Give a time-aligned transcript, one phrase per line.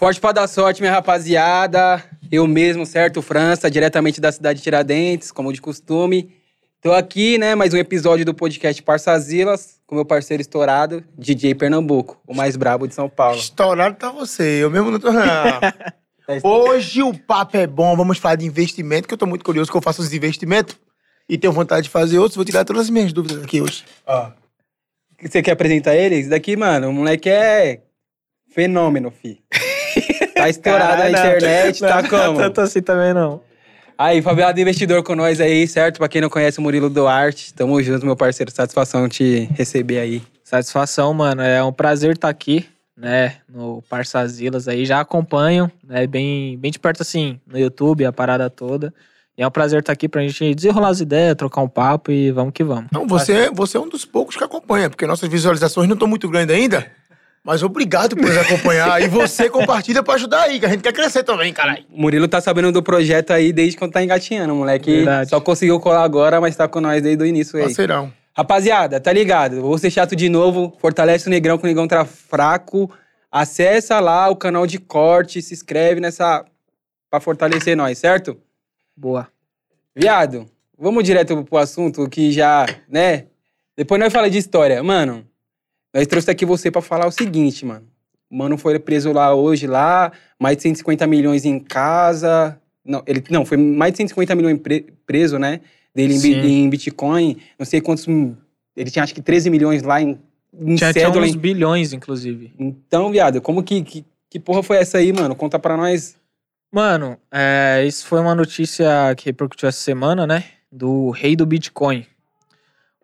[0.00, 2.02] Forte pra dar sorte, minha rapaziada.
[2.32, 6.34] Eu mesmo, certo, França, diretamente da cidade de Tiradentes, como de costume.
[6.80, 12.18] Tô aqui, né, mais um episódio do podcast Parçazilas, com meu parceiro estourado, DJ Pernambuco,
[12.26, 13.36] o mais brabo de São Paulo.
[13.36, 15.12] Estourado tá você, eu mesmo não tô.
[15.12, 15.20] Não.
[16.42, 19.76] Hoje o papo é bom, vamos falar de investimento, que eu tô muito curioso, que
[19.76, 20.78] eu faço os investimentos
[21.28, 22.36] e tenho vontade de fazer outros.
[22.36, 23.84] Vou tirar todas as minhas dúvidas aqui hoje.
[24.06, 24.30] Ó.
[25.20, 26.14] Você quer apresentar ele?
[26.14, 27.82] Esse daqui, mano, o moleque é
[28.48, 29.42] fenômeno, fi.
[30.42, 32.38] Tá estourado na Caralho, internet, não, tá não, como?
[32.38, 33.40] Tanto assim também não.
[33.96, 35.98] Aí, Fabiado Investidor com nós aí, certo?
[35.98, 38.50] Pra quem não conhece o Murilo Duarte, tamo junto, meu parceiro.
[38.50, 40.22] Satisfação te receber aí.
[40.42, 41.42] Satisfação, mano.
[41.42, 42.66] É um prazer estar aqui,
[42.96, 44.86] né, no Parçazilas aí.
[44.86, 48.92] Já acompanho, né, bem, bem de perto assim, no YouTube, a parada toda.
[49.36, 52.30] E é um prazer estar aqui pra gente desenrolar as ideias, trocar um papo e
[52.30, 52.86] vamos que vamos.
[52.90, 56.28] Não, você, você é um dos poucos que acompanha, porque nossas visualizações não estão muito
[56.28, 56.90] grandes ainda.
[57.42, 59.02] Mas obrigado por nos acompanhar.
[59.02, 61.84] e você compartilha pra ajudar aí, que a gente quer crescer também, caralho.
[61.90, 64.96] O Murilo tá sabendo do projeto aí desde quando tá engatinhando, moleque.
[64.96, 65.30] Verdade.
[65.30, 67.64] Só conseguiu colar agora, mas tá com nós desde o início aí.
[67.64, 68.12] Parceirão.
[68.36, 69.60] Rapaziada, tá ligado?
[69.62, 70.76] Vou ser chato de novo.
[70.78, 72.90] Fortalece o Negrão, que o Negrão tá fraco.
[73.32, 76.44] Acessa lá o canal de corte, se inscreve nessa...
[77.10, 78.36] Pra fortalecer nós, certo?
[78.96, 79.26] Boa.
[79.96, 80.46] Viado,
[80.78, 83.24] vamos direto pro assunto que já, né?
[83.76, 84.80] Depois nós falamos de história.
[84.82, 85.26] Mano,
[85.94, 87.86] nós trouxe aqui você pra falar o seguinte, mano.
[88.30, 92.56] O Mano foi preso lá hoje, lá, mais de 150 milhões em casa.
[92.84, 95.60] Não, ele, não foi mais de 150 milhões pre- preso, né?
[95.92, 97.36] Dele em, em Bitcoin.
[97.58, 98.06] Não sei quantos.
[98.76, 100.16] Ele tinha acho que 13 milhões lá em,
[100.56, 102.52] em Tinha, tinha uns em- bilhões, inclusive.
[102.58, 104.04] Então, viado, como que, que.
[104.30, 105.34] Que porra foi essa aí, mano?
[105.34, 106.16] Conta pra nós.
[106.72, 110.44] Mano, é, isso foi uma notícia que repercutiu essa semana, né?
[110.70, 112.06] Do rei do Bitcoin.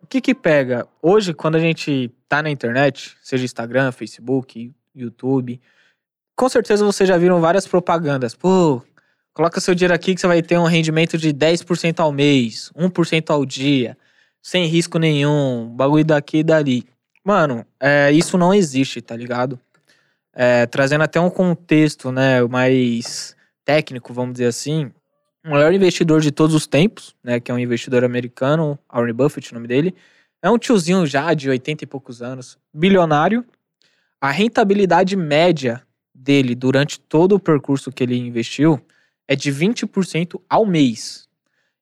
[0.01, 0.87] O que que pega?
[1.01, 5.61] Hoje, quando a gente tá na internet, seja Instagram, Facebook, YouTube,
[6.37, 8.35] com certeza vocês já viram várias propagandas.
[8.35, 8.83] Pô,
[9.33, 13.31] coloca seu dinheiro aqui que você vai ter um rendimento de 10% ao mês, 1%
[13.31, 13.97] ao dia,
[14.41, 16.87] sem risco nenhum, bagulho daqui e dali.
[17.23, 19.59] Mano, é, isso não existe, tá ligado?
[20.31, 23.35] É, trazendo até um contexto, né, mais
[23.65, 24.91] técnico, vamos dizer assim,
[25.43, 29.51] o maior investidor de todos os tempos, né, que é um investidor americano, Warren Buffett,
[29.51, 29.95] o nome dele,
[30.41, 33.45] é um tiozinho já de 80 e poucos anos, bilionário.
[34.19, 35.81] A rentabilidade média
[36.13, 38.79] dele durante todo o percurso que ele investiu
[39.27, 41.27] é de 20% ao mês.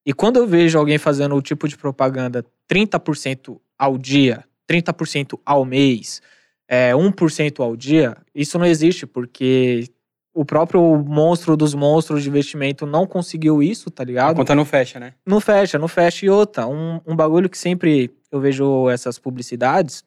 [0.05, 5.65] E quando eu vejo alguém fazendo o tipo de propaganda 30% ao dia, 30% ao
[5.65, 6.21] mês,
[6.67, 9.89] é, 1% ao dia, isso não existe, porque
[10.35, 14.35] o próprio monstro dos monstros de investimento não conseguiu isso, tá A ligado?
[14.35, 15.13] conta não fecha, né?
[15.25, 16.25] Não fecha, não fecha.
[16.25, 20.03] E outra, um, um bagulho que sempre eu vejo essas publicidades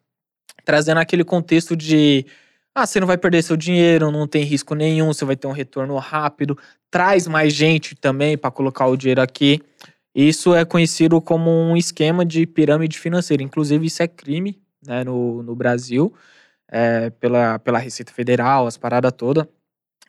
[0.66, 2.26] trazendo aquele contexto de
[2.74, 5.52] ah, você não vai perder seu dinheiro, não tem risco nenhum, você vai ter um
[5.52, 6.56] retorno rápido,
[6.90, 9.62] traz mais gente também para colocar o dinheiro aqui.
[10.14, 13.42] Isso é conhecido como um esquema de pirâmide financeira.
[13.42, 16.12] Inclusive, isso é crime né, no, no Brasil,
[16.70, 19.46] é, pela, pela Receita Federal, as paradas todas.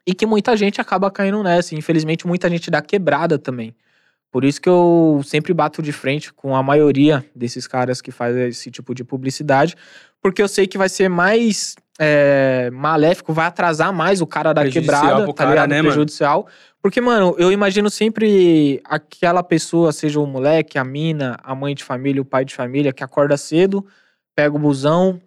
[0.09, 1.75] E que muita gente acaba caindo nessa.
[1.75, 3.75] Infelizmente, muita gente dá quebrada também.
[4.31, 8.47] Por isso que eu sempre bato de frente com a maioria desses caras que fazem
[8.47, 9.75] esse tipo de publicidade,
[10.19, 14.67] porque eu sei que vai ser mais é, maléfico, vai atrasar mais o cara da
[14.67, 15.69] quebrada, tá cara, ligado?
[15.69, 15.89] né, mano?
[15.89, 16.47] Prejudicial.
[16.81, 21.83] Porque, mano, eu imagino sempre aquela pessoa, seja o moleque, a mina, a mãe de
[21.83, 23.85] família, o pai de família, que acorda cedo,
[24.35, 25.21] pega o busão,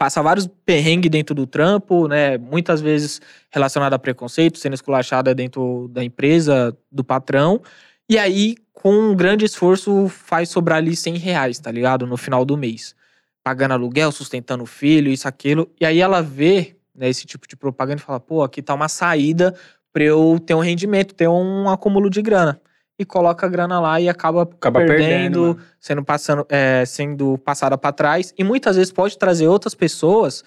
[0.00, 2.38] passa vários perrengues dentro do trampo, né?
[2.38, 7.60] Muitas vezes relacionado a preconceito, sendo esculachada dentro da empresa, do patrão.
[8.08, 12.06] E aí, com um grande esforço, faz sobrar ali 100 reais, tá ligado?
[12.06, 12.94] No final do mês.
[13.44, 15.70] Pagando aluguel, sustentando o filho, isso, aquilo.
[15.78, 18.88] E aí ela vê né, esse tipo de propaganda e fala, pô, aqui tá uma
[18.88, 19.54] saída
[19.92, 22.58] pra eu ter um rendimento, ter um acúmulo de grana.
[23.00, 25.60] E coloca a grana lá e acaba, Acaba perdendo, perdendo, mano.
[25.78, 28.34] sendo, passando, é, sendo passada para trás.
[28.36, 30.44] E muitas vezes pode trazer outras pessoas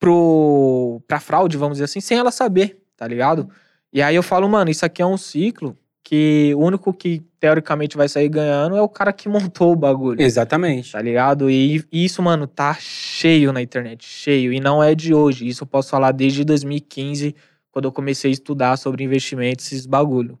[0.00, 3.48] pro, pra fraude, vamos dizer assim, sem ela saber, tá ligado?
[3.92, 7.96] E aí eu falo, mano, isso aqui é um ciclo que o único que teoricamente
[7.96, 10.20] vai sair ganhando é o cara que montou o bagulho.
[10.20, 10.90] Exatamente.
[10.90, 11.48] Tá ligado?
[11.48, 14.52] E isso, mano, tá cheio na internet, cheio.
[14.52, 15.46] E não é de hoje.
[15.46, 17.32] Isso eu posso falar desde 2015,
[17.70, 20.36] quando eu comecei a estudar sobre investimentos, esses bagulho.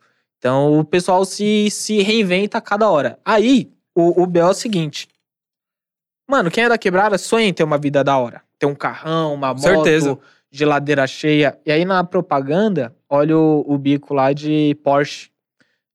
[0.46, 3.18] Então o pessoal se, se reinventa a cada hora.
[3.24, 5.08] Aí, o, o BO é o seguinte.
[6.30, 8.42] Mano, quem é da quebrada sonha em ter uma vida da hora.
[8.56, 10.16] Ter um carrão, uma moto, Certeza.
[10.48, 11.58] geladeira cheia.
[11.66, 15.30] E aí na propaganda, olha o, o bico lá de Porsche,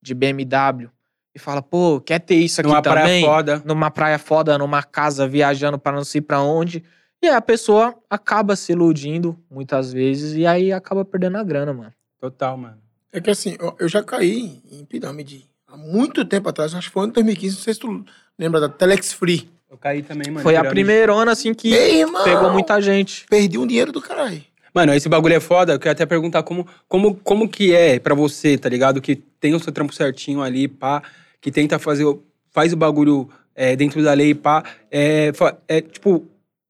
[0.02, 0.90] de BMW.
[1.34, 3.24] E fala, pô, quer ter isso aqui Numa também?
[3.24, 3.62] praia foda.
[3.64, 6.84] numa praia foda, numa casa, viajando para não sei pra onde.
[7.24, 11.72] E aí a pessoa acaba se iludindo muitas vezes e aí acaba perdendo a grana,
[11.72, 11.94] mano.
[12.20, 12.82] Total, mano.
[13.12, 16.94] É que assim, eu- eu já caí em pirâmide há muito tempo atrás, acho que
[16.94, 18.06] foi em 2015, não sei se tu
[18.38, 19.50] lembra da Telex Free.
[19.70, 20.44] Eu caí também, mano.
[20.44, 22.24] Foi a primeira onda, assim, que Meu irmão!
[22.24, 23.26] pegou muita gente.
[23.30, 24.42] Perdi um dinheiro do caralho.
[24.74, 25.74] Mano, esse bagulho é foda.
[25.74, 29.02] Eu quero até perguntar como, como, como que é pra você, tá ligado?
[29.02, 31.02] Que tem o seu trampo certinho ali, pá.
[31.42, 32.22] Que tenta fazer, o-
[32.52, 34.64] faz o bagulho é, dentro da lei, pá.
[34.90, 35.32] É,
[35.68, 36.26] é, tipo,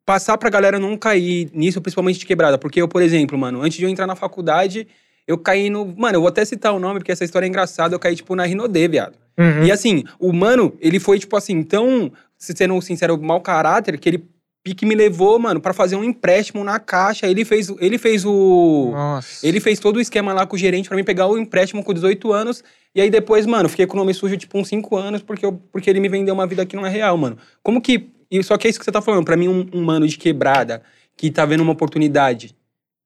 [0.05, 2.57] passar pra galera não cair nisso, principalmente de quebrada.
[2.57, 4.87] Porque eu, por exemplo, mano, antes de eu entrar na faculdade,
[5.27, 5.85] eu caí no...
[5.85, 7.93] Mano, eu vou até citar o nome, porque essa história é engraçada.
[7.95, 9.13] Eu caí, tipo, na Rinodê, viado.
[9.37, 9.63] Uhum.
[9.63, 14.09] E assim, o mano, ele foi, tipo assim, tão, se sendo sincero, mau caráter, que
[14.09, 14.25] ele
[14.63, 17.27] pique me levou, mano, pra fazer um empréstimo na caixa.
[17.27, 18.91] Ele fez, o- ele fez o.
[18.93, 19.47] Nossa.
[19.47, 21.93] Ele fez todo o esquema lá com o gerente pra mim pegar o empréstimo com
[21.93, 22.63] 18 anos.
[22.93, 25.53] E aí depois, mano, fiquei com o nome sujo, tipo, uns 5 anos, porque, eu,
[25.71, 27.37] porque ele me vendeu uma vida que não é real, mano.
[27.63, 28.09] Como que.
[28.29, 29.25] e Só que é isso que você tá falando.
[29.25, 30.83] Pra mim, um, um mano de quebrada
[31.17, 32.53] que tá vendo uma oportunidade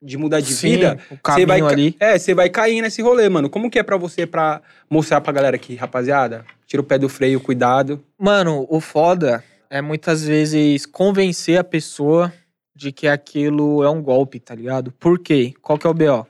[0.02, 1.96] de mudar de Sim, vida, o você vai, ali.
[2.00, 3.50] É, você vai cair nesse rolê, mano.
[3.50, 6.46] Como que é pra você pra mostrar pra galera aqui, rapaziada?
[6.68, 8.04] Tira o pé do freio, cuidado.
[8.18, 12.32] Mano, o foda é muitas vezes convencer a pessoa
[12.76, 14.92] de que aquilo é um golpe, tá ligado?
[14.92, 15.54] Por quê?
[15.62, 16.28] Qual que é o BO?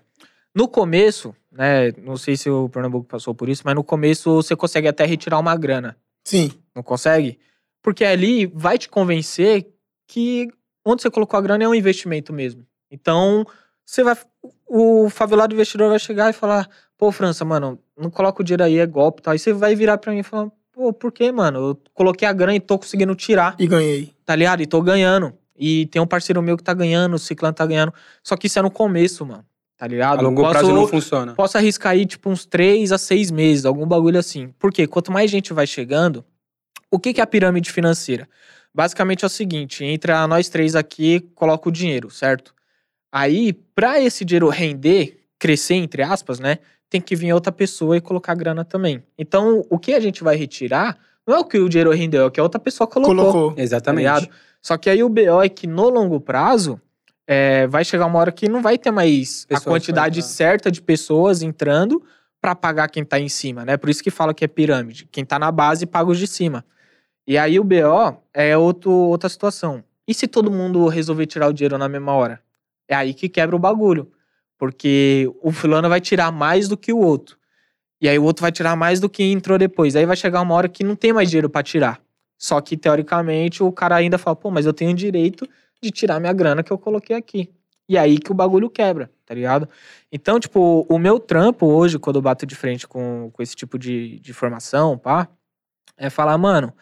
[0.53, 4.55] No começo, né, não sei se o Pernambuco passou por isso, mas no começo você
[4.55, 5.97] consegue até retirar uma grana.
[6.23, 6.51] Sim.
[6.73, 7.39] Não consegue?
[7.81, 9.67] Porque ali vai te convencer
[10.07, 10.47] que
[10.85, 12.65] onde você colocou a grana é um investimento mesmo.
[12.99, 13.45] Então,
[13.85, 14.15] você vai.
[14.67, 18.77] O favelado investidor vai chegar e falar: pô, França, mano, não coloca o dinheiro aí,
[18.79, 19.31] é golpe e tal.
[19.33, 21.59] Aí você vai virar pra mim e falar: pô, por quê, mano?
[21.69, 24.13] Eu coloquei a grana e tô conseguindo tirar, E ganhei.
[24.25, 24.61] tá ligado?
[24.61, 25.33] E tô ganhando.
[25.57, 27.93] E tem um parceiro meu que tá ganhando, o Ciclano tá ganhando.
[28.23, 29.45] Só que isso é no começo, mano.
[29.77, 30.19] Tá ligado?
[30.19, 31.33] A longo Posso- prazo não funciona.
[31.35, 34.53] Posso arriscar aí, tipo, uns três a seis meses, algum bagulho assim.
[34.57, 36.23] Porque quanto mais gente vai chegando,
[36.89, 38.27] o que, que é a pirâmide financeira?
[38.73, 42.53] Basicamente é o seguinte: entra nós três aqui, coloca o dinheiro, certo?
[43.15, 46.57] Aí, pra esse dinheiro render, crescer, entre aspas, né?
[46.89, 49.01] Tem que vir outra pessoa e colocar grana também.
[49.17, 52.25] Então, o que a gente vai retirar não é o que o dinheiro rendeu, é
[52.25, 53.15] o que a outra pessoa colocou.
[53.15, 53.53] Colocou.
[53.53, 53.99] tá Exatamente.
[53.99, 54.27] ligado?
[54.61, 56.77] Só que aí o BO é que no longo prazo
[57.25, 60.81] é, vai chegar uma hora que não vai ter mais Pessoas a quantidade certa de
[60.81, 62.03] pessoas entrando
[62.41, 63.77] pra pagar quem tá em cima, né?
[63.77, 65.07] Por isso que fala que é pirâmide.
[65.09, 66.65] Quem tá na base paga os de cima.
[67.25, 69.81] E aí o BO é outro, outra situação.
[70.05, 72.43] E se todo mundo resolver tirar o dinheiro na mesma hora?
[72.87, 74.11] É aí que quebra o bagulho.
[74.57, 77.37] Porque o fulano vai tirar mais do que o outro.
[77.99, 79.95] E aí o outro vai tirar mais do que entrou depois.
[79.95, 82.01] Aí vai chegar uma hora que não tem mais dinheiro pra tirar.
[82.37, 85.47] Só que, teoricamente, o cara ainda fala, pô, mas eu tenho direito
[85.81, 87.49] de tirar minha grana que eu coloquei aqui.
[87.87, 89.69] E aí que o bagulho quebra, tá ligado?
[90.11, 93.77] Então, tipo, o meu trampo hoje, quando eu bato de frente com, com esse tipo
[93.77, 95.27] de, de formação, pá,
[95.95, 96.73] é falar, mano,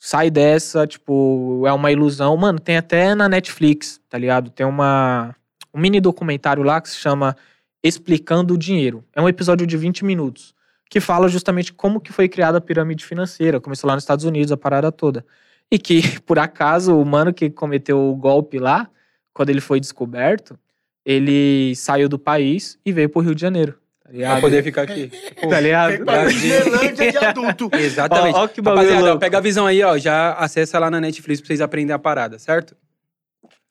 [0.00, 2.34] sai dessa, tipo, é uma ilusão.
[2.36, 4.50] Mano, tem até na Netflix, tá ligado?
[4.50, 5.36] Tem uma,
[5.74, 7.36] um mini documentário lá que se chama
[7.82, 9.04] Explicando o Dinheiro.
[9.14, 10.54] É um episódio de 20 minutos
[10.88, 13.60] que fala justamente como que foi criada a pirâmide financeira.
[13.60, 15.24] Começou lá nos Estados Unidos, a parada toda.
[15.70, 18.90] E que, por acaso, o mano que cometeu o golpe lá,
[19.32, 20.58] quando ele foi descoberto,
[21.04, 23.78] ele saiu do país e veio pro Rio de Janeiro.
[24.12, 25.10] Pra poder ficar aqui.
[25.40, 26.04] Pô, Tá ligado?
[26.28, 27.70] Disneylândia de adulto.
[27.76, 28.34] Exatamente.
[28.34, 29.96] Ó, ó que bagulho Rapaziada, ó, pega a visão aí, ó.
[29.96, 32.76] Já acessa lá na Netflix pra vocês aprenderem a parada, certo?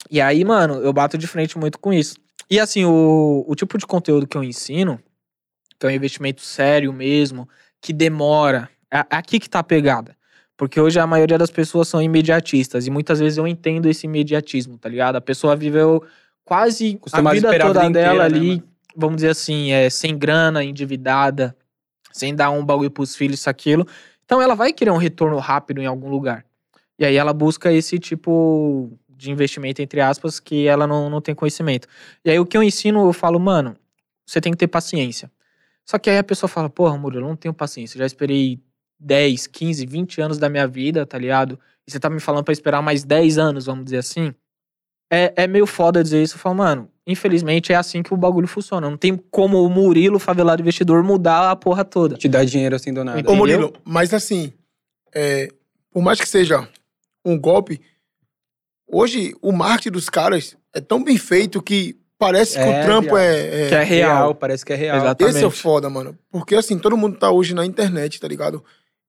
[0.10, 2.16] E aí, mano, eu bato de frente muito com isso.
[2.50, 5.00] E assim, o, o tipo de conteúdo que eu ensino,
[5.78, 7.48] que é um investimento sério mesmo,
[7.82, 10.16] que demora, é aqui que tá a pegada.
[10.58, 12.86] Porque hoje a maioria das pessoas são imediatistas.
[12.86, 15.16] E muitas vezes eu entendo esse imediatismo, tá ligado?
[15.16, 16.04] A pessoa viveu
[16.44, 18.69] quase a vida esperar a toda vida dela inteira, né, ali, mano?
[18.96, 21.56] Vamos dizer assim, é, sem grana, endividada,
[22.12, 23.88] sem dar um bagulho pros filhos, isso, aquilo.
[24.26, 26.46] Então ela vai querer um retorno rápido em algum lugar.
[26.98, 31.36] E aí ela busca esse tipo de investimento, entre aspas, que ela não, não tem
[31.36, 31.88] conhecimento.
[32.24, 33.76] E aí o que eu ensino, eu falo, mano,
[34.26, 35.32] você tem que ter paciência.
[35.86, 37.98] Só que aí a pessoa fala, porra, Murilo, eu não tenho paciência.
[37.98, 38.62] Eu já esperei
[39.00, 41.60] 10, 15, 20 anos da minha vida, tá ligado?
[41.88, 44.34] E você tá me falando pra esperar mais 10 anos, vamos dizer assim.
[45.12, 46.36] É, é meio foda dizer isso.
[46.36, 48.90] Eu falo, mano, infelizmente é assim que o bagulho funciona.
[48.90, 52.16] Não tem como o Murilo, favelado investidor, mudar a porra toda.
[52.16, 53.18] Te dá dinheiro assim do nada.
[53.18, 53.36] Ô, Entendeu?
[53.38, 54.54] Murilo, mas assim,
[55.14, 55.50] é,
[55.92, 56.68] por mais que seja
[57.26, 57.82] um golpe,
[58.88, 63.10] hoje o marketing dos caras é tão bem feito que parece que É, o trampo
[63.16, 63.18] viado.
[63.18, 64.36] é, é- Que é real.
[64.36, 64.98] parece que é real.
[64.98, 65.36] Exatamente.
[65.36, 66.18] Esse é o foda, mano.
[66.32, 68.64] Porque assim, todo mundo tá hoje na internet, tá ligado?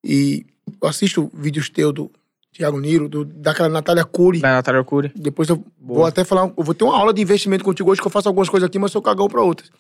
[0.05, 0.47] E
[0.81, 2.11] eu assisto vídeos teus do
[2.53, 4.41] Thiago Niro, do, daquela Natália Cury.
[4.41, 5.13] Da Natália Arcuri.
[5.15, 6.09] Depois eu vou Boa.
[6.09, 8.49] até falar, eu vou ter uma aula de investimento contigo hoje que eu faço algumas
[8.49, 9.71] coisas aqui, mas sou cagão pra outras.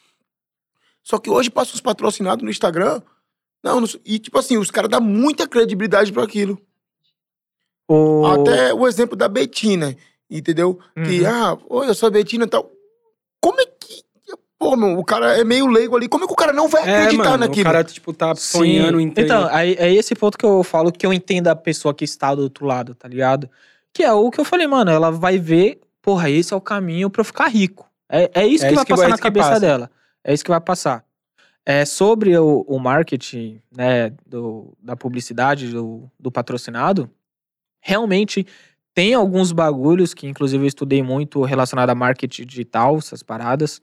[1.02, 3.02] Só que hoje passa uns patrocinados no Instagram.
[3.62, 6.60] Não, não- e tipo assim, os caras dão muita credibilidade pra aquilo.
[7.88, 8.24] O...
[8.26, 9.96] Até o exemplo da Betina.
[10.30, 10.78] entendeu?
[10.94, 11.26] Que, Uhum.
[11.28, 12.70] ah, oi, eu sou a Betina e tal.
[13.40, 14.04] Como é que.
[14.60, 16.06] Pô, meu, o cara é meio leigo ali.
[16.06, 17.62] Como é que o cara não vai É, acreditar mano, naquilo?
[17.62, 19.04] o cara, tipo, tá sonhando Sim.
[19.06, 19.14] em.
[19.16, 22.34] Então, aí, é esse ponto que eu falo que eu entendo a pessoa que está
[22.34, 23.48] do outro lado, tá ligado?
[23.90, 27.08] Que é o que eu falei, mano, ela vai ver, porra, esse é o caminho
[27.08, 27.88] pra eu ficar rico.
[28.06, 29.60] É, é isso É que isso vai que passar vai- na cabeça passa.
[29.60, 29.90] dela.
[30.22, 31.04] É isso que vai passar.
[31.64, 37.08] É, sobre o, o marketing, né, do, da publicidade, do, do patrocinado,
[37.80, 38.46] realmente
[38.94, 43.80] tem alguns bagulhos que, inclusive, eu estudei muito relacionado a marketing digital, essas paradas,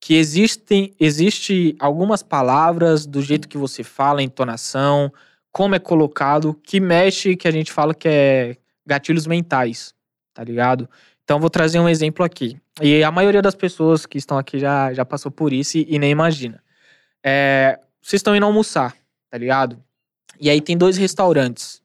[0.00, 5.12] que existem, existe algumas palavras do jeito que você fala, entonação,
[5.50, 9.94] como é colocado, que mexe, que a gente fala que é gatilhos mentais,
[10.32, 10.88] tá ligado?
[11.24, 12.56] Então, vou trazer um exemplo aqui.
[12.80, 15.98] E a maioria das pessoas que estão aqui já, já passou por isso e, e
[15.98, 16.62] nem imagina.
[17.22, 18.94] É, vocês estão indo almoçar,
[19.28, 19.82] tá ligado?
[20.40, 21.82] E aí tem dois restaurantes.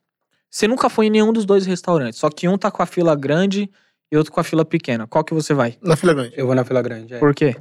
[0.50, 3.15] Você nunca foi em nenhum dos dois restaurantes, só que um tá com a fila
[3.15, 3.70] grande
[4.12, 5.08] e outro com a fila pequena.
[5.08, 5.75] Qual que você vai?
[5.82, 6.34] Na fila grande.
[6.38, 7.20] Eu vou na fila grande, é.
[7.20, 7.55] Por quê?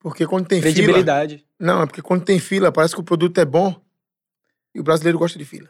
[0.00, 0.72] Porque quando tem fila.
[0.72, 1.44] Credibilidade.
[1.58, 3.74] Não, é porque quando tem fila, parece que o produto é bom
[4.74, 5.68] e o brasileiro gosta de fila.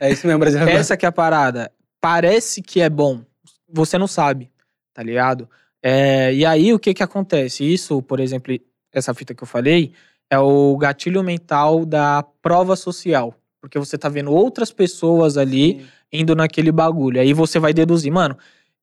[0.00, 0.70] É isso mesmo, brasileiro.
[0.78, 1.72] Essa que é a parada.
[2.00, 3.24] Parece que é bom.
[3.68, 4.50] Você não sabe,
[4.92, 5.48] tá ligado?
[5.82, 7.64] É, e aí, o que que acontece?
[7.64, 8.54] Isso, por exemplo,
[8.92, 9.92] essa fita que eu falei,
[10.30, 13.34] é o gatilho mental da prova social.
[13.60, 15.86] Porque você tá vendo outras pessoas ali Sim.
[16.12, 17.20] indo naquele bagulho.
[17.20, 18.36] Aí você vai deduzir, mano,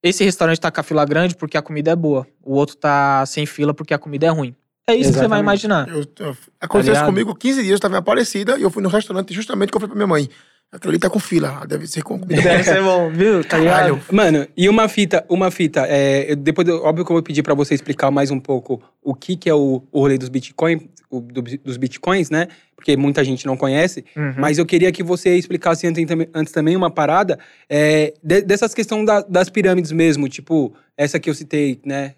[0.03, 2.25] esse restaurante tá com a fila grande porque a comida é boa.
[2.43, 4.55] O outro tá sem fila porque a comida é ruim.
[4.88, 5.65] É isso que você vai Exatamente.
[5.65, 5.88] imaginar.
[5.88, 7.05] Eu, eu, aconteceu isso ligado?
[7.05, 9.79] comigo 15 dias, eu tava em Aparecida e eu fui no restaurante justamente que eu
[9.79, 10.29] falei pra minha mãe.
[10.71, 12.41] Aquilo ali tá com fila, deve ser com comida.
[12.41, 13.43] Deve ser bom, viu?
[13.43, 13.99] Tá ligado?
[14.09, 17.73] Mano, e uma fita, uma fita, é, depois, óbvio que eu vou pedir pra você
[17.75, 21.41] explicar mais um pouco o que que é o, o rolê dos Bitcoin, o, do-
[21.41, 22.47] dos Bitcoins, né?
[22.73, 24.05] Porque muita gente não conhece.
[24.15, 24.35] Uhum.
[24.37, 27.37] Mas eu queria que você explicasse antes, também- antes também uma parada
[27.69, 32.13] é, de- dessas questões da- das pirâmides mesmo, tipo, essa que eu citei, né?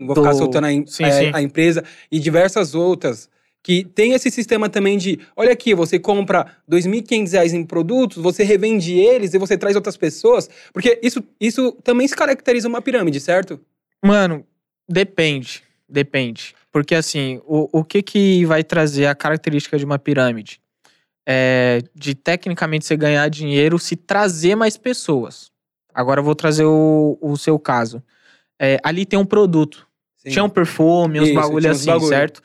[0.00, 1.30] Não vou Do- ficar soltando a, Sim, é, sim.
[1.34, 3.28] a empresa e diversas outras.
[3.62, 8.42] Que tem esse sistema também de, olha aqui, você compra 2.500 reais em produtos, você
[8.42, 10.50] revende eles e você traz outras pessoas.
[10.72, 13.60] Porque isso, isso também se caracteriza uma pirâmide, certo?
[14.04, 14.44] Mano,
[14.88, 15.62] depende.
[15.88, 16.54] Depende.
[16.72, 20.60] Porque assim, o, o que que vai trazer a característica de uma pirâmide?
[21.24, 25.52] É de tecnicamente você ganhar dinheiro se trazer mais pessoas.
[25.94, 28.02] Agora eu vou trazer o, o seu caso.
[28.58, 29.86] É, ali tem um produto.
[30.24, 32.08] Tinha um perfume, uns Isso, bagulho assim, bagulho.
[32.08, 32.42] certo?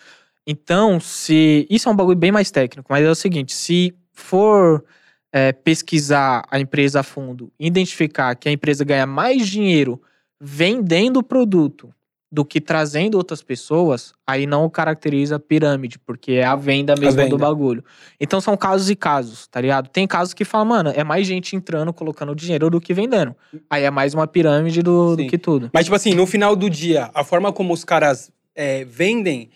[0.47, 1.67] Então, se.
[1.69, 4.85] Isso é um bagulho bem mais técnico, mas é o seguinte: se for
[5.31, 10.01] é, pesquisar a empresa a fundo, identificar que a empresa ganha mais dinheiro
[10.39, 11.93] vendendo o produto
[12.29, 17.29] do que trazendo outras pessoas, aí não caracteriza pirâmide, porque é a venda mesmo venda.
[17.29, 17.83] do bagulho.
[18.19, 19.87] Então são casos e casos, tá ligado?
[19.87, 23.35] Tem casos que falam, mano, é mais gente entrando, colocando dinheiro do que vendendo.
[23.69, 25.69] Aí é mais uma pirâmide do, do que tudo.
[25.73, 29.49] Mas, tipo assim, no final do dia, a forma como os caras é, vendem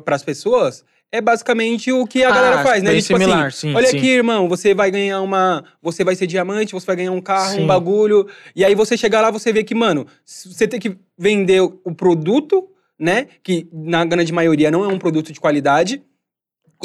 [0.00, 2.90] para as pessoas é basicamente o que a Ah, galera faz, né?
[2.90, 3.96] bem Tipo similar, assim, sim, olha sim.
[3.96, 5.64] aqui, irmão, você vai ganhar uma.
[5.80, 7.62] Você vai ser diamante, você vai ganhar um carro, Sim.
[7.62, 8.26] um bagulho.
[8.56, 12.68] E aí você chegar lá, você vê que, mano, você tem que vender o produto,
[12.98, 13.28] né?
[13.42, 16.02] Que na grande maioria não é um produto de qualidade.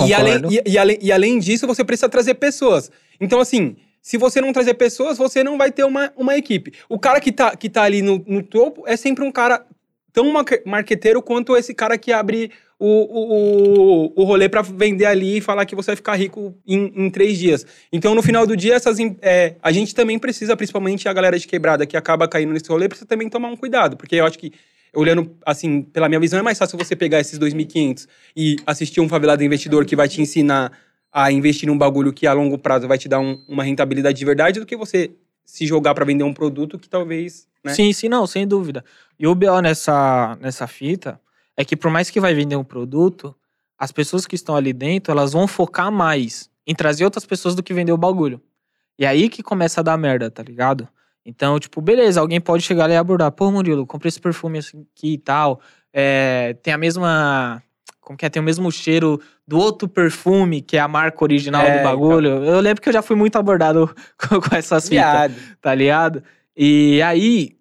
[0.07, 2.91] E além, e, e além, e além disso, você precisa trazer pessoas.
[3.19, 6.73] Então, assim, se você não trazer pessoas, você não vai ter uma, uma equipe.
[6.87, 9.65] O cara que tá, que tá ali no, no topo é sempre um cara
[10.13, 12.51] tão marque- marqueteiro quanto esse cara que abre
[12.83, 16.91] o, o, o, rolê pra vender ali e falar que você vai ficar rico em,
[16.95, 17.63] em três dias.
[17.93, 21.47] Então, no final do dia, essas, é, a gente também precisa, principalmente a galera de
[21.47, 23.95] quebrada que acaba caindo nesse rolê, precisa também tomar um cuidado.
[23.95, 24.51] Porque eu acho que,
[24.95, 29.07] olhando assim, pela minha visão, é mais fácil você pegar esses 2.500 e assistir um
[29.07, 30.71] favelado investidor que vai te ensinar
[31.13, 34.25] a investir num bagulho que a longo prazo vai te dar um- uma rentabilidade de
[34.25, 35.11] verdade do que você
[35.45, 37.75] se jogar pra vender um produto que talvez, né?
[37.75, 38.83] Sim, sim, não, sem dúvida.
[39.19, 41.19] E o BO nessa, nessa fita
[41.57, 43.35] é que por mais que vai vender um produto,
[43.77, 47.63] as pessoas que estão ali dentro, elas vão focar mais em trazer outras pessoas do
[47.63, 48.41] que vender o bagulho.
[48.97, 50.87] E aí que começa a dar merda, tá ligado?
[51.25, 53.31] Então, tipo, beleza, alguém pode chegar lá e abordar.
[53.31, 55.61] Pô, Murilo, comprei esse perfume aqui e tal.
[55.93, 57.61] É, tem a mesma.
[57.99, 58.29] Como que é?
[58.29, 62.43] Tem o mesmo cheiro do outro perfume, que é a marca original É, do bagulho.
[62.43, 65.31] Eu lembro que eu já fui muito abordado com, com essas fitas
[65.61, 66.23] tá ligado?
[66.55, 67.55] E aí,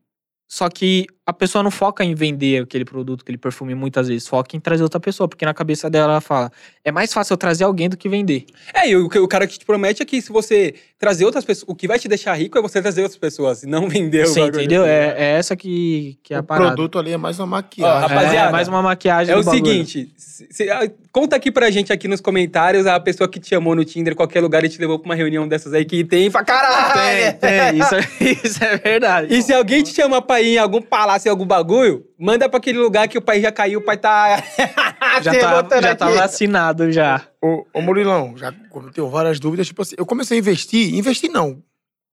[0.48, 4.56] só que a pessoa não foca em vender aquele produto, aquele perfume muitas vezes, foca
[4.56, 6.50] em trazer outra pessoa, porque na cabeça dela ela fala:
[6.84, 8.46] é mais fácil eu trazer alguém do que vender.
[8.74, 11.64] É, e o, o cara que te promete é que se você trazer outras pessoas,
[11.68, 14.28] o que vai te deixar rico é você trazer outras pessoas, e não vender o
[14.28, 14.58] Sim, bagulho.
[14.60, 14.84] entendeu?
[14.84, 16.66] É, é essa que, que é a o parada.
[16.74, 18.00] produto ali é mais uma Ó, maquiagem.
[18.08, 19.64] rapaziada, é mais uma maquiagem É o bagulho.
[19.66, 23.48] seguinte, se- se- ah, conta aqui pra gente aqui nos comentários a pessoa que te
[23.48, 26.30] chamou no Tinder, qualquer lugar e te levou pra uma reunião dessas aí que tem
[26.30, 27.00] pra caralho.
[27.00, 29.34] Tem, tem, isso, é- isso é verdade.
[29.34, 32.58] E se alguém te chama pra ir em algum palácio, em algum bagulho, manda pra
[32.58, 34.42] aquele lugar que o pai já caiu, o pai tá...
[35.22, 37.26] já, se tá, já tá vacinado já.
[37.42, 39.66] Ô, ô Murilão, já cometeu várias dúvidas.
[39.66, 41.62] Tipo assim, eu comecei a investir, investir não,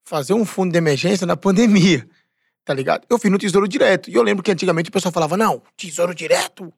[0.05, 2.07] fazer um fundo de emergência na pandemia,
[2.63, 3.05] tá ligado?
[3.09, 4.09] Eu fiz no Tesouro Direto.
[4.09, 6.73] E eu lembro que antigamente o pessoal falava, não, Tesouro Direto,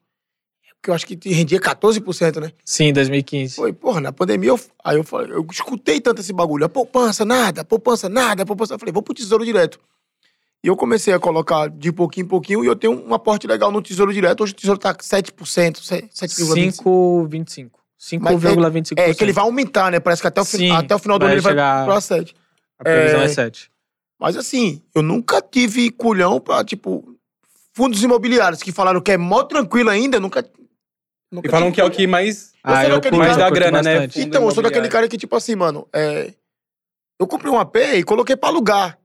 [0.81, 2.51] que eu acho que te rendia 14%, né?
[2.63, 3.55] Sim, 2015.
[3.55, 7.25] Foi, porra, na pandemia, eu, aí eu, falei, eu escutei tanto esse bagulho, a poupança,
[7.25, 8.73] nada, a poupança, nada, a poupança.
[8.73, 9.79] Eu falei, vou pro Tesouro Direto.
[10.63, 13.71] E eu comecei a colocar de pouquinho em pouquinho e eu tenho um aporte legal
[13.71, 14.43] no Tesouro Direto.
[14.43, 15.31] Hoje o Tesouro tá 7%,
[15.81, 16.09] 7,25%.
[16.11, 17.71] 5,25.
[17.99, 18.93] 5,25%.
[18.97, 19.99] É, que ele vai aumentar, né?
[19.99, 22.35] Parece que até o, Sim, até o final do ano ele vai chegar- pra 7.
[22.77, 23.71] A previsão é, é- 7.
[24.19, 27.15] Mas assim, eu nunca tive culhão pra, tipo,
[27.73, 30.45] fundos imobiliários que falaram que é mó tranquilo ainda, eu nunca.
[31.31, 33.81] nunca E falam que é o que mais, Ah, sou eu curto, mais dá grana,
[33.81, 34.09] né?
[34.17, 36.33] Então, eu sou daquele cara que, tipo assim, mano, é.
[37.17, 38.97] Eu comprei um AP e coloquei pra alugar.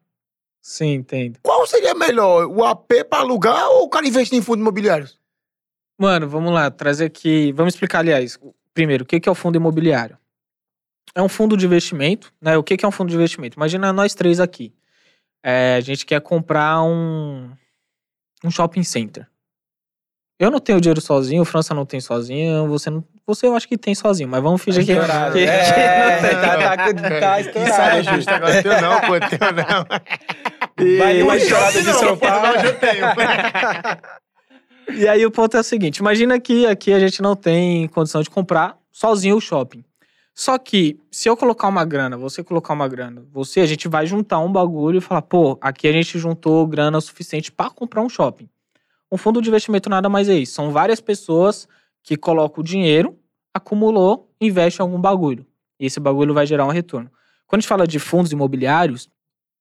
[0.66, 1.38] Sim, entendo.
[1.42, 2.46] Qual seria melhor?
[2.46, 5.20] O AP pra alugar ou o cara investir em fundos imobiliários?
[5.98, 7.52] Mano, vamos lá, trazer aqui.
[7.52, 8.38] Vamos explicar, aliás.
[8.72, 10.16] Primeiro, o que é o fundo imobiliário?
[11.14, 12.56] É um fundo de investimento, né?
[12.56, 13.58] O que que é um fundo de investimento?
[13.58, 14.74] Imagina nós três aqui.
[15.42, 17.52] É, a gente quer comprar um,
[18.42, 19.28] um shopping center.
[20.38, 23.04] Eu não tenho dinheiro sozinho, o França não tem sozinho, você não.
[23.26, 25.32] Você eu acho que tem sozinho, mas vamos fingir que, que, Estourado.
[25.32, 26.40] que É, não tem.
[26.40, 27.74] tá, tá, tá Que estourado.
[27.76, 28.62] saia justa agora.
[28.62, 30.98] Teu não, pô, teu não.
[30.98, 32.18] Vai numa Não, estrada de Paulo.
[32.18, 33.06] não, eu tenho.
[34.98, 38.22] E aí o ponto é o seguinte: imagina que aqui a gente não tem condição
[38.22, 39.84] de comprar sozinho o shopping.
[40.34, 44.04] Só que, se eu colocar uma grana, você colocar uma grana, você, a gente vai
[44.04, 48.02] juntar um bagulho e falar, pô, aqui a gente juntou grana o suficiente para comprar
[48.02, 48.48] um shopping.
[49.14, 50.54] Um fundo de investimento nada mais é isso.
[50.54, 51.68] São várias pessoas
[52.02, 53.16] que colocam o dinheiro,
[53.54, 55.46] acumulou, investe em algum bagulho.
[55.78, 57.08] E esse bagulho vai gerar um retorno.
[57.46, 59.08] Quando a gente fala de fundos imobiliários,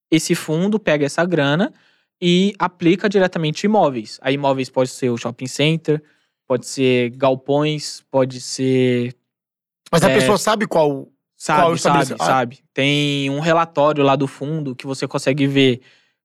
[0.10, 1.72] esse fundo pega essa grana
[2.20, 4.20] e aplica diretamente imóveis.
[4.24, 6.02] Aí imóveis pode ser o shopping center,
[6.48, 9.14] pode ser galpões, pode ser
[9.92, 10.16] Mas a É.
[10.16, 11.08] pessoa sabe qual.
[11.38, 12.16] Sabe, Qual sabe?
[12.20, 12.26] Ah.
[12.26, 12.60] sabe.
[12.74, 15.82] Tem um relatório lá do fundo que você consegue ver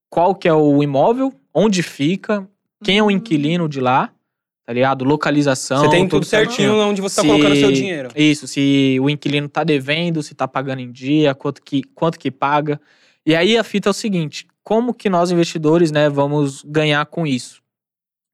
[0.09, 2.48] qual que é o imóvel, onde fica,
[2.83, 4.12] quem é o inquilino de lá,
[4.64, 5.05] tá ligado?
[5.05, 5.85] Localização.
[5.85, 8.11] Você tem tudo certinho onde você tá colocando seu dinheiro.
[8.14, 12.31] Isso, se o inquilino tá devendo, se tá pagando em dia, quanto que, quanto que
[12.31, 12.81] paga.
[13.25, 17.27] E aí a fita é o seguinte, como que nós investidores, né, vamos ganhar com
[17.27, 17.62] isso?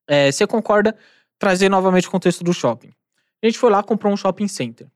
[0.08, 0.96] É, você concorda
[1.38, 2.90] trazer novamente o contexto do shopping?
[3.42, 4.86] A gente foi lá comprou um shopping center.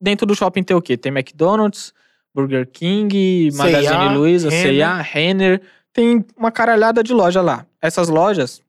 [0.00, 0.96] Dentro do shopping tem o quê?
[0.96, 1.92] Tem McDonald's,
[2.34, 4.50] Burger King, Magazine Luiza.
[4.50, 5.62] C&A, Renner.
[5.94, 7.64] Tem uma caralhada de loja lá.
[7.80, 8.60] Essas lojas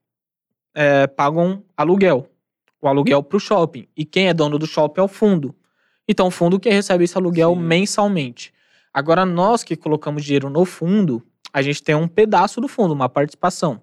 [0.75, 2.29] é, pagam aluguel.
[2.79, 3.87] O aluguel pro shopping.
[3.97, 5.55] E quem é dono do shopping é o fundo.
[6.07, 7.61] Então o fundo que recebe esse aluguel Sim.
[7.61, 8.53] mensalmente.
[8.93, 13.09] Agora nós que colocamos dinheiro no fundo, a gente tem um pedaço do fundo, uma
[13.09, 13.81] participação.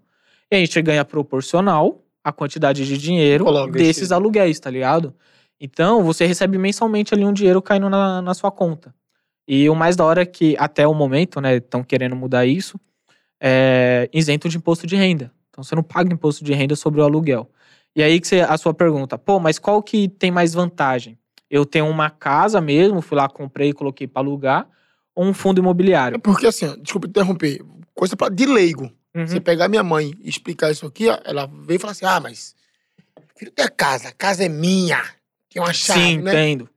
[0.48, 4.14] E a gente ganha proporcional à quantidade de dinheiro desses investido.
[4.14, 5.12] aluguéis, tá ligado?
[5.61, 8.94] Então, você recebe mensalmente ali um dinheiro caindo na, na sua conta.
[9.46, 12.78] E o mais da hora é que, até o momento, né, estão querendo mudar isso,
[13.44, 15.33] é isento de imposto de renda.
[15.50, 17.50] Então, você não paga imposto de renda sobre o aluguel.
[17.94, 21.18] E aí que você, a sua pergunta, pô, mas qual que tem mais vantagem?
[21.50, 24.66] Eu tenho uma casa mesmo, fui lá, comprei e coloquei para alugar,
[25.14, 26.20] ou um fundo É imobiliário?
[26.20, 27.61] porque assim, desculpa interromper.
[27.94, 28.90] Coisa pra, de leigo.
[29.14, 29.26] Uhum.
[29.26, 32.18] Você pegar minha mãe e explicar isso aqui, ó, ela veio e falar assim: ah,
[32.18, 32.55] mas.
[33.37, 35.02] Filho, tem a casa, a casa é minha.
[35.52, 36.31] Tem uma chave, Sim, né?
[36.31, 36.70] entendo.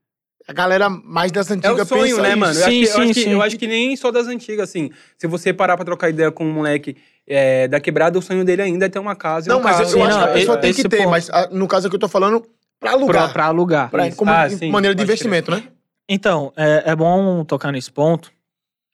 [0.48, 2.38] A galera mais das É antigas o sonho, né, isso.
[2.38, 2.54] mano?
[2.54, 3.30] Eu, Sim, acho que, eu, sim, acho que, sim.
[3.32, 4.92] eu acho que nem só das antigas, assim.
[5.18, 6.96] Se você parar pra trocar ideia com um moleque
[7.28, 9.50] é, da quebrada, o sonho dele ainda é ter uma casa.
[9.50, 9.84] Não, um mas carro.
[9.84, 11.10] eu, Sim, eu acho não, que a pessoa esse- tem que ter, ponto.
[11.10, 13.34] mas ah, no caso aqui eu tô falando pra Pra, alugar.
[13.34, 13.90] pra alugar.
[13.90, 14.18] Pra- Isso.
[14.18, 15.64] como Ah, sim, maneira de investimento, né?
[16.08, 18.32] Então, é, é bom tocar nesse ponto.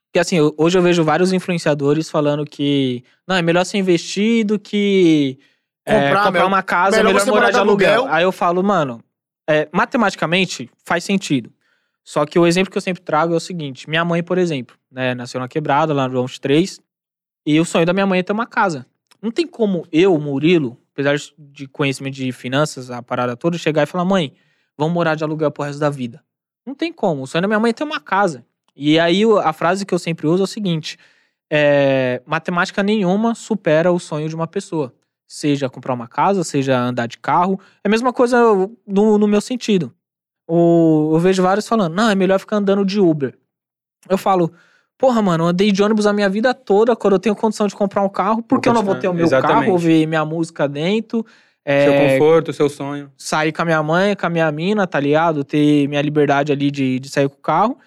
[0.09, 4.45] Porque assim, eu- hoje eu vejo vários influenciadores falando que não, é melhor ser investir
[4.45, 5.37] do que
[5.85, 7.93] é, Comprar, comprar meu- uma casa, melhor melhor, você morar de aluguel.
[7.93, 8.13] aluguel.
[8.15, 9.01] Aí eu falo, mano,
[9.51, 11.51] é, matematicamente faz sentido.
[12.03, 14.75] Só que o exemplo que eu sempre trago é o seguinte: minha mãe, por exemplo,
[14.91, 16.79] né, nasceu na quebrada, lá no João 3,
[17.45, 18.85] e o sonho da minha mãe é ter uma casa.
[19.21, 23.85] Não tem como eu, Murilo, apesar de conhecimento de finanças, a parada toda, chegar e
[23.85, 24.33] falar, mãe,
[24.75, 26.23] vamos morar de aluguel pro resto da vida.
[26.65, 27.21] Não tem como.
[27.21, 28.43] O sonho da minha mãe é ter uma casa.
[28.75, 30.97] E aí a frase que eu sempre uso é o seguinte:
[31.49, 34.93] é, matemática nenhuma supera o sonho de uma pessoa.
[35.33, 37.57] Seja comprar uma casa, seja andar de carro.
[37.81, 38.37] É a mesma coisa
[38.85, 39.93] no, no meu sentido.
[40.45, 43.33] O, eu vejo vários falando, não, é melhor ficar andando de Uber.
[44.09, 44.51] Eu falo,
[44.97, 47.73] porra, mano, eu andei de ônibus a minha vida toda, quando eu tenho condição de
[47.73, 49.59] comprar um carro, por que eu não vou ter o meu Exatamente.
[49.61, 51.25] carro, ouvir minha música dentro,
[51.63, 53.09] é, Seu conforto, seu sonho.
[53.15, 55.45] sair com a minha mãe, com a minha mina, tá ligado?
[55.45, 57.77] Ter minha liberdade ali de, de sair com o carro.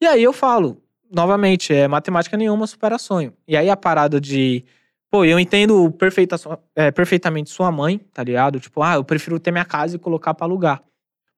[0.00, 0.80] E aí eu falo,
[1.12, 3.34] novamente, é matemática nenhuma supera sonho.
[3.46, 4.64] E aí a parada de.
[5.14, 6.34] Pô, eu entendo perfeita,
[6.74, 8.58] é, perfeitamente sua mãe, tá ligado?
[8.58, 10.82] Tipo, ah, eu prefiro ter minha casa e colocar pra alugar.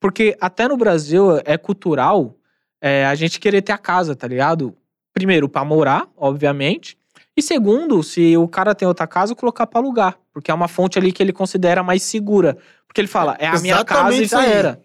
[0.01, 2.35] Porque até no Brasil é cultural
[2.81, 4.75] é, a gente querer ter a casa, tá ligado?
[5.13, 6.97] Primeiro, pra morar, obviamente.
[7.37, 10.19] E segundo, se o cara tem outra casa, colocar pra alugar.
[10.33, 12.57] Porque é uma fonte ali que ele considera mais segura.
[12.87, 14.53] Porque ele fala, é a minha casa e já aí.
[14.53, 14.81] era.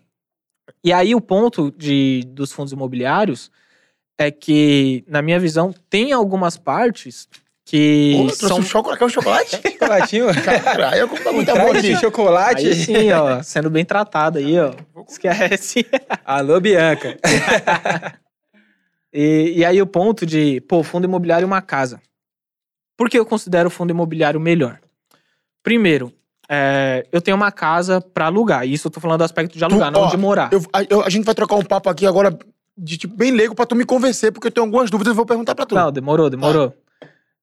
[0.84, 3.50] E aí o ponto de, dos fundos imobiliários
[4.18, 7.30] é que, na minha visão, tem algumas partes
[7.72, 8.58] que Pô, trouxe são.
[8.60, 9.02] um chocolate.
[9.06, 9.62] Um chocolate?
[9.72, 10.26] Chocolatinho.
[10.44, 12.68] Caralho, eu como tá muito bom de chocolate.
[12.68, 14.74] Aí sim, ó, sendo bem tratado aí, ó.
[15.08, 15.86] Esquece.
[16.26, 17.18] Alô, Bianca.
[19.14, 22.02] E, e aí o ponto de, pô, fundo imobiliário é uma casa.
[22.98, 24.78] Por que eu considero o fundo imobiliário melhor?
[25.64, 26.12] Primeiro,
[26.50, 28.66] é, eu tenho uma casa pra alugar.
[28.68, 30.52] E isso eu tô falando do aspecto de alugar, Tu- não ó, de morar.
[30.52, 32.38] Eu- a, eu- a gente vai trocar um papo aqui agora
[32.78, 35.26] de tipo bem leigo pra tu me convencer, porque eu tenho algumas dúvidas e vou
[35.26, 35.74] perguntar pra tu.
[35.76, 36.74] Não, demorou, demorou.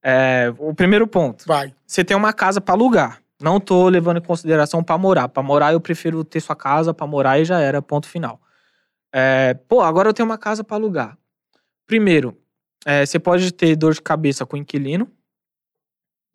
[0.03, 1.45] É, o primeiro ponto.
[1.47, 1.75] Vai.
[1.87, 3.21] Você tem uma casa pra alugar.
[3.41, 5.29] Não tô levando em consideração pra morar.
[5.29, 8.41] Pra morar, eu prefiro ter sua casa pra morar e já era, ponto final.
[9.13, 11.17] É, pô, agora eu tenho uma casa pra alugar.
[11.87, 12.37] Primeiro,
[12.85, 15.09] é, você pode ter dor de cabeça com o inquilino,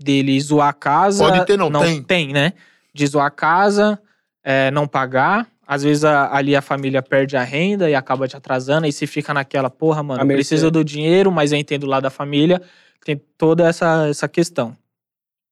[0.02, 1.24] dele zoar a casa.
[1.24, 2.04] Pode ter, não, tem.
[2.04, 2.54] Tem, né?
[2.94, 4.00] De zoar a casa,
[4.44, 5.48] é, não pagar.
[5.66, 8.86] Às vezes a- ali a família perde a renda e acaba te atrasando.
[8.86, 10.38] Aí você fica naquela, porra, mano, A mercê.
[10.40, 12.62] preciso do dinheiro, mas eu entendo lá da família.
[13.04, 14.76] Tem toda essa, essa questão.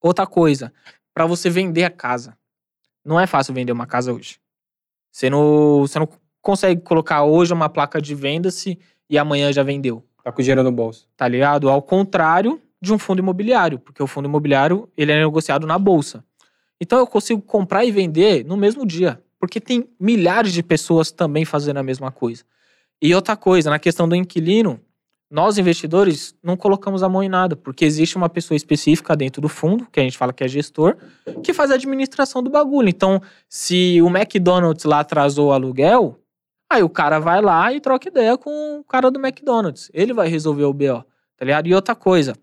[0.02, 0.74] Outra coisa,
[1.14, 2.38] pra você vender a casa.
[3.04, 4.40] Não é fácil vender uma casa hoje.
[5.12, 6.08] Você não, você não
[6.42, 10.72] consegue colocar hoje uma placa de venda-se e amanhã já vendeu Tá com dinheiro no
[10.72, 11.08] bolso.
[11.18, 11.70] tá ligado?
[11.70, 16.24] Ao contrário de um fundo imobiliário, porque o fundo imobiliário ele é negociado na bolsa.
[16.80, 21.46] Então eu consigo comprar e vender no mesmo dia, porque tem milhares de pessoas também
[21.46, 22.44] fazendo a mesma coisa.
[23.02, 24.80] E outra coisa, na questão do inquilino,
[25.32, 29.48] nós investidores não colocamos a mão em nada, porque existe uma pessoa específica dentro do
[29.48, 30.98] fundo, que a gente fala que é gestor,
[31.42, 32.90] que faz a administração do bagulho.
[32.90, 36.20] Então, se o McDonald's lá atrasou o aluguel,
[36.70, 39.90] aí o cara vai lá e troca ideia com o cara do McDonald's.
[39.94, 41.02] Ele vai resolver o BO,
[41.38, 41.66] tá ligado?
[41.68, 42.36] E outra coisa,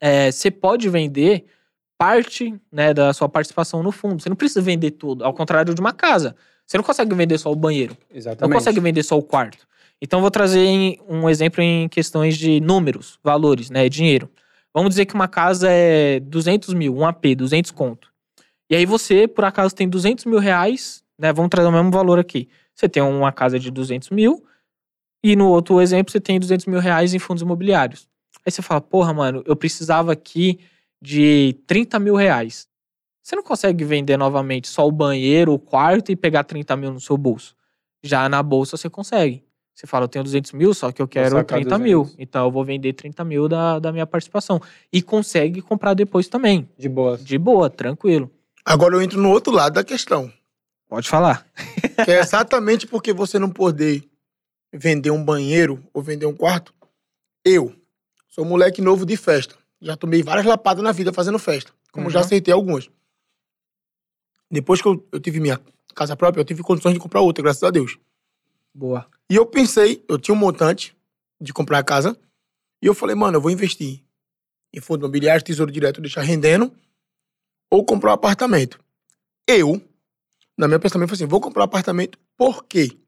[0.00, 1.46] é, você pode vender
[1.98, 4.22] parte né, da sua participação no fundo.
[4.22, 6.36] Você não precisa vender tudo, ao contrário de uma casa.
[6.64, 7.96] Você não consegue vender só o banheiro.
[8.08, 8.54] Não Exatamente.
[8.54, 9.66] consegue vender só o quarto.
[10.04, 13.88] Então, vou trazer um exemplo em questões de números, valores, né?
[13.88, 14.30] Dinheiro.
[14.74, 18.12] Vamos dizer que uma casa é 200 mil, um AP, 200 conto.
[18.68, 21.32] E aí você, por acaso, tem 200 mil reais, né?
[21.32, 22.50] Vamos trazer o mesmo valor aqui.
[22.74, 24.44] Você tem uma casa de 200 mil
[25.24, 28.06] e no outro exemplo você tem 200 mil reais em fundos imobiliários.
[28.44, 30.60] Aí você fala, porra, mano, eu precisava aqui
[31.00, 32.68] de 30 mil reais.
[33.22, 37.00] Você não consegue vender novamente só o banheiro, o quarto e pegar 30 mil no
[37.00, 37.56] seu bolso.
[38.02, 39.42] Já na bolsa você consegue.
[39.74, 42.02] Você fala, eu tenho 200 mil, só que eu quero sacar 30 mil.
[42.02, 42.20] 200.
[42.20, 44.60] Então eu vou vender 30 mil da, da minha participação.
[44.92, 46.68] E consegue comprar depois também.
[46.78, 47.18] De boa.
[47.18, 48.30] De boa, tranquilo.
[48.64, 50.32] Agora eu entro no outro lado da questão.
[50.88, 51.44] Pode falar.
[52.04, 54.08] Que é exatamente porque você não poder
[54.72, 56.72] vender um banheiro ou vender um quarto.
[57.44, 57.74] Eu
[58.28, 59.56] sou moleque novo de festa.
[59.80, 61.72] Já tomei várias lapadas na vida fazendo festa.
[61.90, 62.24] Como já Uhum.
[62.24, 62.88] acertei algumas.
[64.50, 65.60] Depois que eu, eu tive minha
[65.94, 67.98] casa própria, eu tive condições de comprar outra, graças a Deus.
[68.72, 69.06] Boa.
[69.30, 70.96] E eu pensei, eu tinha um montante
[71.40, 72.18] de comprar a casa.
[72.82, 74.04] E eu falei, mano, eu vou investir
[74.72, 76.72] em fundo imobiliário, tesouro direto, deixar rendendo.
[77.70, 78.78] Ou comprar um apartamento.
[79.48, 79.80] Eu,
[80.56, 82.98] na minha pensamento, falei assim, vou comprar um apartamento porque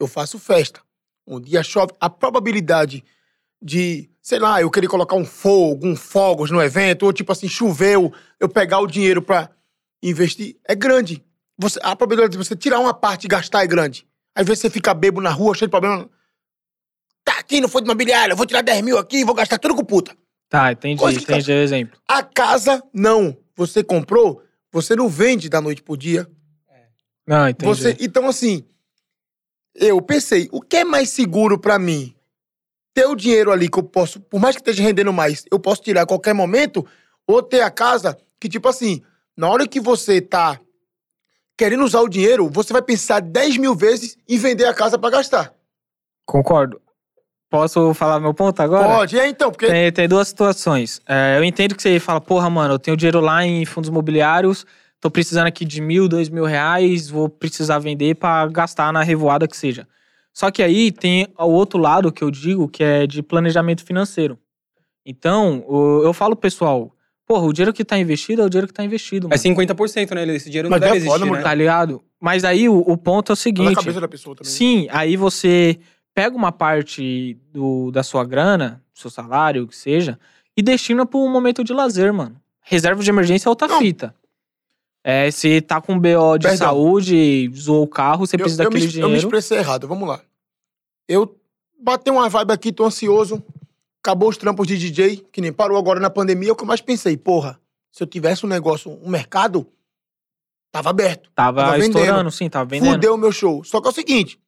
[0.00, 0.80] eu faço festa.
[1.26, 3.04] Um dia chove, a probabilidade
[3.62, 7.48] de, sei lá, eu querer colocar um fogo, um fogos no evento, ou tipo assim,
[7.48, 9.50] choveu, eu pegar o dinheiro pra
[10.02, 11.24] investir, é grande.
[11.56, 14.06] Você, a probabilidade de você tirar uma parte e gastar é grande.
[14.34, 16.08] Às vezes você fica bebo na rua, cheio de problema.
[17.24, 19.74] Tá aqui no fundo imobiliário, eu vou tirar 10 mil aqui e vou gastar tudo
[19.74, 20.16] com puta.
[20.48, 21.00] Tá, entendi.
[21.00, 21.98] Coisa Entendi o exemplo.
[22.06, 23.36] A casa, não.
[23.56, 26.28] Você comprou, você não vende da noite pro dia.
[27.26, 27.68] Não, entendi.
[27.68, 28.64] Você, então, assim,
[29.74, 32.14] eu pensei, o que é mais seguro pra mim?
[32.94, 35.82] Ter o dinheiro ali que eu posso, por mais que esteja rendendo mais, eu posso
[35.82, 36.86] tirar a qualquer momento,
[37.26, 39.02] ou ter a casa que, tipo assim,
[39.36, 40.60] na hora que você tá
[41.56, 45.10] querendo usar o dinheiro, você vai pensar 10 mil vezes em vender a casa pra
[45.10, 45.52] gastar.
[46.26, 46.80] Concordo.
[47.50, 48.88] Posso falar meu ponto agora?
[48.88, 49.66] Pode, é então, porque.
[49.66, 51.02] Tem, tem duas situações.
[51.06, 54.64] É, eu entendo que você fala, porra, mano, eu tenho dinheiro lá em fundos imobiliários,
[54.98, 59.46] tô precisando aqui de mil, dois mil reais, vou precisar vender pra gastar na revoada
[59.46, 59.86] que seja.
[60.32, 64.38] Só que aí tem o outro lado que eu digo, que é de planejamento financeiro.
[65.04, 65.62] Então,
[66.02, 66.90] eu falo, pessoal,
[67.32, 69.42] porra, o dinheiro que tá investido é o dinheiro que tá investido, É mano.
[69.42, 70.34] 50%, né?
[70.36, 71.36] Esse dinheiro não Mas deve é foda, existir, mano.
[71.36, 71.42] né?
[71.42, 72.02] Tá ligado?
[72.20, 73.74] Mas aí o, o ponto é o Tá na seguinte.
[73.74, 74.52] cabeça da pessoa também.
[74.52, 75.78] Sim, aí você
[76.14, 80.18] pega uma parte do, da sua grana, seu salário, o que seja,
[80.56, 82.36] e destina para um momento de lazer, mano.
[82.60, 83.78] Reserva de emergência é outra Não.
[83.78, 84.14] fita.
[85.02, 86.56] É, se tá com BO de Perdão.
[86.68, 89.16] saúde, zoou o carro, você eu, precisa eu me, daquele eu me dinheiro.
[89.16, 90.20] expressei errado, vamos lá.
[91.08, 91.34] Eu
[91.82, 93.42] batei uma vibe aqui, tô ansioso.
[94.02, 96.48] Acabou os trampos de DJ, que nem parou agora na pandemia.
[96.48, 97.60] É o que eu mais pensei, porra,
[97.92, 99.64] se eu tivesse um negócio, um mercado,
[100.72, 101.30] tava aberto.
[101.32, 101.98] Tava, tava vendendo.
[102.00, 102.94] estourando, sim, tava vendendo.
[102.94, 103.62] Fudeu o meu show.
[103.62, 104.40] Só que é o seguinte: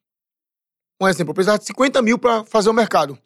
[1.01, 3.17] um exemplo, eu precisava de 50 mil pra fazer o mercado.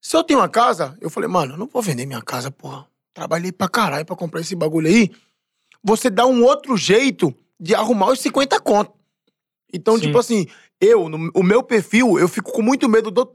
[0.00, 2.86] Se eu tenho uma casa, eu falei, mano, eu não vou vender minha casa, porra.
[3.12, 5.10] Trabalhei pra caralho pra comprar esse bagulho aí.
[5.82, 8.92] Você dá um outro jeito de arrumar os 50 conto.
[9.72, 10.02] Então, Sim.
[10.02, 10.46] tipo assim,
[10.80, 13.30] eu, no, o meu perfil, eu fico com muito medo do.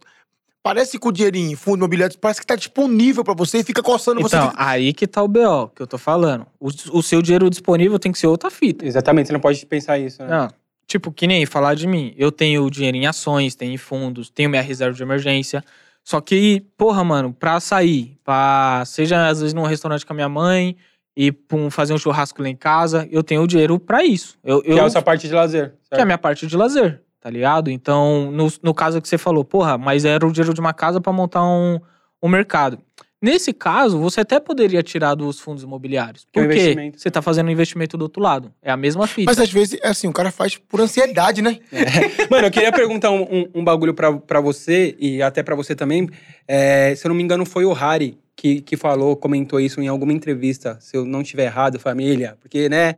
[0.66, 3.84] Parece que o dinheirinho em fundo imobiliário parece que tá disponível pra você e fica
[3.84, 4.36] coçando você.
[4.36, 6.48] Então, fica- aí que tá o BO que eu tô falando.
[6.60, 8.84] O, o seu dinheiro disponível tem que ser outra fita.
[8.84, 10.28] Exatamente, você não pode pensar isso, né?
[10.28, 10.48] Não.
[10.88, 12.16] Tipo, que nem falar de mim.
[12.18, 15.64] Eu tenho dinheiro em ações, tenho em fundos, tenho minha reserva de emergência.
[16.04, 20.30] Só que, porra, mano, pra sair, pra, seja às vezes num restaurante com a minha
[20.30, 20.76] mãe
[21.16, 24.36] e pum, fazer um churrasco lá em casa, eu tenho o dinheiro pra isso.
[24.44, 25.70] Eu, Que eu, é a sua parte de lazer.
[25.70, 26.06] que é a certo?
[26.08, 27.72] minha parte de lazer, tá ligado?
[27.72, 31.02] Então, no, no caso que você falou, porra, mas era o dinheiro de uma casa
[31.02, 31.80] pra montar um,
[32.22, 32.78] um mercado.
[33.20, 36.28] Nesse caso, você até poderia tirar dos fundos imobiliários.
[36.32, 37.00] Que é Porque investimento.
[37.00, 38.54] você tá fazendo um investimento do outro lado.
[38.62, 39.32] É a mesma fita.
[39.32, 41.58] Mas às vezes, é assim, o cara faz por ansiedade, né?
[42.30, 45.74] Mano, eu queria perguntar um, um- um bagulho pra, pra você e até pra você
[45.76, 46.08] também.
[46.48, 49.88] É, se eu não me engano, foi o Harry que, que falou, comentou isso em
[49.88, 52.38] alguma entrevista, se eu não tiver errado, família.
[52.40, 52.98] Porque, né?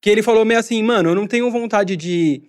[0.00, 2.42] Que ele falou meio assim, mano, eu não tenho vontade de,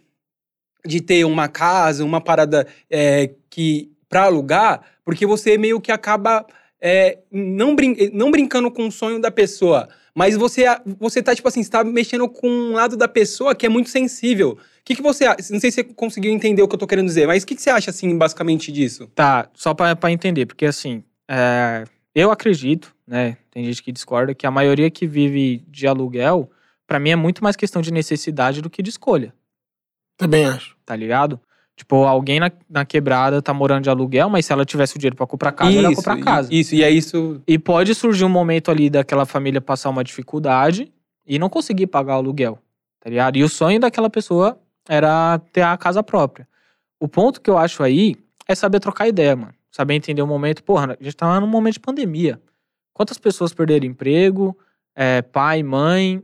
[0.86, 6.46] de ter uma casa, uma parada é, que pra alugar, porque você meio que acaba
[6.82, 9.88] é, não, brin não brincando com o sonho da pessoa.
[10.14, 10.64] Mas você,
[10.98, 13.90] você tá, tipo assim, você tá mexendo com um lado da pessoa que é muito
[13.90, 14.52] sensível.
[14.52, 15.52] O que, que você acha?
[15.52, 17.56] Não sei se você conseguiu entender o que eu tô querendo dizer, mas o que,
[17.56, 19.08] que você acha, assim, basicamente disso?
[19.14, 23.36] Tá, só pra entender, porque assim, é, eu acredito, né?
[23.52, 26.50] Tem gente que discorda que a maioria que vive de aluguel,
[26.88, 29.34] pra mim é muito mais questão de necessidade do que de escolha,
[30.18, 30.76] Também acho.
[30.86, 31.40] tá ligado?
[31.76, 35.16] Tipo, alguém na, na quebrada tá morando de aluguel, mas se ela tivesse o dinheiro
[35.16, 36.54] pra comprar casa, ela ia comprar casa.
[36.54, 37.42] Isso, e é isso.
[37.46, 40.90] E pode surgir um momento ali daquela família passar uma dificuldade
[41.28, 42.58] e não conseguir pagar o aluguel,
[43.02, 43.36] tá ligado?
[43.36, 46.48] E o sonho daquela pessoa era ter a casa própria.
[46.98, 48.16] O ponto que eu acho aí
[48.48, 49.54] é saber trocar ideia, mano.
[49.70, 50.64] Saber entender o momento.
[50.64, 52.40] Porra, a gente tá num momento de pandemia.
[52.94, 54.58] Quantas pessoas perderam emprego?
[54.96, 56.24] É, pai, mãe,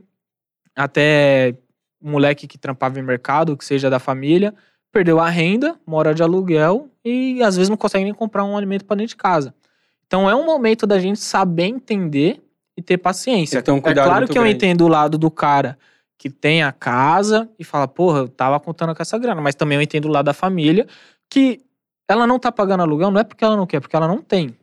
[0.74, 1.54] até
[2.02, 4.54] moleque que trampava em mercado, que seja da família,
[4.90, 8.84] perdeu a renda, mora de aluguel e às vezes não consegue nem comprar um alimento
[8.84, 9.54] pra dentro de casa.
[10.06, 12.42] Então é um momento da gente saber entender
[12.76, 13.62] e ter paciência.
[13.68, 14.56] Um é cuidado claro que eu grande.
[14.56, 15.78] entendo o lado do cara
[16.18, 19.76] que tem a casa e fala, porra, eu tava contando com essa grana, mas também
[19.76, 20.86] eu entendo o lado da família
[21.28, 21.60] que
[22.06, 24.22] ela não tá pagando aluguel, não é porque ela não quer, é porque ela não
[24.22, 24.56] tem.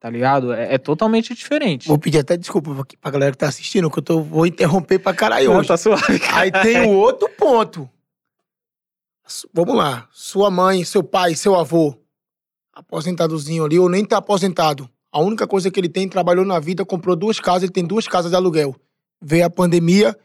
[0.00, 0.52] Tá ligado?
[0.52, 1.88] É, é totalmente diferente.
[1.88, 4.98] Vou pedir até desculpa aqui pra galera que tá assistindo, que eu tô, vou interromper
[5.00, 5.68] pra caralho Não, hoje.
[5.68, 6.42] tá suave, cara.
[6.42, 7.88] Aí tem o outro ponto.
[9.52, 10.08] Vamos lá.
[10.12, 11.94] Sua mãe, seu pai, seu avô,
[12.72, 14.88] aposentadozinho ali, ou nem tá aposentado.
[15.10, 18.06] A única coisa que ele tem, trabalhou na vida, comprou duas casas, ele tem duas
[18.06, 18.76] casas de aluguel.
[19.20, 20.16] Veio a pandemia,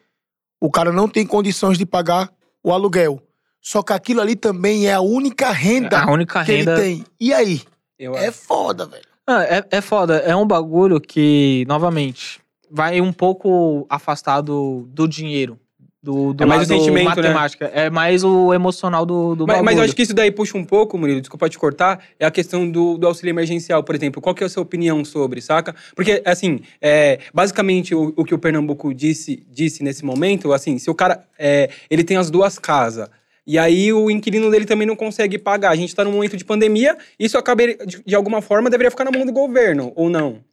[0.61, 2.31] o cara não tem condições de pagar
[2.63, 3.21] o aluguel.
[3.59, 6.73] Só que aquilo ali também é a única renda A única que renda.
[6.73, 7.05] ele tem.
[7.19, 7.61] E aí?
[7.97, 9.05] Eu É foda, velho.
[9.27, 10.17] Ah, é, é foda.
[10.17, 15.59] É um bagulho que, novamente, vai um pouco afastado do dinheiro.
[16.01, 17.29] Do, do É mais o sentimento, né?
[17.29, 17.71] matemática.
[17.73, 19.63] É mais o emocional do, do Mas, bagulho.
[19.65, 22.31] mas eu acho que isso daí puxa um pouco, Murilo, desculpa te cortar, é a
[22.31, 24.21] questão do, do auxílio emergencial, por exemplo.
[24.21, 25.73] Qual que é a sua opinião sobre, saca?
[25.95, 30.89] Porque, assim, é, basicamente o, o que o Pernambuco disse, disse nesse momento, assim, se
[30.89, 33.07] o cara, é, ele tem as duas casas,
[33.45, 36.45] e aí o inquilino dele também não consegue pagar, a gente tá num momento de
[36.45, 40.43] pandemia, isso acaba, de, de alguma forma, deveria ficar na mão do governo, ou não?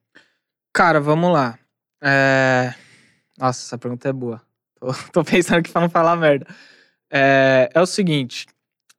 [0.73, 1.59] Cara, vamos lá.
[2.03, 2.75] É...
[3.39, 4.43] Nossa, essa pergunta é boa.
[4.79, 6.47] Tô, tô pensando aqui pra não falar merda.
[7.11, 8.47] É, é o seguinte.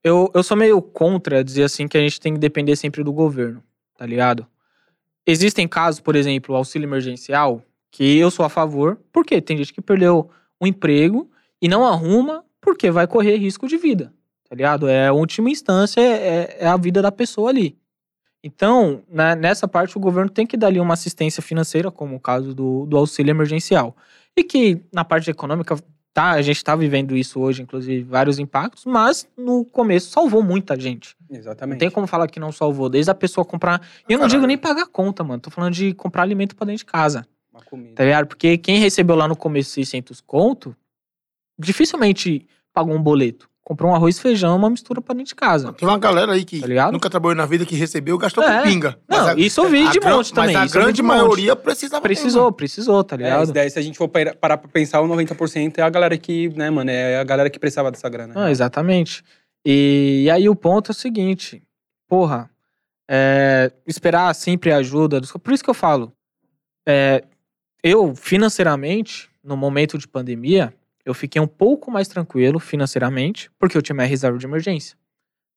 [0.03, 3.13] Eu, eu sou meio contra dizer assim que a gente tem que depender sempre do
[3.13, 3.63] governo,
[3.97, 4.47] tá ligado?
[5.25, 9.81] Existem casos, por exemplo, auxílio emergencial, que eu sou a favor, porque tem gente que
[9.81, 11.29] perdeu o emprego
[11.61, 14.13] e não arruma porque vai correr risco de vida,
[14.47, 14.87] tá ligado?
[14.87, 17.75] É a última instância, é, é a vida da pessoa ali.
[18.43, 22.19] Então, né, nessa parte, o governo tem que dar ali uma assistência financeira, como o
[22.19, 23.95] caso do, do auxílio emergencial.
[24.35, 25.77] E que na parte econômica,
[26.13, 30.79] tá, a gente está vivendo isso hoje, inclusive, vários impactos, mas no começo salvou muita
[30.79, 31.15] gente.
[31.29, 31.79] Não Exatamente.
[31.79, 33.79] tem como falar que não salvou, desde a pessoa comprar.
[34.09, 34.29] E eu não Caralho.
[34.31, 35.39] digo nem pagar conta, mano.
[35.39, 37.27] Tô falando de comprar alimento pra dentro de casa.
[37.53, 37.93] Uma comida.
[37.93, 38.25] Tá ligado?
[38.25, 40.75] Porque quem recebeu lá no começo 600 conto,
[41.61, 43.49] dificilmente pagou um boleto.
[43.63, 45.71] Comprou um arroz, feijão, uma mistura pra dentro de casa.
[45.73, 48.57] Tem uma galera aí que Tá nunca trabalhou na vida, que recebeu, gastou É.
[48.57, 48.97] com pinga.
[49.07, 52.01] Não, a- isso eu vi de gran- monte também, Mas a isso grande maioria precisava
[52.01, 53.43] Precisou, precisou, tá É, ligado?
[53.43, 56.49] isso daí, se a gente for parar pra pensar, o 90% é a galera que,
[56.49, 58.33] né, mano, é a galera que precisava dessa grana.
[58.33, 59.23] Não, exatamente.
[59.65, 61.61] E, aí o ponto é o seguinte,
[62.09, 62.49] porra,
[63.09, 65.21] é, esperar sempre a ajuda.
[65.41, 66.11] Por isso que eu falo,
[66.85, 67.23] é,
[67.83, 70.73] eu financeiramente, no momento de pandemia,
[71.05, 74.97] eu fiquei um pouco mais tranquilo financeiramente, porque eu tinha minha reserva de emergência,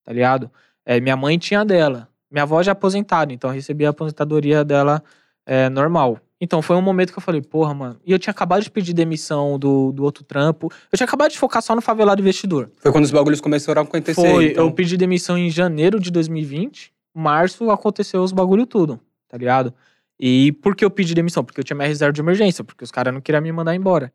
[0.04, 0.50] tá ligado?
[0.84, 4.64] É, minha mãe tinha dela, minha avó já é aposentada, então eu recebia a aposentadoria
[4.64, 5.02] dela
[5.46, 6.18] é, normal.
[6.40, 8.00] Então foi um momento que eu falei, porra, mano.
[8.04, 10.70] E eu tinha acabado de pedir demissão do, do outro trampo.
[10.92, 12.70] Eu tinha acabado de focar só no favelado investidor.
[12.76, 14.20] Foi quando os bagulhos começaram a acontecer.
[14.20, 14.66] Foi, então.
[14.66, 16.92] eu pedi demissão em janeiro de 2020.
[17.14, 19.72] Março aconteceu os bagulho tudo, tá ligado?
[20.18, 21.44] E por que eu pedi demissão?
[21.44, 24.12] Porque eu tinha minha reserva de emergência, porque os caras não queriam me mandar embora.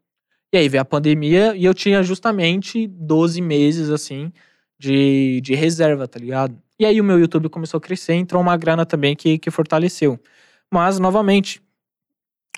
[0.51, 4.31] E aí veio a pandemia e eu tinha justamente 12 meses, assim,
[4.79, 6.57] de, de reserva, tá ligado?
[6.79, 10.19] E aí o meu YouTube começou a crescer, entrou uma grana também que, que fortaleceu.
[10.71, 11.61] Mas, novamente,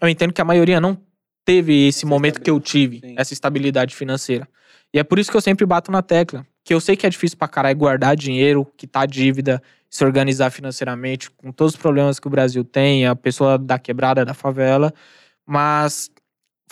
[0.02, 0.98] eu entendo que a maioria não
[1.44, 3.16] teve esse momento que eu tive, sim.
[3.18, 4.48] essa estabilidade financeira.
[4.94, 6.46] E é por isso que eu sempre bato na tecla.
[6.64, 11.32] Que eu sei que é difícil pra caralho guardar dinheiro, quitar dívida, se organizar financeiramente,
[11.32, 14.94] com todos os problemas que o Brasil tem, a pessoa da quebrada, da favela.
[15.46, 16.12] Mas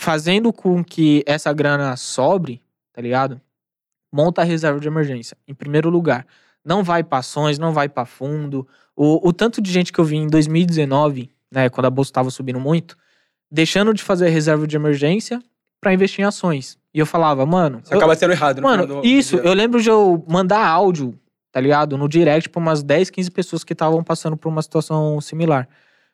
[0.03, 2.61] fazendo com que essa grana sobre,
[2.93, 3.41] tá ligado?
[4.09, 6.25] Monta a reserva de emergência, em primeiro lugar.
[6.63, 8.65] Não vai pra ações, não vai pra fundo.
[8.95, 12.29] O, o tanto de gente que eu vi em 2019, né, quando a bolsa tava
[12.31, 12.95] subindo muito,
[13.51, 15.43] deixando de fazer reserva de emergência
[15.81, 16.77] pra investir em ações.
[16.93, 18.61] E eu falava, mano, Isso eu- acaba sendo errado.
[18.61, 19.45] no Mano, do- do isso, dia.
[19.49, 21.13] eu lembro de eu mandar áudio,
[21.51, 21.97] tá ligado?
[21.97, 25.67] No direct pra umas 10, 15 pessoas que estavam passando por uma situação similar.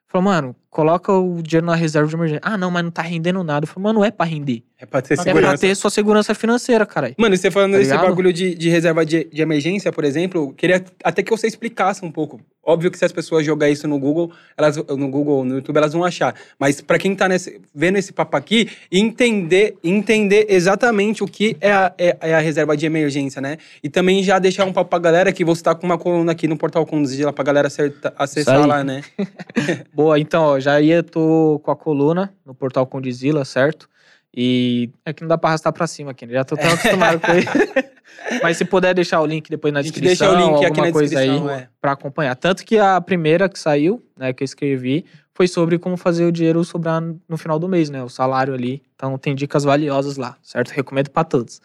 [0.07, 2.41] Falou, mano, coloca o dinheiro na reserva de emergência.
[2.43, 3.63] Ah, não, mas não tá rendendo nada.
[3.63, 4.61] Eu falei, mano, não é pra render.
[4.77, 5.57] É pra ter É pra segurança.
[5.59, 7.15] ter sua segurança financeira, caralho.
[7.17, 8.07] Mano, e você falando Tá desse ligado?
[8.09, 12.11] bagulho de, de reserva de, de emergência, por exemplo, queria até que você explicasse um
[12.11, 12.41] pouco.
[12.61, 15.93] Óbvio que se as pessoas jogarem isso no Google, elas, no Google, no YouTube, elas
[15.93, 16.35] vão achar.
[16.59, 21.71] Mas pra quem tá nesse, vendo esse papo aqui, entender, entender exatamente o que é
[21.71, 23.57] a, é, é a reserva de emergência, né?
[23.81, 26.47] E também já deixar um papo pra galera que você tá com uma coluna aqui
[26.47, 29.01] no Portal Conduzir lá pra galera acerta- acessar lá, né?
[29.93, 33.87] Boa, então, ó, já ia, tô com a coluna no portal Condizila, certo?
[34.35, 36.33] E é que não dá pra arrastar pra cima aqui, né?
[36.33, 37.47] Já tô tão acostumado com ele.
[38.41, 41.47] Mas se puder deixar o link depois na descrição, deixa o link alguma coisa aí
[41.49, 41.67] é.
[41.79, 42.35] pra acompanhar.
[42.35, 46.31] Tanto que a primeira que saiu, né, que eu escrevi, foi sobre como fazer o
[46.31, 48.03] dinheiro sobrar no final do mês, né?
[48.03, 48.81] O salário ali.
[48.95, 50.71] Então tem dicas valiosas lá, certo?
[50.71, 51.61] Recomendo pra todos.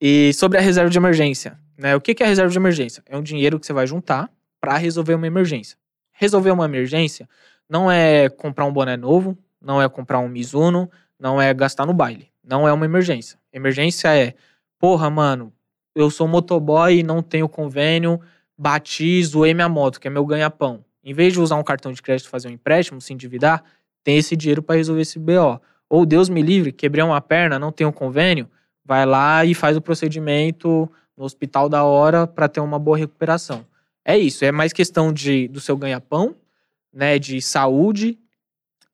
[0.00, 1.96] E sobre a reserva de emergência, né?
[1.96, 3.02] O que é a reserva de emergência?
[3.08, 4.30] É um dinheiro que você vai juntar
[4.60, 5.76] pra resolver uma emergência.
[6.12, 7.28] Resolver uma emergência
[7.68, 11.94] não é comprar um boné novo, não é comprar um Mizuno, não é gastar no
[11.94, 12.30] baile.
[12.42, 13.38] Não é uma emergência.
[13.52, 14.34] Emergência é,
[14.78, 15.52] porra, mano,
[15.94, 18.20] eu sou motoboy e não tenho convênio,
[18.56, 20.84] bati, zoei minha moto, que é meu ganha-pão.
[21.02, 23.62] Em vez de usar um cartão de crédito fazer um empréstimo, se endividar,
[24.02, 25.60] tem esse dinheiro pra resolver esse BO.
[25.88, 28.48] Ou Deus me livre, quebrei uma perna, não tenho convênio,
[28.84, 33.64] vai lá e faz o procedimento no hospital da hora pra ter uma boa recuperação.
[34.04, 36.34] É isso, é mais questão de do seu ganha-pão,
[36.94, 38.18] né, de saúde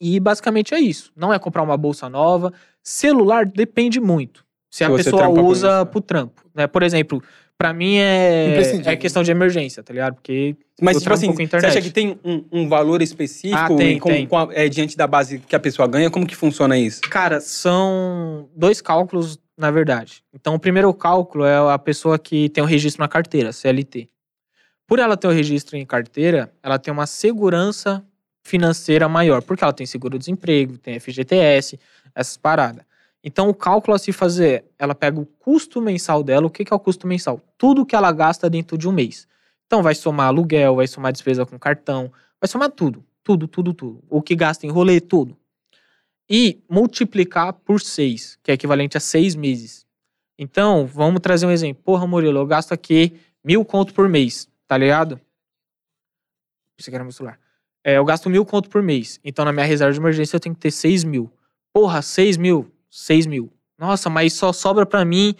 [0.00, 1.12] e basicamente é isso.
[1.14, 2.52] Não é comprar uma bolsa nova.
[2.82, 4.44] Celular depende muito.
[4.70, 5.84] Se a pessoa usa isso, é.
[5.84, 6.42] pro trampo.
[6.54, 6.66] Né?
[6.66, 7.22] Por exemplo,
[7.58, 10.14] pra mim é, é questão de emergência, tá ligado?
[10.14, 11.70] Porque Mas, tipo assim, com você internet.
[11.70, 14.26] acha que tem um, um valor específico Ah, tem, com- tem.
[14.26, 16.08] com a- é, diante da base que a pessoa ganha?
[16.10, 17.00] Como que funciona isso?
[17.02, 20.22] Cara, são dois cálculos, na verdade.
[20.32, 24.08] Então, o primeiro cálculo é a pessoa que tem o registro na carteira, CLT.
[24.90, 28.04] Por ela ter o registro em carteira, ela tem uma segurança
[28.42, 31.78] financeira maior, porque ela tem seguro-desemprego, tem FGTS,
[32.12, 32.84] essas paradas.
[33.22, 36.48] Então, o cálculo a se fazer, ela pega o custo mensal dela.
[36.48, 37.40] O que é o custo mensal?
[37.56, 39.28] Tudo que ela gasta dentro de um mês.
[39.64, 43.04] Então, vai somar aluguel, vai somar despesa com cartão, vai somar tudo.
[43.22, 44.02] Tudo, tudo, tudo.
[44.10, 45.36] O que gasta em rolê, tudo
[46.28, 49.86] e multiplicar por 6, que é equivalente a 6 meses.
[50.36, 51.80] Então, vamos trazer um exemplo.
[51.84, 53.12] Porra, Murilo, eu gasto aqui
[53.44, 55.20] mil conto por mês, tá ligado?
[56.78, 57.40] Isso aqui era meu celular.
[57.82, 59.18] É, eu gasto mil conto por mês.
[59.24, 61.28] Então, na minha reserva de emergência, eu tenho que ter 6 mil.
[61.72, 62.70] Porra, 6 mil?
[62.88, 63.52] 6 mil.
[63.76, 65.34] Nossa, mas só sobra pra mim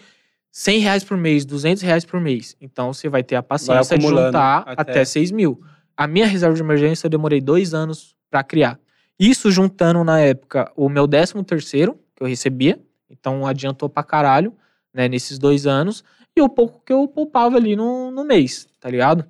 [0.51, 2.57] 100 reais por mês, 200 reais por mês.
[2.59, 5.63] Então você vai ter a paciência de juntar até- até 6 mil.
[5.95, 8.77] A minha reserva de emergência eu demorei dois anos pra criar.
[9.17, 12.77] Isso juntando na época o meu 13 terceiro que eu recebia,
[13.09, 14.53] então adiantou pra caralho,
[14.93, 16.03] né, nesses dois anos,
[16.35, 19.25] e o pouco que eu poupava ali no, no mês, tá ligado?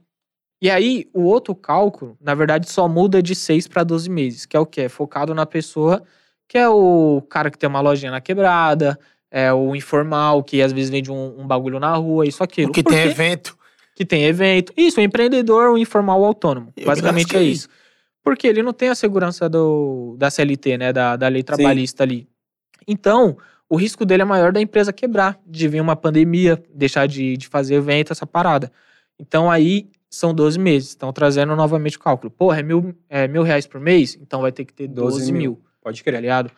[0.61, 4.55] E aí, o outro cálculo, na verdade, só muda de 6 para 12 meses, que
[4.55, 4.81] é o quê?
[4.81, 6.03] É focado na pessoa
[6.51, 8.99] que é o cara que tem uma lojinha na quebrada,
[9.31, 12.71] é o informal, que às vezes vende um, um bagulho na rua, isso, aquilo.
[12.71, 13.57] O que Por tem evento.
[13.95, 14.73] que tem evento.
[14.75, 16.73] Isso, o empreendedor, o informal, o autônomo.
[16.75, 17.69] Eu Basicamente que é é isso.
[18.21, 20.91] Porque ele não tem a segurança do, da CLT, né?
[20.91, 22.27] Da, da lei trabalhista ali.
[22.85, 23.37] Então,
[23.71, 27.47] o risco dele é maior da empresa quebrar, de vir uma pandemia, deixar de, de
[27.47, 28.69] fazer evento, essa parada.
[29.17, 30.89] Então, aí são 12 meses.
[30.89, 32.29] Estão trazendo novamente o cálculo.
[32.29, 34.17] Porra, é mil, é mil reais por mês?
[34.21, 35.61] Então vai ter que ter 12, 12 mil mil.
[35.81, 36.19] Pode tá crer.
[36.19, 36.51] ligado?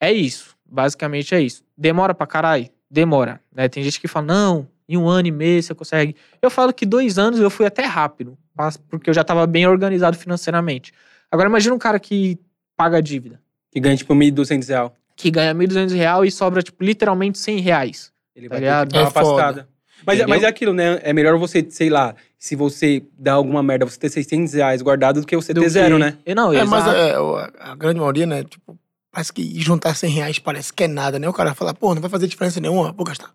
[0.00, 0.56] É isso.
[0.68, 1.62] Basicamente é isso.
[1.78, 2.68] Demora pra caralho?
[2.90, 3.40] Demora.
[3.54, 3.68] Né?
[3.68, 6.16] Tem gente que fala, não, em um ano e meio você consegue.
[6.42, 9.68] Eu falo que dois anos eu fui até rápido, mas- porque eu já tava bem
[9.68, 10.92] organizado financeiramente.
[11.30, 12.36] Agora imagina um cara que
[12.76, 13.40] paga dívida,
[13.70, 14.90] Que ganha, tipo, 1.200 reais.
[15.16, 18.12] Que ganha 1.200 reais e sobra, tipo, literalmente 100 reais.
[18.34, 18.88] Ele Tá vai ligado?
[18.88, 19.20] ter que dar uma É foda.
[19.42, 19.68] afastada.
[20.06, 20.28] Mas, Entendeu?
[20.28, 21.00] mas é aquilo, né?
[21.02, 25.20] É melhor você, sei lá, se você dá alguma merda, você ter 600 reais guardado
[25.22, 26.18] do que você Do ter zero, que- né?
[26.26, 26.70] E Não, É, exato.
[26.70, 27.14] mas é,
[27.60, 28.44] a grande maioria, né?
[28.44, 28.78] Tipo,
[29.10, 31.26] parece que juntar 100 reais parece que é nada, né?
[31.26, 33.30] O cara fala, pô, não vai fazer diferença nenhuma, vou gastar.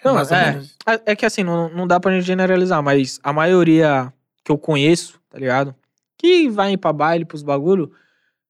[0.00, 0.50] É Não, mais ou é.
[0.52, 0.74] menos.
[0.84, 4.12] É é que assim, não, não dá pra gente generalizar, mas a maioria
[4.44, 5.72] que eu conheço, tá ligado?
[6.18, 7.92] Que vai pra baile, pros bagulho,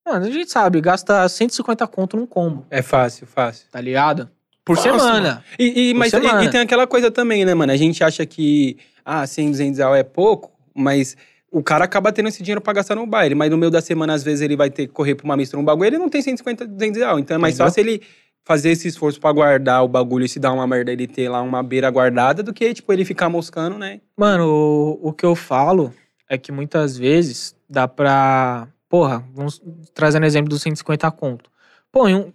[0.06, 3.66] mano, a gente sabe, gasta 150 conto num combo, É fácil, fácil.
[3.70, 4.28] tá ligado?
[4.64, 5.44] Por Fácil, semana.
[5.58, 6.44] E, e- Por mas e- semana.
[6.44, 7.72] e, tem aquela coisa também, né, mano?
[7.72, 11.16] A gente acha que, ah, 100, 200 reais é pouco, mas
[11.50, 13.34] o cara acaba tendo esse dinheiro pra gastar no baile.
[13.34, 15.60] Mas no meio da semana, às vezes, ele vai ter que correr pra uma mistura,
[15.60, 17.18] um bagulho, ele não tem 150, 200 reais.
[17.18, 17.66] Então é mais Entendeu?
[17.66, 18.02] fácil ele
[18.44, 21.42] fazer esse esforço pra guardar o bagulho e se dar uma merda, ele ter lá
[21.42, 24.00] uma beira guardada, do que, tipo, ele ficar moscando, né?
[24.16, 25.92] Mano, o, o que eu falo
[26.28, 28.68] é que muitas vezes dá pra.
[28.92, 29.58] Porra, vamos
[29.94, 31.50] trazendo exemplo dos 150 conto.
[31.90, 32.30] Pô, um-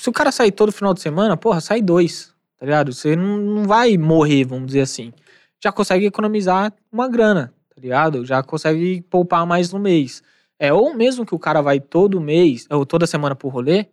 [0.00, 2.92] se o cara sair todo final de semana, porra, sai dois, tá ligado?
[2.92, 5.12] Você não, não vai morrer, vamos dizer assim.
[5.60, 8.24] Já consegue economizar uma grana, tá ligado?
[8.24, 10.22] Já consegue poupar mais no mês.
[10.60, 13.86] É, ou mesmo que o cara vai todo mês, ou toda semana pro rolê,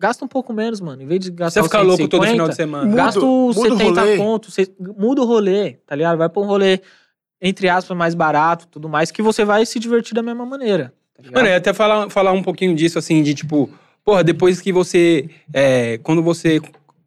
[0.00, 1.00] gasta um pouco menos, mano.
[1.00, 2.84] Em vez de gastar Você os ficar louco todo 150, final de semana.
[2.86, 4.16] Muda- Gasta os muda o 70 rolê.
[4.16, 6.18] conto, cê- muda o rolê, tá ligado?
[6.18, 6.80] Vai pra um rolê,
[7.40, 10.92] entre aspas, mais barato, tudo mais, que você vai se divertir da mesma maneira.
[11.16, 11.30] Tá?
[11.30, 13.70] Mano, eu ia até falar, falar um pouquinho disso, assim, de tipo,
[14.04, 15.28] porra, depois que você.
[15.52, 16.60] é, quando você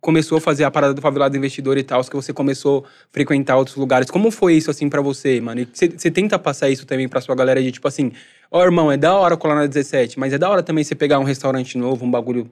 [0.05, 3.57] começou a fazer a parada do favelado investidor e tal, que você começou a frequentar
[3.57, 5.61] outros lugares, como foi isso, assim, pra você, mano?
[5.61, 8.11] E Você tenta passar isso também pra sua galera de tipo assim,
[8.51, 11.17] ó, irmão, é da hora colar na 17, mas é da hora também você pegar
[11.17, 12.47] um restaurante novo, um bagulho.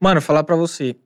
[0.00, 0.96] Mano, falar pra você.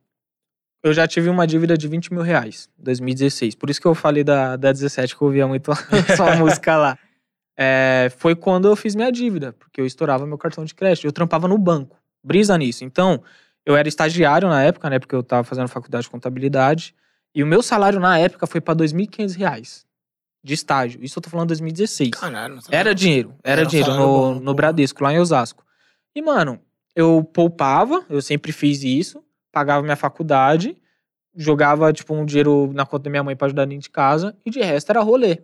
[0.82, 3.54] Eu já tive uma dívida de 20 mil reais em 2016.
[3.54, 5.70] Por isso que eu falei da, da 17, que eu ouvia muito
[6.16, 6.98] sua música lá.
[7.64, 11.04] É, foi quando eu fiz minha dívida, porque eu estourava meu cartão de crédito.
[11.04, 11.96] Eu trampava no banco.
[12.24, 12.84] Brisa nisso.
[12.84, 13.22] Então,
[13.64, 14.98] eu era estagiário na época, né?
[14.98, 16.94] Porque eu tava fazendo faculdade de contabilidade.
[17.32, 19.86] E o meu salário na época foi pra 2.500 reais
[20.42, 21.02] de estágio.
[21.02, 22.10] Isso eu tô falando em 2016.
[22.10, 24.54] Caralho, não Era dinheiro, era, Era dinheiro no, no.
[24.54, 25.64] Bradesco, lá em Osasco.
[26.14, 26.60] E, mano,
[26.96, 30.76] eu poupava, eu sempre fiz isso, pagava minha faculdade,
[31.34, 34.50] jogava, tipo, um dinheiro na conta da minha mãe pra ajudar dentro de casa, e
[34.50, 35.38] de resto era rolê.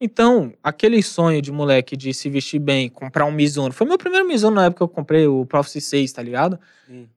[0.00, 3.72] Então, aquele sonho de moleque de se vestir bem, comprar um Mizuno.
[3.72, 6.58] Foi meu primeiro Mizuno na época que eu comprei o Prophecy 6, tá ligado?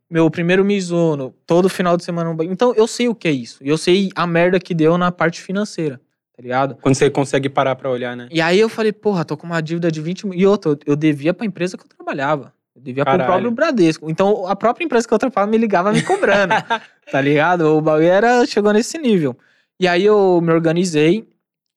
[0.10, 2.36] Meu primeiro Mizuno, todo final de semana.
[2.46, 3.62] Então, eu sei o que é isso.
[3.62, 6.00] E eu sei a merda que deu na parte financeira,
[6.36, 6.76] tá ligado?
[6.82, 8.30] Quando você consegue parar pra olhar, né?
[8.32, 10.40] E aí eu falei, porra, tô com uma dívida de 20 mil.
[10.40, 12.54] E outra, eu- eu devia pra empresa que eu trabalhava.
[12.74, 13.24] Eu devia Caralho.
[13.26, 14.10] pro próprio Bradesco.
[14.10, 16.54] Então a própria empresa que eu trabalhava me ligava me cobrando.
[17.12, 17.76] tá ligado?
[17.78, 19.38] O bagulho era, chegou nesse nível.
[19.80, 21.28] E aí eu me organizei,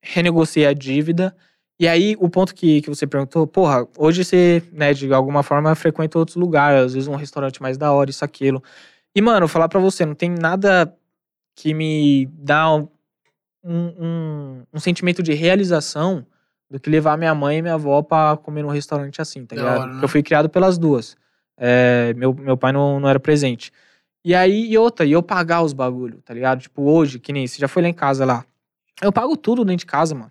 [0.03, 1.35] renegociei a dívida.
[1.81, 5.75] E aí o ponto que, que você perguntou, porra, hoje você, né, de alguma forma
[5.75, 8.63] frequenta outros lugares, às vezes um restaurante mais da hora, isso, aquilo.
[9.15, 10.95] E, mano, falar pra você, não tem nada
[11.57, 12.89] que me dá um,
[13.65, 16.27] um, um sentimento de realização
[16.71, 19.63] do que levar minha mãe e minha avó pra comer num restaurante assim, tá Da
[19.63, 19.81] ligado?
[19.83, 20.01] hora, né?
[20.03, 21.17] Eu fui criado pelas duas.
[21.59, 23.71] É, meu, meu pai não, não era presente.
[24.25, 26.61] E aí, e outra, e eu pagar os bagulho, tá ligado?
[26.61, 28.45] Tipo, hoje, que nem você já foi lá em casa lá.
[29.03, 30.31] Eu pago tudo dentro de casa, mano.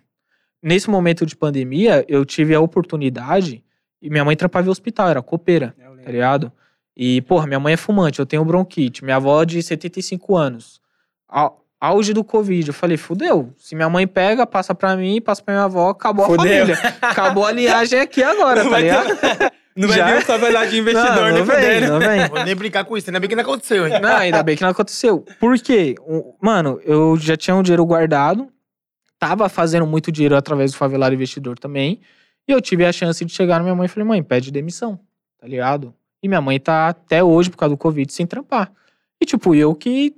[0.62, 3.64] Nesse momento de pandemia, eu tive a oportunidade,
[4.00, 6.50] e minha mãe trampava em hospital, era copeira tá ligado?
[6.96, 10.80] E, porra, minha mãe é fumante, eu tenho bronquite, minha avó é de 75 anos.
[11.28, 12.68] Au- Auge do Covid.
[12.68, 13.52] Eu falei, fudeu.
[13.56, 16.44] Se minha mãe pega, passa pra mim, passa pra minha avó, acabou Fudeu.
[16.44, 16.78] a família.
[17.02, 19.52] Acabou a linhagem aqui agora, tá Vai ter- ligado?
[19.74, 20.06] Não vai Já?
[20.12, 21.86] vir um favelado de investidor, não, né, não vem, fudendo?
[21.92, 22.28] não vem.
[22.28, 24.00] Vou nem brincar com isso, ainda bem que não aconteceu, hein?
[24.02, 25.24] Não, ainda bem que não aconteceu.
[25.40, 25.94] Por quê?
[26.06, 28.51] O- Mano, eu já tinha um dinheiro guardado,
[29.22, 32.00] tava fazendo muito dinheiro através do favelado investidor também,
[32.48, 34.98] e eu tive a chance de chegar na minha mãe e falei, mãe, pede demissão,
[35.38, 35.94] tá ligado?
[36.20, 38.72] E minha mãe tá até hoje, por causa do Covid, sem trampar.
[39.20, 40.16] E tipo, eu que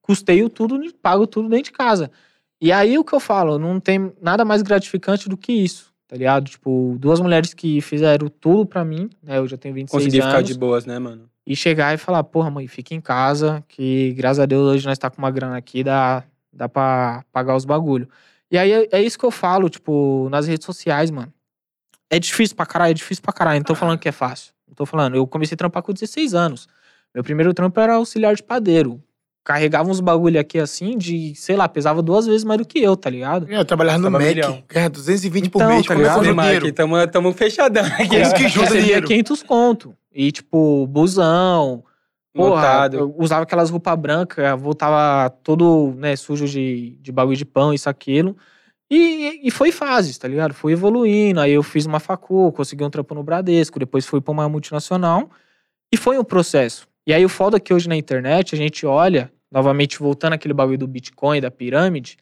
[0.00, 2.12] custeio tudo, pago tudo dentro de casa.
[2.60, 6.14] E aí o que eu falo, não tem nada mais gratificante do que isso, tá
[6.14, 6.48] ligado?
[6.48, 9.38] Tipo, duas mulheres que fizeram tudo pra mim, né?
[9.38, 10.32] Eu já tenho 26 Consegui anos.
[10.32, 11.28] ficar de boas, né, mano?
[11.44, 14.96] E chegar e falar, porra, mãe, fica em casa, que graças a Deus hoje nós
[14.96, 16.22] tá com uma grana aqui, dá,
[16.52, 18.08] dá pra pagar os bagulho.
[18.50, 21.32] E aí é, é isso que eu falo, tipo, nas redes sociais, mano.
[22.10, 23.58] É difícil pra caralho, é difícil pra caralho.
[23.58, 24.52] Não tô falando que é fácil.
[24.66, 25.14] Não tô falando.
[25.16, 26.66] Eu comecei a trampar com 16 anos.
[27.14, 29.02] Meu primeiro trampo era auxiliar de padeiro.
[29.44, 32.94] Carregava uns bagulho aqui assim, de, sei lá, pesava duas vezes mais do que eu,
[32.96, 33.50] tá ligado?
[33.50, 34.62] Eu trabalhava no Mac, milhão.
[34.68, 36.34] ganha 220 por Então, mês, tá como é que ligado?
[36.42, 36.66] dinheiro?
[36.66, 38.16] aqui, tamo, tamo fechadão aqui.
[38.16, 39.06] Isso que junta dinheiro.
[39.06, 39.94] 500 conto.
[40.14, 41.82] E, tipo, busão,
[42.46, 47.72] Porra, eu usava aquelas roupas brancas, voltava todo né, sujo de, de bagulho de pão,
[47.72, 48.36] isso, aquilo.
[48.90, 50.54] E, e foi fases, tá ligado?
[50.54, 51.40] Fui evoluindo.
[51.40, 55.30] Aí eu fiz uma facu, consegui um trampo no Bradesco, depois fui pra uma multinacional.
[55.92, 56.88] E foi um processo.
[57.06, 60.54] E aí o foda é que hoje na internet a gente olha, novamente voltando aquele
[60.54, 62.16] bagulho do Bitcoin, da pirâmide,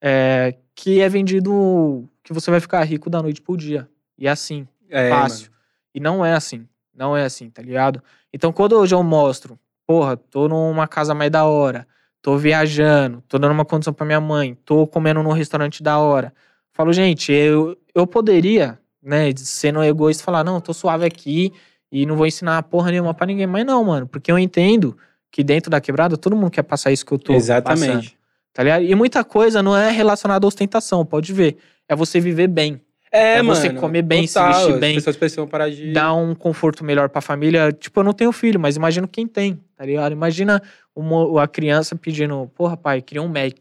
[0.00, 3.88] é, que é vendido que você vai ficar rico da noite pro dia.
[4.18, 5.50] E é assim É, fácil.
[5.94, 6.66] E não é assim.
[6.94, 8.02] Não é assim, tá ligado?
[8.32, 11.86] Então, quando hoje eu mostro, porra, tô numa casa mais da hora,
[12.20, 16.32] tô viajando, tô dando uma condição pra minha mãe, tô comendo num restaurante da hora.
[16.72, 21.52] Falo, gente, eu, eu poderia, né, sendo egoísta, falar, não, tô suave aqui
[21.90, 23.46] e não vou ensinar porra nenhuma pra ninguém.
[23.46, 24.96] Mas não, mano, porque eu entendo
[25.30, 27.44] que dentro da quebrada todo mundo quer passar isso que eu tô mano.
[27.44, 27.82] passando.
[27.82, 28.18] Exatamente.
[28.52, 28.84] Tá ligado?
[28.84, 31.56] E muita coisa não é relacionada à ostentação, pode ver.
[31.88, 32.80] É você viver bem.
[33.12, 33.54] É, É mano.
[33.54, 34.94] você comer bem, se total, vestir as bem.
[34.94, 35.92] pessoas precisam parar de...
[35.92, 37.70] dar um conforto melhor pra família.
[37.70, 40.12] Tipo, eu não tenho filho, mas imagino quem tem, tá ligado?
[40.12, 40.62] Imagina
[40.96, 43.52] uma, a criança pedindo, porra, pai, queria um Mac.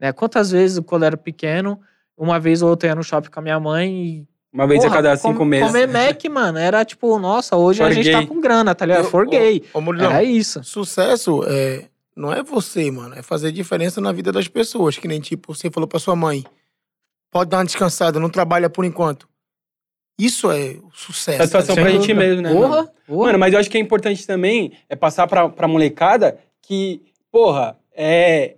[0.00, 0.12] Né?
[0.12, 1.80] Quantas vezes, quando eu era pequeno,
[2.18, 4.26] uma vez ou outra eu ia no shopping com a minha mãe e.
[4.52, 5.68] Uma vez porra, a cada com- cinco meses.
[5.68, 8.12] Comer Mac, mano, era tipo, nossa, hoje a For gente gay.
[8.20, 9.04] tá com grana, tá ligado?
[9.04, 9.62] Eu- For gay.
[9.72, 10.62] Ô, Murilão, Era isso.
[10.64, 11.84] sucesso é,
[12.16, 13.14] não é você, mano.
[13.14, 14.98] É fazer diferença na vida das pessoas.
[14.98, 16.44] Que nem, tipo, você falou pra sua mãe.
[17.32, 19.26] Pode dar uma descansada, não trabalha por enquanto.
[20.20, 21.38] Isso é o sucesso.
[21.38, 22.52] Satisfação tá pra gente mesmo, né?
[22.52, 22.60] mano?
[22.60, 23.26] Porra, porra.
[23.26, 27.78] Mano, mas eu acho que é importante também é passar pra, pra molecada que, porra,
[27.94, 28.56] é.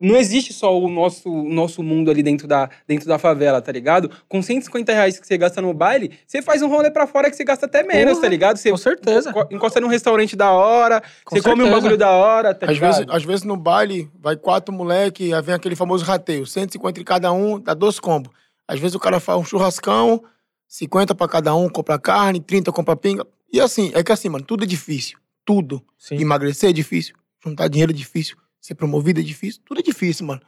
[0.00, 3.70] Não existe só o nosso, o nosso mundo ali dentro da, dentro da favela, tá
[3.70, 4.10] ligado?
[4.28, 7.36] Com 150 reais que você gasta no baile, você faz um rolê pra fora que
[7.36, 8.56] você gasta até menos, Porra, tá ligado?
[8.56, 9.28] Você com certeza.
[9.28, 11.76] enco- encosta num restaurante da hora, Com você come um certeza.
[11.82, 12.94] bagulho da hora, tá Às ligado?
[12.96, 16.46] vezes, às vezes no baile, vai quatro moleque, aí vem aquele famoso rateio.
[16.46, 18.32] 150 em cada um, dá dois combos.
[18.66, 20.22] Às vezes o cara faz um churrascão,
[20.66, 23.26] 50 pra cada um, compra carne, 30 compra pinga.
[23.52, 25.18] E assim, é que assim, mano, tudo é difícil.
[25.44, 25.82] Tudo.
[25.98, 26.16] Sim.
[26.20, 30.42] Emagrecer é difícil, juntar dinheiro é difícil, ser promovido é difícil, tudo é difícil, mano.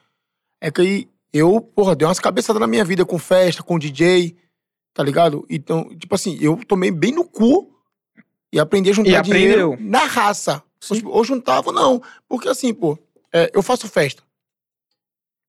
[0.60, 4.36] É que aí eu, porra, dei umas cabeçadas na minha vida com festa, com DJ,
[4.92, 5.46] tá ligado?
[5.48, 7.74] Então, tipo assim, eu tomei bem no cu
[8.52, 9.90] e aprendi a juntar E dinheiro aprendeu.
[9.90, 10.62] na raça.
[10.78, 11.02] Sim.
[11.06, 12.02] Ou juntava, não.
[12.28, 12.98] Porque assim, pô,
[13.32, 14.22] é, eu faço festa.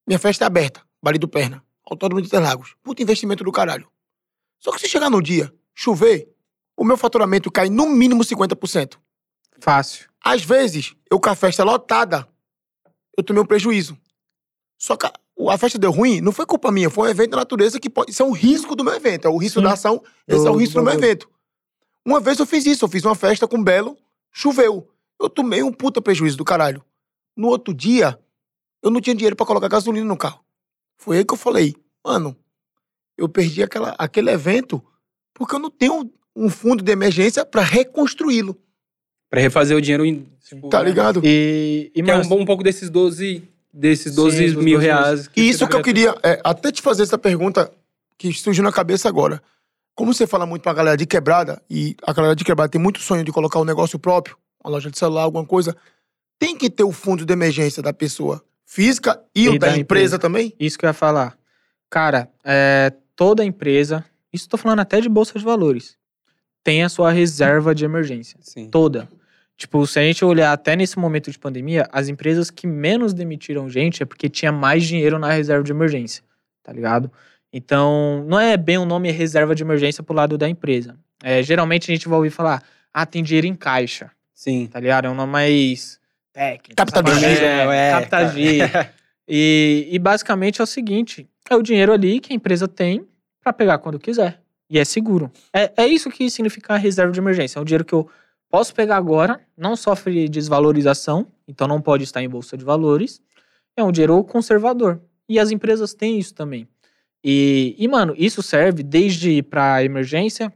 [0.07, 2.75] Minha festa é aberta, Bali do Perna, Autódromo de Interlagos.
[2.83, 3.87] Puta investimento do caralho.
[4.59, 6.29] Só que se chegar no dia, chover,
[6.77, 8.97] o meu faturamento cai no mínimo 50%.
[9.59, 10.09] Fácil.
[10.23, 12.27] Às vezes, eu com a festa lotada,
[13.17, 13.97] eu tomei um prejuízo.
[14.77, 17.79] Só que a, festa deu ruim, não foi culpa minha, foi um evento da natureza
[17.79, 18.11] que pode.
[18.11, 19.65] Isso é um risco do meu evento, é o risco Sim.
[19.65, 21.29] da ação, esse Do- é o risco do do meu evento.
[22.05, 23.97] Uma vez eu fiz isso, eu fiz uma festa com Belo,
[24.31, 24.89] choveu.
[25.21, 26.83] Eu tomei um puta prejuízo do caralho.
[27.35, 28.19] No outro dia,
[28.81, 30.43] eu não tinha dinheiro pra colocar gasolina no carro.
[30.97, 32.35] Foi aí que eu falei, mano,
[33.17, 34.83] eu perdi aquela, aquele evento
[35.33, 38.61] porque eu não tenho um fundo de emergência pra reconstruí-lo,
[39.33, 41.19] Pra refazer o dinheiro, em, tipo, tá ligado?
[41.23, 43.41] E, e Que é um, mas- um pouco desses 12,
[43.73, 45.29] desses Sim, 12 dos mil 12 reais.
[45.35, 47.71] E isso você que eu queria, é, até te fazer essa pergunta
[48.15, 49.41] que surgiu na cabeça agora.
[49.95, 52.99] Como você fala muito pra galera de quebrada, e a galera de quebrada tem muito
[52.99, 55.75] sonho de colocar um negócio próprio, uma loja de celular, alguma coisa,
[56.37, 59.71] tem que ter o fundo de emergência da pessoa física e, o E da, da
[59.71, 60.19] empresa, empresa.
[60.19, 60.53] também?
[60.59, 61.35] Isso que eu ia falar.
[61.89, 65.97] Cara, é, toda empresa, isso tô falando até de bolsa de valores,
[66.63, 68.37] tem a sua reserva de emergência.
[68.39, 68.69] Sim.
[68.69, 69.09] Toda.
[69.63, 73.69] Tipo, se a gente olhar até nesse momento de pandemia, as empresas que menos demitiram
[73.69, 76.21] gente é porque tinha mais dinheiro na reserva de emergência,
[76.61, 77.09] tá ligado?
[77.51, 80.97] Então, não é bem o nome reserva de emergência pro lado da empresa.
[81.23, 82.61] É, geralmente a gente vai ouvir falar,
[82.93, 84.67] ah, tem dinheiro em caixa, Sim.
[84.67, 85.05] tá ligado?
[85.05, 85.97] É um nome mais
[86.33, 86.75] técnico.
[86.75, 87.21] Capital de sabe?
[87.21, 88.27] giro, É, é, capital tá.
[88.27, 88.69] giro.
[89.25, 93.07] E, e basicamente é o seguinte: é o dinheiro ali que a empresa tem
[93.41, 94.41] pra pegar quando quiser.
[94.69, 95.31] E é seguro.
[95.53, 97.57] É, é isso que significa a reserva de emergência.
[97.57, 98.09] É um dinheiro que eu
[98.53, 103.19] posso pegar agora, não sofre desvalorização, então não pode estar em bolsa de valores.
[103.75, 105.01] É um dinheiro conservador.
[105.27, 106.67] E as empresas têm isso também.
[107.23, 110.53] E, e mano, isso serve desde para emergência,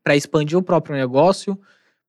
[0.00, 1.60] para expandir o próprio negócio,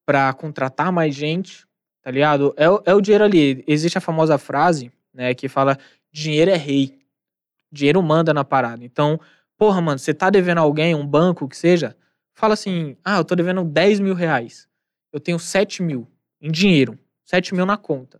[0.05, 1.65] para contratar mais gente,
[2.03, 2.53] tá ligado?
[2.55, 3.63] É, o- é o dinheiro ali.
[3.67, 5.75] Existe a famosa frase, né, que fala:
[6.13, 6.99] dinheiro é rei.
[7.71, 8.85] Dinheiro manda na parada.
[8.85, 9.19] Então,
[9.57, 11.97] porra, mano, você tá devendo alguém, um banco que seja,
[12.35, 14.67] fala assim: ah, eu tô devendo 10 mil reais.
[15.15, 16.05] Eu tenho 7 mil
[16.41, 18.19] em dinheiro, 7 mil na conta.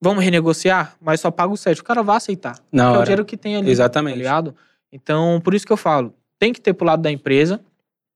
[0.00, 1.78] Vamos renegociar, mas só pago 7.
[1.82, 2.58] O cara vai aceitar.
[2.72, 3.70] Na porque é o dinheiro que tem ali.
[3.70, 4.14] Exatamente.
[4.14, 4.56] Tá ligado?
[4.90, 7.60] Então, por isso que eu falo, tem que ter pro lado da empresa,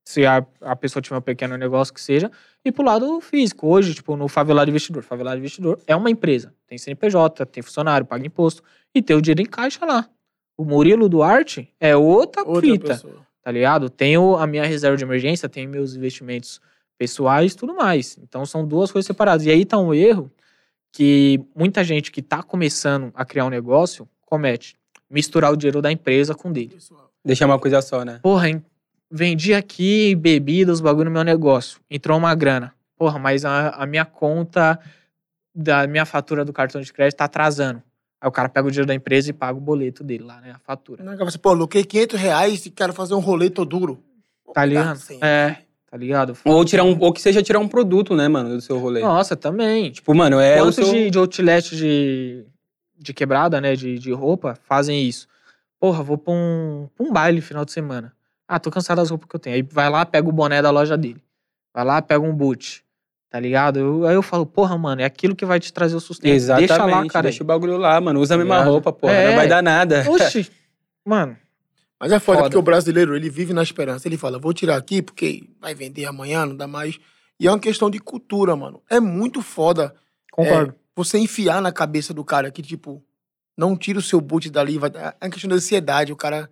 [0.02, 2.30] se a, a pessoa tiver um pequeno negócio que seja,
[2.64, 3.66] e pro lado físico.
[3.68, 5.02] Hoje, tipo, no Favelado Investidor.
[5.02, 6.54] Favelado Investidor é uma empresa.
[6.66, 8.62] Tem CNPJ, tem funcionário, paga imposto,
[8.94, 10.08] e tem o dinheiro em caixa lá.
[10.56, 13.26] O Murilo Duarte é outra, Outra fita, pessoa.
[13.42, 13.90] tá ligado?
[13.90, 16.62] Tenho a minha reserva de emergência, tenho meus investimentos
[16.98, 18.18] pessoais e tudo mais.
[18.22, 19.46] Então, são duas coisas separadas.
[19.46, 20.30] E aí tá um erro
[20.92, 24.76] que muita gente que tá começando a criar um negócio comete.
[25.10, 26.76] Misturar o dinheiro da empresa com o dele.
[27.24, 28.18] Deixar uma coisa só, né?
[28.22, 28.64] Porra, hein,
[29.10, 31.80] vendi aqui bebidas, bagulho no meu negócio.
[31.90, 32.74] Entrou uma grana.
[32.96, 34.78] Porra, mas a, a minha conta
[35.54, 37.82] da minha fatura do cartão de crédito tá atrasando.
[38.20, 40.52] Aí o cara pega o dinheiro da empresa e paga o boleto dele lá, né?
[40.52, 41.04] A fatura.
[41.04, 44.02] Não, você, pô, aloquei 500 reais e quero fazer um rolê todo duro.
[44.54, 44.96] Tá ligado?
[44.96, 45.18] 100.
[45.22, 45.58] É,
[45.96, 46.36] tá ligado?
[46.44, 49.00] Ou tirar um, ou que seja tirar um produto, né, mano, do seu rolê.
[49.00, 49.90] Nossa, também.
[49.90, 50.92] Tipo, mano, é o Quantos seu...
[50.92, 52.44] de, de outlet de,
[52.98, 53.74] de quebrada, né?
[53.74, 55.26] De, de roupa, fazem isso.
[55.80, 58.12] Porra, vou pra um, pra um baile final de semana.
[58.46, 59.56] Ah, tô cansado das roupas que eu tenho.
[59.56, 61.20] Aí vai lá, pega o boné da loja dele.
[61.74, 62.84] Vai lá, pega um boot.
[63.30, 63.78] Tá ligado?
[63.78, 66.32] Eu- aí eu falo, porra, mano, é aquilo que vai te trazer o sustento.
[66.32, 67.22] Exatamente, Deixa lá, cara.
[67.24, 68.20] deixa o bagulho lá, mano.
[68.20, 68.70] Usa a mesma Ligado?
[68.70, 69.12] roupa, porra.
[69.14, 69.28] É.
[69.30, 70.04] Não vai dar nada.
[70.10, 70.48] Oxi,
[71.04, 71.36] mano.
[71.98, 72.48] Mas é foda, Foda.
[72.50, 74.06] porque o brasileiro, ele vive na esperança.
[74.06, 76.98] Ele fala, vou tirar aqui porque vai vender amanhã, não dá mais.
[77.40, 78.82] E é uma questão de cultura, mano.
[78.90, 79.94] É muito foda
[80.30, 80.74] Concordo.
[80.94, 83.02] você enfiar na cabeça do cara que, tipo,
[83.56, 84.76] não tira o seu boot dali.
[84.78, 84.90] Vai...
[84.94, 86.12] É uma questão de ansiedade.
[86.12, 86.50] O cara,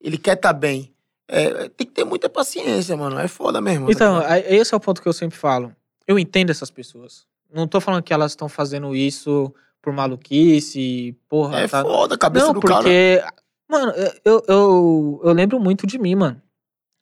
[0.00, 0.92] ele quer estar bem.
[1.28, 3.18] É, tem que ter muita paciência, mano.
[3.18, 3.86] É foda mesmo.
[3.86, 5.74] tá Então, aí- esse é o ponto que eu sempre falo.
[6.06, 7.26] Eu entendo essas pessoas.
[7.52, 9.52] Não tô falando que elas estão fazendo isso
[9.82, 11.60] por maluquice, porra.
[11.60, 12.76] é tá- foda a cabeça Não, do cara.
[12.82, 13.22] porque.
[13.70, 13.92] Mano,
[14.24, 16.42] eu, eu, eu lembro muito de mim, mano.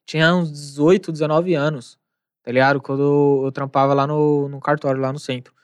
[0.04, 1.98] Tinha uns 18, 19 anos.
[2.42, 2.78] Tá ligado?
[2.78, 5.54] Quando eu trampava lá no, no cartório, lá no centro.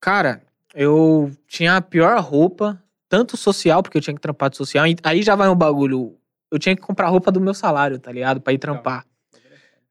[0.00, 0.42] Cara,
[0.74, 4.86] eu tinha a pior roupa, tanto social, porque eu tinha que trampar de social.
[4.86, 6.16] e Aí já vai um bagulho.
[6.50, 8.40] Eu tinha que comprar roupa do meu salário, tá ligado?
[8.40, 9.04] Pra ir trampar.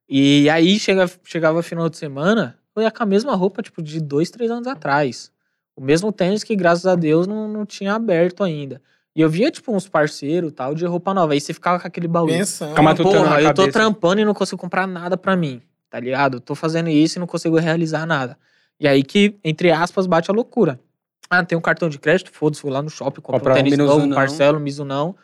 [0.10, 4.02] E aí chega, chegava final de semana, eu ia com a mesma roupa, tipo, de
[4.02, 5.32] dois, três anos atrás.
[5.76, 8.82] O mesmo tênis que, graças a Deus, não, não tinha aberto ainda.
[9.18, 11.34] E eu via, tipo, uns parceiros tal, de roupa nova.
[11.34, 12.28] Aí você ficava com aquele baú.
[12.28, 12.76] Pensando.
[13.02, 15.60] Porra, eu tô trampando e não consigo comprar nada pra mim,
[15.90, 16.40] tá ligado?
[16.40, 18.38] Tô fazendo isso e não consigo realizar nada.
[18.80, 20.80] E aí que, entre aspas, bate a loucura.
[21.28, 22.30] Ah, tem um cartão de crédito?
[22.32, 24.16] Foda-se, vou lá no shopping, compro Comprar um um tênis novo, Minuzunão.
[24.16, 25.16] parcelo, Mizunão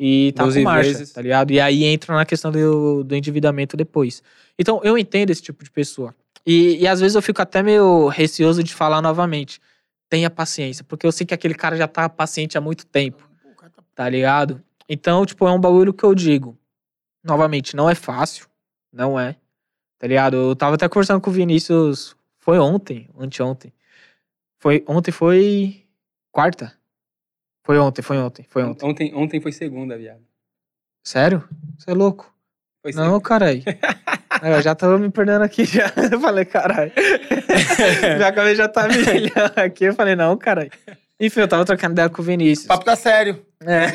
[0.00, 1.12] e tá 12 com marcha, vezes.
[1.12, 1.50] tá ligado?
[1.50, 4.22] E aí entra na questão do, do endividamento depois.
[4.58, 6.14] Então, eu entendo esse tipo de pessoa.
[6.46, 9.60] E, e às vezes eu fico até meio receoso de falar novamente.
[10.08, 13.30] Tenha paciência, porque eu sei que aquele cara já tá paciente há muito tempo
[13.94, 14.62] tá ligado?
[14.88, 16.58] Então, tipo, é um bagulho que eu digo.
[17.24, 18.46] Novamente, não é fácil.
[18.92, 19.36] Não é.
[19.98, 20.36] Tá ligado?
[20.36, 22.16] Eu tava até conversando com o Vinícius.
[22.38, 23.72] Foi ontem, anteontem.
[24.58, 25.84] Foi, ontem foi.
[26.30, 26.76] Quarta?
[27.64, 28.84] Foi ontem, foi ontem, foi ontem.
[28.84, 30.22] Ontem, ontem foi segunda, viado.
[31.04, 31.48] Sério?
[31.78, 32.32] Você é louco?
[32.82, 33.62] Foi Não, caralho.
[34.42, 35.92] Eu já tava me perdendo aqui já.
[36.10, 36.90] Eu falei, caralho.
[38.16, 39.84] Minha cabeça já tá milhão aqui.
[39.84, 40.70] Eu falei, não, caralho.
[41.22, 42.64] Enfim, eu tava trocando ideia com o Vinícius.
[42.64, 43.46] O papo tá sério.
[43.60, 43.86] É.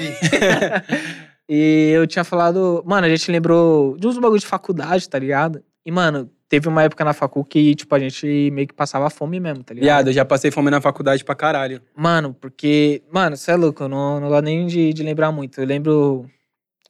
[1.48, 2.82] e eu tinha falado.
[2.86, 5.62] Mano, a gente lembrou de uns bagulho de faculdade, tá ligado?
[5.86, 9.42] E, mano, teve uma época na facul que, tipo, a gente meio que passava fome
[9.42, 9.86] mesmo, tá ligado?
[9.86, 11.82] Viado, eu já passei fome na faculdade pra caralho.
[11.94, 13.04] Mano, porque.
[13.12, 15.60] Mano, você é louco, eu não, não gosto nem de, de lembrar muito.
[15.60, 16.26] Eu lembro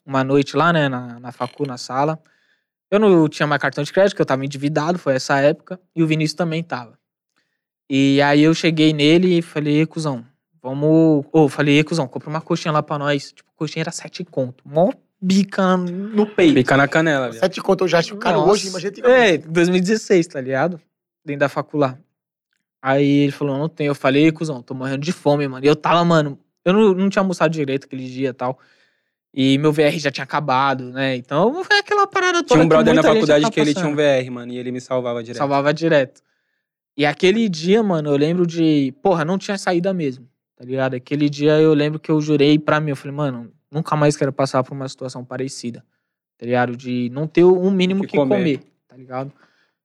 [0.06, 2.20] uma noite lá, né, na, na facu, na sala.
[2.92, 5.80] Eu não tinha mais cartão de crédito, eu tava endividado, foi essa época.
[5.96, 6.98] E o Vinícius também tava.
[7.90, 10.26] E aí eu cheguei nele e falei, "Ê, cuzão,
[10.62, 11.26] vamos.
[11.32, 13.32] Ô, falei, "Ê, cuzão, compra uma coxinha lá pra nós.
[13.32, 14.64] Tipo, coxinha era sete conto.
[14.66, 16.56] Mó bica no peito.
[16.56, 17.40] Fica na canela, viado.
[17.42, 18.52] Sete conto eu já acho caro Nossa.
[18.52, 18.94] hoje, imagina.
[19.04, 20.80] É, 2016, tá ligado?
[21.26, 21.98] Dentro da faculdade.
[22.82, 23.88] Aí ele falou, não tem.
[23.88, 25.66] Eu falei, "Ei, cuzão, tô morrendo de fome, mano.
[25.66, 28.60] E eu tava, mano, eu não, não tinha almoçado direito aquele dia e tal.
[29.34, 31.16] E meu VR já tinha acabado, né?
[31.16, 32.56] Então foi aquela parada toda.
[32.56, 33.96] Tinha um brother na faculdade tá que ele tinha um.
[33.96, 35.38] VR, mano, e ele me salvava direto.
[35.38, 36.22] Salvava direto.
[36.98, 38.92] E aquele dia, mano, eu lembro de.
[39.04, 40.96] Porra, não tinha saída mesmo, tá ligado?
[40.96, 44.34] Aquele dia eu lembro que eu jurei pra mim, eu falei, mano, nunca mais quero
[44.34, 45.86] passar por uma situação parecida.
[46.38, 46.76] tá ligado?
[46.76, 48.36] De não ter um mínimo Que que, comer.
[48.38, 48.60] comer.
[48.88, 49.32] tá ligado?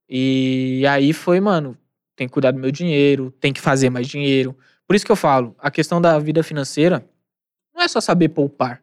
[0.08, 1.76] E aí foi, mano,
[2.16, 4.56] tem que cuidar do meu dinheiro, tem que fazer mais dinheiro.
[4.86, 7.04] Por isso que eu falo, a questão da vida financeira
[7.74, 8.82] não é só saber poupar.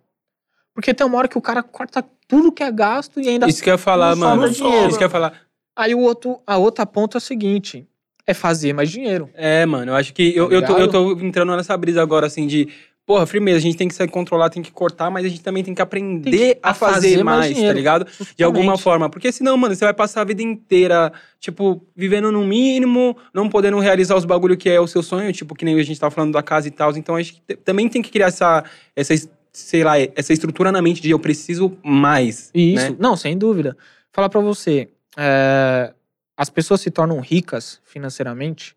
[0.73, 3.47] Porque tem uma hora que o cara corta tudo que é gasto e ainda.
[3.47, 4.49] Isso que eu ia falar, mano.
[4.49, 4.87] dinheiro.
[4.87, 5.33] Isso que eu ia falar.
[5.75, 7.87] Aí o outro, a outra ponta é o seguinte:
[8.29, 9.29] é fazer mais dinheiro.
[9.35, 12.27] É, mano, eu acho que eu, Tá eu, tô, eu tô entrando nessa brisa agora,
[12.27, 12.67] assim, de.
[13.05, 15.63] Porra, firmeza, a gente tem que se controlar, tem que cortar, mas a gente também
[15.63, 18.05] tem que aprender Tem que a fazer, fazer mais mais, tá ligado?
[18.37, 18.83] De alguma Justamente.
[18.83, 19.09] forma.
[19.09, 23.79] Porque senão, mano, você vai passar a vida inteira, tipo, vivendo no mínimo, não podendo
[23.79, 26.33] realizar os bagulho que é o seu sonho, tipo, que nem a gente tava falando
[26.33, 26.95] da casa e tal.
[26.95, 28.63] Então, acho que te- também tem que criar essa,
[28.95, 32.51] essa, es- sei lá, essa estrutura na mente de eu preciso mais.
[32.53, 32.95] Isso, né?
[32.99, 33.75] não, sem dúvida.
[34.11, 35.91] Falar pra você, é,
[36.39, 38.73] as pessoas se tornam ricas financeiramente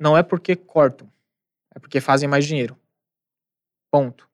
[0.00, 1.08] não é porque cortam,
[1.72, 2.76] é porque fazem mais dinheiro.
[3.92, 4.28] Ponto.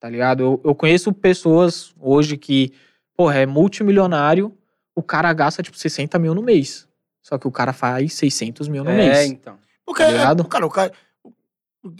[0.00, 0.42] Tá ligado?
[0.42, 2.72] Eu, eu conheço pessoas hoje que,
[3.14, 4.56] porra, é multimilionário,
[4.96, 6.88] o cara gasta tipo 60 mil no mês.
[7.22, 9.30] Só que o cara faz 600 mil no É, mês.
[9.30, 9.58] então.
[9.84, 10.42] Porque, Tá ligado?
[10.42, 10.92] é, cara, o cara.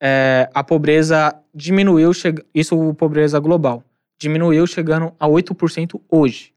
[0.00, 2.12] é, a pobreza diminuiu,
[2.54, 3.82] isso pobreza global,
[4.20, 6.54] diminuiu chegando a 8% hoje.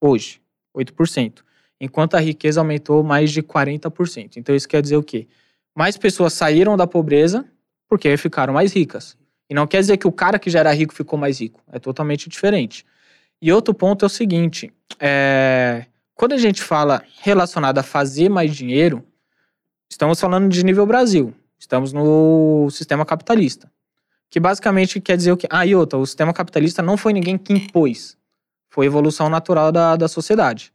[0.00, 0.40] Hoje,
[0.76, 1.42] 8%.
[1.82, 4.36] Enquanto a riqueza aumentou mais de 40%.
[4.36, 5.26] Então isso quer dizer o quê?
[5.74, 7.44] Mais pessoas saíram da pobreza
[7.88, 9.16] porque ficaram mais ricas.
[9.50, 11.60] E não quer dizer que o cara que já era rico ficou mais rico.
[11.72, 12.86] É totalmente diferente.
[13.40, 18.54] E outro ponto é o seguinte: é, quando a gente fala relacionado a fazer mais
[18.54, 19.04] dinheiro,
[19.90, 21.34] estamos falando de nível Brasil.
[21.58, 23.68] Estamos no sistema capitalista.
[24.30, 25.48] Que basicamente quer dizer o quê?
[25.50, 28.16] Ah, e outra, o sistema capitalista não foi ninguém que impôs.
[28.70, 30.72] Foi evolução natural da, da sociedade.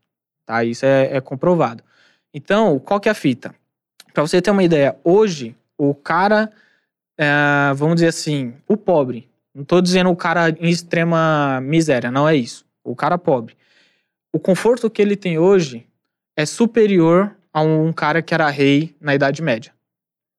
[0.47, 0.63] Tá?
[0.63, 1.83] Isso é, é comprovado.
[2.33, 3.53] Então, qual que é a fita?
[4.13, 6.51] Para você ter uma ideia, hoje, o cara,
[7.17, 12.27] é, vamos dizer assim, o pobre, não tô dizendo o cara em extrema miséria, não
[12.27, 12.65] é isso.
[12.83, 13.55] O cara pobre.
[14.31, 15.85] O conforto que ele tem hoje
[16.35, 19.73] é superior a um cara que era rei na Idade Média.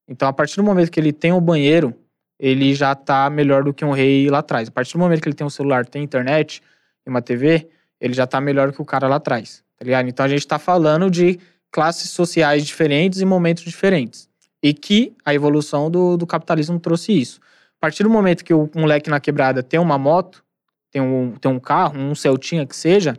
[0.09, 1.95] Então, a partir do momento que ele tem um banheiro,
[2.39, 4.69] ele já tá melhor do que um rei lá atrás.
[4.69, 6.63] A partir do momento que ele tem um celular, tem internet
[7.05, 7.69] e uma TV,
[8.01, 10.09] ele já tá melhor que o cara lá atrás, tá ligado?
[10.09, 11.39] Então, a gente tá falando de
[11.71, 14.29] classes sociais diferentes e momentos diferentes.
[14.63, 17.41] E que a evolução do, do capitalismo trouxe isso.
[17.77, 20.45] A partir do momento que o moleque na quebrada tem uma moto,
[20.91, 23.17] tem um, tem um carro, um Celtinha que seja,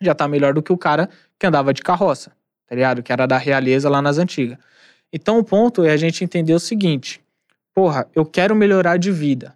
[0.00, 1.08] já tá melhor do que o cara
[1.38, 2.32] que andava de carroça,
[2.66, 3.02] tá ligado?
[3.02, 4.58] Que era da realeza lá nas antigas.
[5.12, 7.22] Então o ponto é a gente entender o seguinte:
[7.74, 9.54] porra, eu quero melhorar de vida.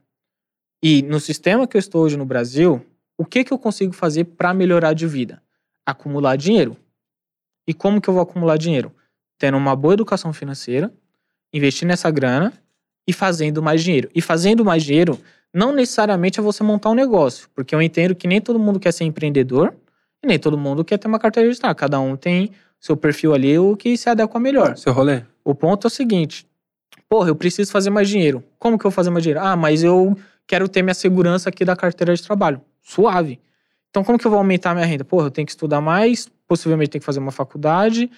[0.82, 2.84] E no sistema que eu estou hoje no Brasil,
[3.18, 5.42] o que que eu consigo fazer para melhorar de vida?
[5.86, 6.76] Acumular dinheiro.
[7.66, 8.92] E como que eu vou acumular dinheiro?
[9.38, 10.92] Tendo uma boa educação financeira,
[11.52, 12.52] investir nessa grana
[13.06, 14.10] e fazendo mais dinheiro.
[14.14, 15.18] E fazendo mais dinheiro
[15.54, 18.92] não necessariamente é você montar um negócio, porque eu entendo que nem todo mundo quer
[18.92, 19.74] ser empreendedor
[20.22, 21.74] e nem todo mundo quer ter uma carteira registrada.
[21.74, 24.76] Cada um tem seu perfil ali, o que se adequa melhor.
[24.76, 25.22] Seu rolê?
[25.42, 26.46] O ponto é o seguinte:
[27.08, 28.44] porra, eu preciso fazer mais dinheiro.
[28.58, 29.40] Como que eu vou fazer mais dinheiro?
[29.40, 30.16] Ah, mas eu
[30.46, 32.60] quero ter minha segurança aqui da carteira de trabalho.
[32.82, 33.40] Suave.
[33.96, 35.06] Então, como que eu vou aumentar a minha renda?
[35.06, 38.10] Porra, eu tenho que estudar mais, possivelmente tenho que fazer uma faculdade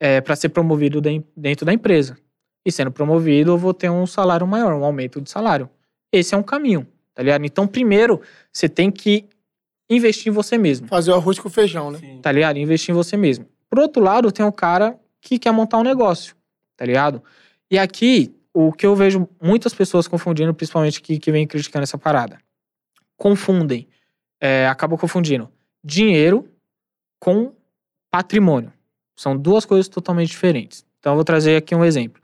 [0.00, 2.16] é, para ser promovido de- dentro da empresa.
[2.64, 5.68] E sendo promovido, eu vou ter um salário maior, um aumento de salário.
[6.10, 7.44] Esse é um caminho, tá ligado?
[7.44, 9.28] Então, primeiro, você tem que
[9.90, 11.98] investir em você mesmo, Fazer o arroz com feijão, né?
[12.22, 12.56] tá ligado?
[12.58, 13.46] Investir em você mesmo.
[13.68, 16.34] Por outro lado, tem o cara que quer montar um negócio,
[16.78, 17.22] tá ligado?
[17.70, 21.98] E aqui, o que eu vejo muitas pessoas confundindo, principalmente que, que vem criticando essa
[21.98, 22.38] parada,
[23.18, 23.86] confundem,
[24.40, 25.48] é, acabam confundindo
[25.82, 26.48] dinheiro
[27.20, 27.52] com
[28.10, 28.72] patrimônio.
[29.14, 30.84] São duas coisas totalmente diferentes.
[30.98, 32.20] Então, eu vou trazer aqui um exemplo.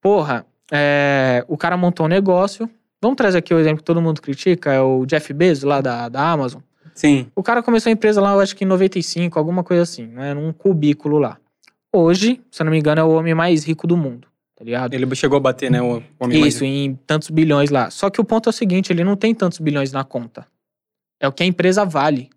[0.00, 2.68] Porra, é, o cara montou um negócio.
[3.00, 6.08] Vamos trazer aqui o exemplo que todo mundo critica, é o Jeff Bezos, lá da,
[6.08, 6.60] da Amazon.
[6.94, 7.28] Sim.
[7.34, 10.34] O cara começou a empresa lá, eu acho que em 95, alguma coisa assim, né?
[10.34, 11.38] Num cubículo lá.
[11.92, 14.92] Hoje, se eu não me engano, é o homem mais rico do mundo, tá ligado?
[14.94, 15.80] Ele chegou a bater, né?
[15.80, 17.88] O homem mais- Isso, em tantos bilhões lá.
[17.90, 20.46] Só que o ponto é o seguinte, ele não tem tantos bilhões na conta.
[21.20, 22.30] É o que a empresa vale.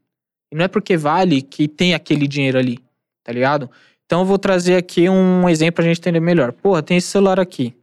[0.51, 2.79] E não é porque vale que tem aquele dinheiro ali,
[3.23, 3.69] tá ligado?
[4.05, 6.51] Então eu vou trazer aqui um exemplo pra gente entender melhor.
[6.51, 7.73] Porra, tem esse celular aqui.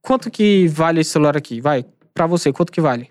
[0.00, 1.60] Quanto que vale esse celular aqui?
[1.60, 3.10] Vai, pra você, quanto que vale?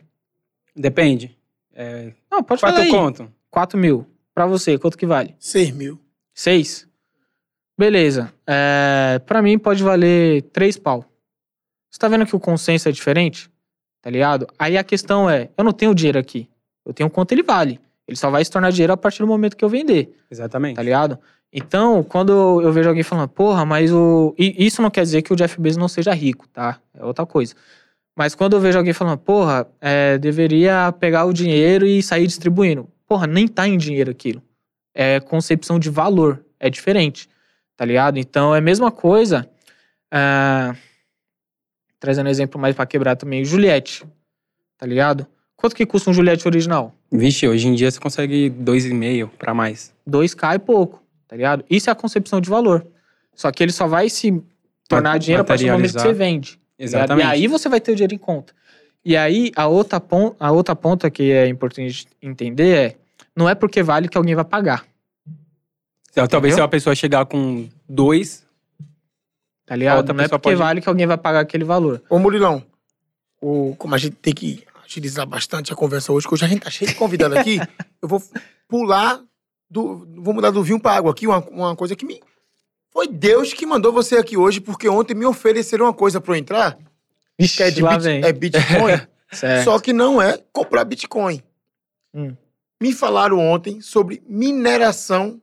[0.76, 1.38] Depende.
[1.74, 2.92] É, Não, pode falar quatro aí.
[2.92, 3.34] conto.
[3.52, 4.06] 4 mil.
[4.34, 5.36] Pra você, quanto que vale?
[5.40, 6.00] 6 mil.
[6.34, 6.88] Seis?
[7.78, 8.32] Beleza.
[8.46, 11.04] É, pra mim pode valer três pau.
[11.90, 13.50] Você tá vendo que o consenso é diferente?
[14.02, 14.48] Tá ligado?
[14.58, 16.48] Aí a questão é, eu não tenho dinheiro aqui.
[16.88, 17.80] Eu tenho quanto ele vale.
[18.08, 20.78] Ele só vai se tornar dinheiro a partir do momento que eu vender, Exatamente.
[20.78, 21.20] tá ligado?
[21.52, 24.34] Então, quando eu vejo alguém falando, porra, mas o.
[24.38, 26.80] E isso não quer dizer que o Jeff Bezos não seja rico, tá?
[26.94, 27.54] É outra coisa.
[28.16, 32.90] Mas quando eu vejo alguém falando, porra, é, deveria pegar o dinheiro e sair distribuindo.
[33.06, 34.42] Porra, nem tá em dinheiro aquilo.
[34.94, 36.44] É concepção de valor.
[36.60, 37.30] É diferente,
[37.76, 38.18] tá ligado?
[38.18, 39.48] Então é a mesma coisa.
[40.12, 40.74] ah,
[42.00, 44.06] trazendo exemplo mais pra quebrar também, Juliette,
[44.78, 45.28] tá ligado?
[45.58, 46.94] Quanto que custa um Juliette original?
[47.12, 49.92] Vixe, hoje em dia você consegue dois e meio pra mais.
[50.08, 51.66] 2K e pouco, tá ligado?
[51.70, 52.86] Isso é a concepção de valor.
[53.36, 54.42] Só que ele só vai se
[54.88, 56.54] tornar dinheiro a partir do momento que você vende.
[56.54, 56.60] tá?
[56.80, 57.26] Exatamente.
[57.26, 58.54] E aí você vai ter o dinheiro em conta.
[59.04, 62.96] E aí a outra, pon a outra ponta que é importante entender é:
[63.36, 64.86] não é porque vale que alguém vai pagar,
[66.12, 68.46] Então, Talvez se uma pessoa chegar com dois,
[69.66, 69.98] tá ligado?
[69.98, 72.02] outra Não é porque pode- vale que alguém vai pagar aquele valor.
[72.10, 72.64] Ô, Murilão,
[73.42, 76.62] o, como a gente tem que agilizar bastante a conversa hoje, que hoje a gente
[76.62, 77.60] tá cheio de convidado aqui,
[78.02, 78.22] eu vou
[78.68, 79.22] pular
[79.70, 80.08] do.
[80.22, 82.22] Vou mudar do vinho pra água aqui, uma, uma coisa que me.
[82.92, 86.38] Foi Deus que mandou você aqui hoje, porque ontem me ofereceram uma coisa pra eu
[86.40, 86.78] entrar,
[87.38, 89.02] que é de bit- é Bitcoin,
[89.64, 91.44] só que não é comprar Bitcoin.
[92.14, 92.36] Hum.
[92.82, 95.42] Me falaram ontem sobre mineração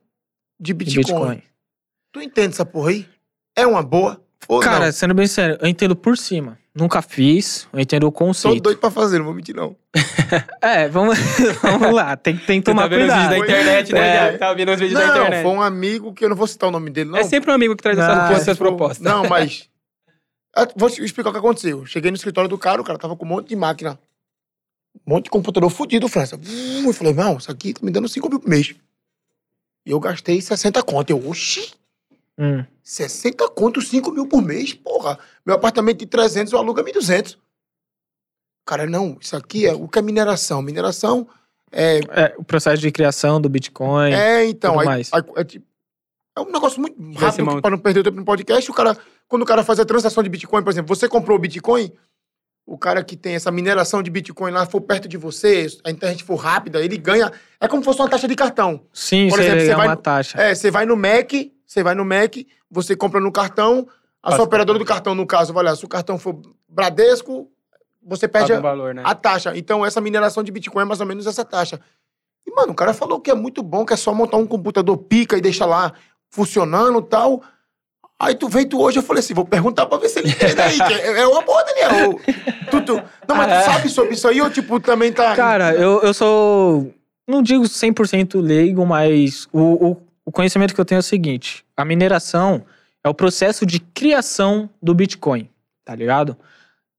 [0.59, 1.41] de de Bitcoin.
[2.11, 3.07] Tu entende essa porra aí?
[3.55, 4.21] É uma boa?
[4.47, 4.91] Ou Cara, não?
[4.91, 6.57] sendo bem sério, eu entendo por cima.
[6.77, 8.61] Nunca fiz, eu entendo o Tô conceito.
[8.61, 9.75] doido pra fazer, não vou mentir, não.
[10.61, 11.17] É, vamos,
[11.61, 13.47] vamos lá, tem, tem que você tomar tá vendo os vídeos cuidado.
[13.47, 13.99] da internet, né?
[14.27, 14.31] É.
[14.33, 14.37] já?
[14.39, 15.43] Tá vendo os vídeos da Não, internet.
[15.43, 17.19] foi um amigo que eu não vou citar o nome dele, não.
[17.19, 18.99] É sempre um amigo que traz Não, essas, essas Foi- propostas.
[18.99, 19.69] Não, mas.
[20.57, 21.85] Ah, Vou te explicar o que aconteceu.
[21.85, 23.99] Cheguei no escritório do cara, o cara tava com um monte de máquina.
[25.05, 26.37] Um monte de computador fudido, França.
[26.37, 28.73] Hum, eu falei, irmão, isso aqui tá me dando 5 mil por mês.
[29.85, 31.09] E eu gastei 60 conto.
[31.09, 31.73] Eu, oxi,
[32.37, 34.73] Hum, 60 conto, 5 mil por mês?
[34.73, 37.37] Porra, meu apartamento de 300 eu alugo a 1.200.
[38.65, 40.61] Cara, não, isso aqui é o que é mineração.
[40.61, 41.27] Mineração
[41.71, 44.11] é é, o processo de criação do Bitcoin.
[44.11, 45.09] É, então, tudo aí, mais.
[45.13, 45.65] aí- é, tipo,
[46.35, 48.69] é um negócio muito rápido para não perder o tempo no podcast.
[48.69, 51.39] O cara, quando o cara faz a transação de Bitcoin, por exemplo, você comprou o
[51.39, 51.91] Bitcoin,
[52.65, 56.23] o cara que tem essa mineração de Bitcoin lá for perto de você, a internet
[56.23, 57.31] for rápida, ele ganha.
[57.61, 58.81] É como se fosse uma taxa de cartão.
[58.91, 60.41] Sim, Por você exemplo, você é vai uma taxa.
[60.41, 61.31] É, você vai no Mac,
[61.75, 62.35] você vai no Mac,
[62.71, 63.85] você compra no cartão,
[64.23, 67.49] a sua operadora do cartão, no caso, vai lá, se o cartão for Bradesco,
[68.01, 69.01] você perde a, valor, né?
[69.05, 69.51] a taxa.
[69.57, 71.79] Então, essa mineração de Bitcoin é mais ou menos essa taxa.
[72.47, 74.97] E, mano, o cara falou que é muito bom, que é só montar um computador
[74.97, 75.91] pica e deixar lá
[76.29, 77.43] funcionando e tal.
[78.17, 80.61] Aí tu veio tu hoje, eu falei assim, vou perguntar pra ver se ele entende
[80.61, 80.77] aí.
[80.77, 82.19] que é, é uma boa, Daniel.
[82.71, 83.61] Tu, tu- Não, mas tu É.
[83.61, 85.35] sabe sobre isso aí ou, tipo, também tá...
[85.35, 86.91] Cara, eu, eu sou.
[87.27, 91.63] Não digo 100% leigo, mas o, o, o conhecimento que eu tenho é o seguinte:
[91.77, 92.63] a mineração
[93.03, 95.49] é o processo de criação do Bitcoin,
[95.85, 96.35] tá ligado?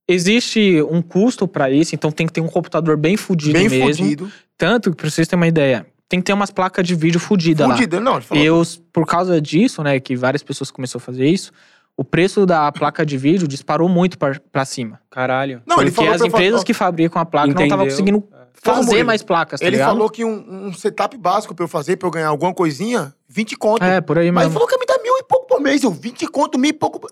[0.09, 3.97] Existe um custo pra isso, então tem que ter um computador bem fudido bem mesmo.
[4.05, 4.33] fudido.
[4.57, 7.67] Tanto que, pra vocês terem uma ideia, tem que ter umas placas de vídeo fudidas
[7.69, 7.75] lá.
[7.75, 8.15] Fudido, não.
[8.15, 8.63] Ele falou, Eu,
[8.93, 11.51] por causa disso, né, que várias pessoas começaram a fazer isso,
[11.97, 15.01] o preço da placa de vídeo disparou muito pra, pra cima.
[15.11, 15.61] Caralho.
[15.67, 17.85] Não, ele porque falou as pra eu falar- empresas que fabricam a placa não estavam
[17.85, 17.91] Entendeu?
[18.21, 18.29] conseguindo
[18.63, 19.89] fazer mais placas, tá Ele ligado?
[19.91, 23.57] falou que um, um setup básico pra eu fazer, pra eu ganhar alguma coisinha, 20
[23.57, 23.83] conto.
[23.85, 24.53] É, por aí Mas ele mesmo.
[24.55, 25.83] falou que ia me dá mil e pouco por mês.
[25.83, 26.99] Eu, 20 conto, mil e pouco.
[27.01, 27.11] por-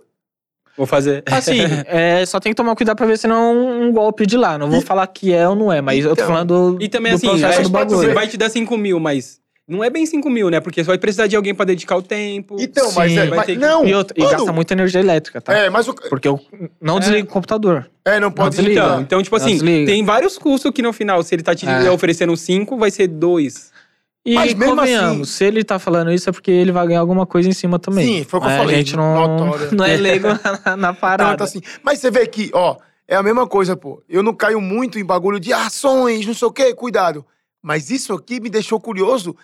[0.77, 1.23] Vou fazer.
[1.31, 4.27] Assim, é, só tem que tomar cuidado pra ver se não é um, um golpe
[4.27, 4.59] de lá.
[4.59, 6.89] Não vou E- falar que é ou não é, mas eu tô Então, falando E
[6.89, 8.15] também do assim, processo vai, do bagulho.
[8.15, 10.61] vai te dar 5 mil, mas não é bem 5 mil, né?
[10.61, 12.57] Porque você vai precisar de alguém pra dedicar o tempo.
[12.61, 13.19] Então, mas, Sim.
[13.19, 13.87] é, Vai mas ter que- não.
[13.87, 15.53] E, outra- e gasta muita energia elétrica, tá?
[15.57, 15.95] É, mas o.
[15.95, 16.39] Porque eu
[16.81, 17.91] não desligo o computador.
[18.05, 18.73] É, não pode desliga.
[18.73, 19.03] Então, desligar.
[19.03, 21.91] então, tipo assim, tem vários custos que no final, se ele tá te É.
[21.91, 23.73] oferecendo 5, vai ser 2.
[24.27, 27.01] E Mas mesmo convenhamos, assim- se ele tá falando isso é porque ele vai ganhar
[27.01, 28.07] alguma coisa em cima também.
[28.07, 30.29] Sim, foi o que eu É, falei, A gente não, não é leigo
[30.65, 31.31] na, na parada.
[31.33, 31.61] Tanto assim.
[31.83, 34.03] Mas você vê que, ó, é a mesma coisa, pô.
[34.09, 37.25] Eu não caio muito em bagulho de ações, não sei o quê, cuidado.
[37.63, 39.37] Mas isso aqui me deixou curioso.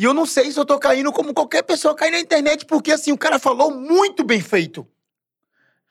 [0.00, 2.90] E eu não sei se eu tô caindo como qualquer pessoa cai na internet, porque
[2.90, 4.86] assim, o cara falou muito bem feito.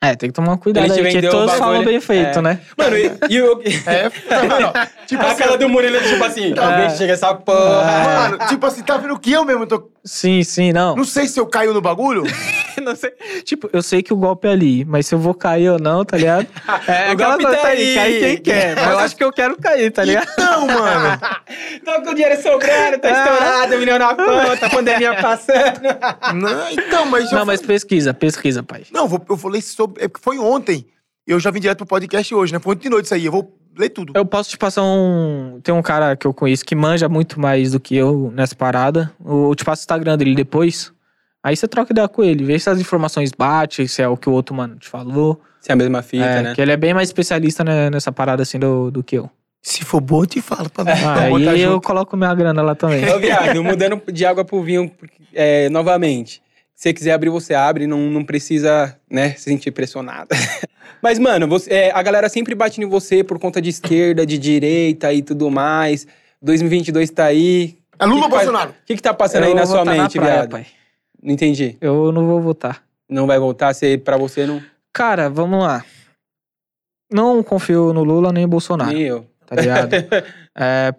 [0.02, 2.42] É, tem que tomar cuidado aí, porque todos bagulho, falam bem feito, é.
[2.42, 2.60] né?
[2.76, 3.62] Mano, e, e eu.
[3.86, 4.66] É, tá vendo?
[4.66, 4.72] ó?
[5.06, 8.28] Tipo a assim, cara do Murilo, tipo assim, Tá alguém chega essa porra.
[8.30, 9.88] Mano, tipo assim, tá vendo que eu mesmo tô.
[10.04, 10.96] Sim, sim, não.
[10.96, 12.22] Não sei se eu caio no bagulho.
[12.82, 13.10] Não sei.
[13.44, 16.02] Tipo, eu sei que o golpe é ali, mas se eu vou cair ou não,
[16.02, 16.46] tá ligado?
[16.88, 17.94] É O golpe tá tá aí, aí.
[17.94, 18.74] cai quem quer.
[18.76, 20.28] Mas eu acho que eu quero cair, tá ligado?
[20.38, 21.20] Não, mano.
[21.84, 23.12] Tô com o dinheiro sobrando, tá É.
[23.12, 25.80] estourado, milhão na conta, pandemia passando.
[26.34, 27.30] Não, então, mas.
[27.30, 28.84] Não, mas pesquisa, pesquisa, pai.
[28.90, 30.02] Não, vou- eu falei sobre.
[30.04, 30.86] É porque foi ontem.
[31.26, 32.58] Eu já vim direto pro podcast hoje, né?
[32.60, 33.26] Foi ontem de noite isso aí.
[33.26, 34.12] Eu vou ler tudo.
[34.14, 35.60] Eu posso te passar um.
[35.62, 39.12] Tem um cara que eu conheço que manja muito mais do que eu nessa parada.
[39.24, 40.92] Eu te passo o Instagram dele depois.
[41.42, 44.28] Aí você troca ideia com ele, vê se as informações batem, se é o que
[44.28, 45.40] o outro mano te falou.
[45.60, 46.54] Se é a mesma fita, é, né?
[46.54, 49.30] Que ele é bem mais especialista né, nessa parada assim do, do que eu.
[49.62, 51.86] Se for bom, eu te falo pra, pra Ah, aí eu junto.
[51.86, 53.04] coloco minha grana lá também.
[53.10, 54.90] Ô, viado, mudando de água pro vinho
[55.34, 56.42] é, novamente.
[56.80, 60.28] Se você quiser abrir, você abre, não, não precisa, né, se sentir pressionado.
[61.02, 64.38] Mas, mano, você- é, a galera sempre bate em você por conta de esquerda, de
[64.38, 66.06] direita e tudo mais.
[66.40, 67.76] 2022 tá aí.
[67.98, 68.70] É Lula Que ou que Bolsonaro?
[68.70, 70.50] O que que tá passando aí Eu na vou sua votar na mente, praia, viado?
[70.52, 70.66] pai.
[71.22, 71.76] Não entendi.
[71.82, 72.82] Eu não vou votar.
[73.06, 73.74] Não vai voltar?
[73.74, 74.62] Você, pra você, não...
[74.90, 75.84] Cara, vamos lá.
[77.12, 79.26] Não confio no Lula nem no Bolsonaro, Nem eu.
[79.44, 79.90] tá ligado?
[80.58, 80.94] É,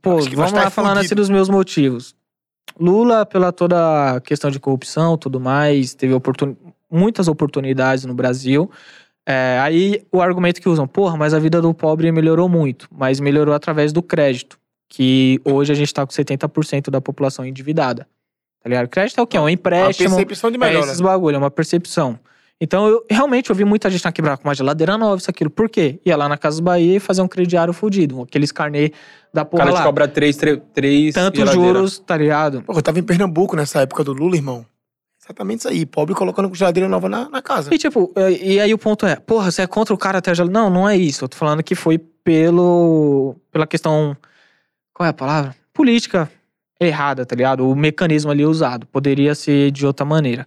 [0.00, 2.16] pô, vamos lá estar falando assim dos meus motivos.
[2.78, 6.54] Lula, pela toda a questão de corrupção tudo mais, teve oportun...
[6.90, 8.70] muitas oportunidades no Brasil.
[9.26, 13.18] É, aí o argumento que usam, porra, mas a vida do pobre melhorou muito, mas
[13.18, 14.56] melhorou através do crédito,
[14.88, 18.06] que hoje a gente tá com 70% da população endividada.
[18.62, 18.88] Tá ligado?
[18.88, 19.36] Crédito é o quê?
[19.36, 20.10] É um empréstimo.
[20.10, 20.86] percepção de É melhora.
[20.86, 22.18] esses bagulho, é uma percepção.
[22.60, 25.50] Então, eu realmente eu vi muita gente na quebrada com uma geladeira nova, isso, aquilo.
[25.50, 26.00] Por quê?
[26.06, 28.22] Ia lá na Casa Bahia e fazer um crediário fudido.
[28.22, 28.92] Aqueles carnê
[29.36, 29.84] da O porra cara te lá.
[29.84, 32.62] cobra três, três, três Tantos juros, tá ligado?
[32.62, 34.66] Pô, eu tava em Pernambuco nessa época do Lula, irmão.
[35.22, 35.86] Exatamente isso aí.
[35.86, 37.72] Pobre colocando geladeira nova na, na casa.
[37.74, 40.30] E tipo, e e aí o ponto é, porra, você é contra o cara até
[40.30, 40.60] a geladeira?
[40.60, 41.24] Não, não é isso.
[41.24, 43.36] Eu tô falando que foi pelo...
[43.52, 44.16] pela questão...
[44.94, 45.54] Qual é a palavra?
[45.74, 46.30] Política
[46.80, 47.68] errada, tá ligado?
[47.68, 48.86] O mecanismo ali usado.
[48.86, 50.46] Poderia ser de outra maneira.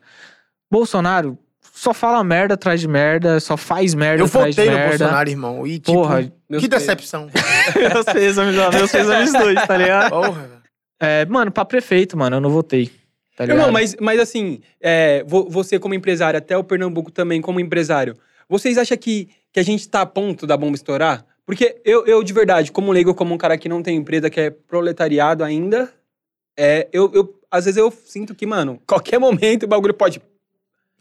[0.71, 1.37] Bolsonaro
[1.79, 4.97] só fala merda atrás de merda, só faz merda Eu atrás de votei no merda.
[4.97, 5.65] Bolsonaro, irmão.
[5.65, 7.29] E, tipo, Porra, que decepção.
[7.93, 10.09] meus pêsames, ó, meus pêsames dois, tá ligado?
[10.09, 10.59] Porra, velho.
[11.01, 12.91] É, mano, pra prefeito, mano, eu não votei.
[13.37, 13.57] Tá ligado?
[13.59, 18.17] Irmão, mas, mas assim, é, vo- você como empresário, até o Pernambuco também como empresário,
[18.49, 21.25] vocês acham que, que a gente tá a ponto da bomba estourar?
[21.45, 24.39] Porque eu, eu, de verdade, como leigo, como um cara que não tem empresa, que
[24.41, 25.89] é proletariado ainda,
[26.57, 30.21] é, eu, eu, às vezes eu sinto que, mano, qualquer momento o bagulho pode...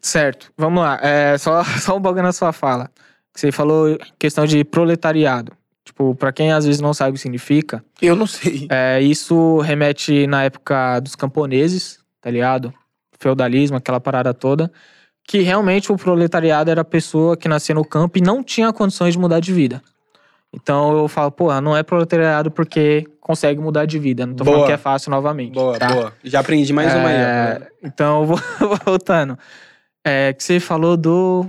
[0.00, 0.98] Certo, vamos lá.
[1.02, 2.90] É, só, só um bagulho na sua fala.
[3.34, 5.52] Você falou questão de proletariado.
[5.84, 8.66] Tipo, pra quem às vezes não sabe o que significa, Eu não sei.
[8.70, 12.74] é, isso remete na época dos camponeses, tá ligado?
[13.18, 14.70] Feudalismo, aquela parada toda.
[15.26, 19.14] Que realmente o proletariado era a pessoa que nascia no campo e não tinha condições
[19.14, 19.82] de mudar de vida.
[20.52, 24.26] Então eu falo, porra, não é proletariado porque consegue mudar de vida.
[24.26, 24.56] Não tô Boa.
[24.56, 25.52] falando que é fácil novamente.
[25.54, 25.88] Boa, tá?
[25.88, 26.12] boa.
[26.24, 27.14] Já aprendi mais uma aí.
[27.16, 27.68] É.
[27.82, 28.38] Então, eu vou
[28.84, 29.38] voltando.
[30.04, 31.46] É, que você falou do.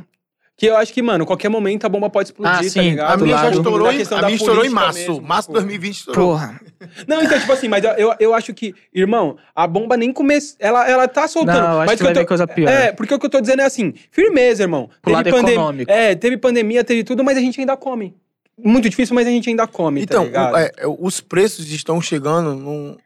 [0.58, 2.82] Que eu acho que, mano, qualquer momento a bomba pode explodir, Ah, tá sim.
[2.82, 3.14] ligado?
[3.14, 5.00] A minha já lado- estourou, Da em, questão a da minha estourou em política março.
[5.00, 5.54] mesmo, março de tipo.
[5.54, 6.28] 2020 estourou.
[6.32, 6.62] Porra.
[7.08, 10.58] Não, então, tipo assim, mas eu, eu, eu acho que, irmão, a bomba nem começou.
[10.60, 11.62] Ela, ela tá soltando.
[11.62, 12.68] Não, eu acho mas que vai eu tô- coisa pior.
[12.70, 14.90] É, porque o que eu tô dizendo é assim, firmeza, irmão.
[15.02, 15.90] Pro lado pandem- econômico.
[15.90, 18.14] É, teve pandemia, teve tudo, mas a gente ainda come.
[18.62, 20.54] Muito difícil, mas a gente ainda come, Então, tá ligado?
[20.54, 22.98] o- é, é, os preços estão chegando num,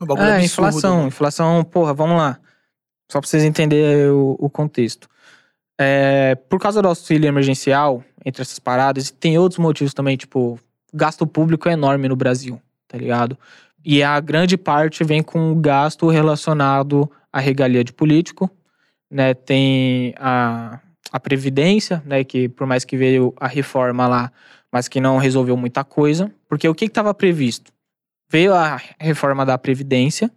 [0.00, 0.68] num bagulho É, absurdo.
[0.70, 1.06] inflação.
[1.06, 2.38] Inflação, porra, vamos lá.
[3.10, 5.08] Só pra vocês entenderem o, o contexto.
[5.78, 10.58] É, por causa do auxílio emergencial, entre essas paradas, tem outros motivos também, tipo,
[10.92, 13.36] gasto público é enorme no Brasil, tá ligado?
[13.84, 18.50] E a grande parte vem com gasto relacionado à regalia de político,
[19.10, 19.34] né?
[19.34, 20.80] Tem a,
[21.12, 22.24] a Previdência, né?
[22.24, 24.32] Que por mais que veio a reforma lá,
[24.72, 26.32] mas que não resolveu muita coisa.
[26.48, 27.72] Porque o que estava previsto?
[28.30, 30.30] Veio a reforma da Previdência,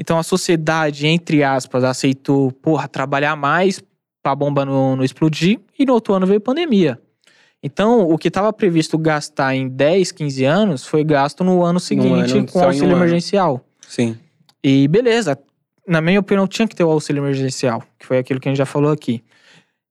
[0.00, 3.84] então a sociedade, entre aspas, aceitou, porra, trabalhar mais
[4.22, 6.98] pra bomba não, não explodir, e no outro ano veio pandemia.
[7.62, 12.32] Então, o que estava previsto gastar em 10, 15 anos foi gasto no ano seguinte
[12.32, 12.96] ano, com um auxílio ano.
[12.96, 13.62] emergencial.
[13.86, 14.16] Sim.
[14.64, 15.38] E beleza,
[15.86, 18.58] na minha opinião, tinha que ter o auxílio emergencial, que foi aquilo que a gente
[18.58, 19.22] já falou aqui.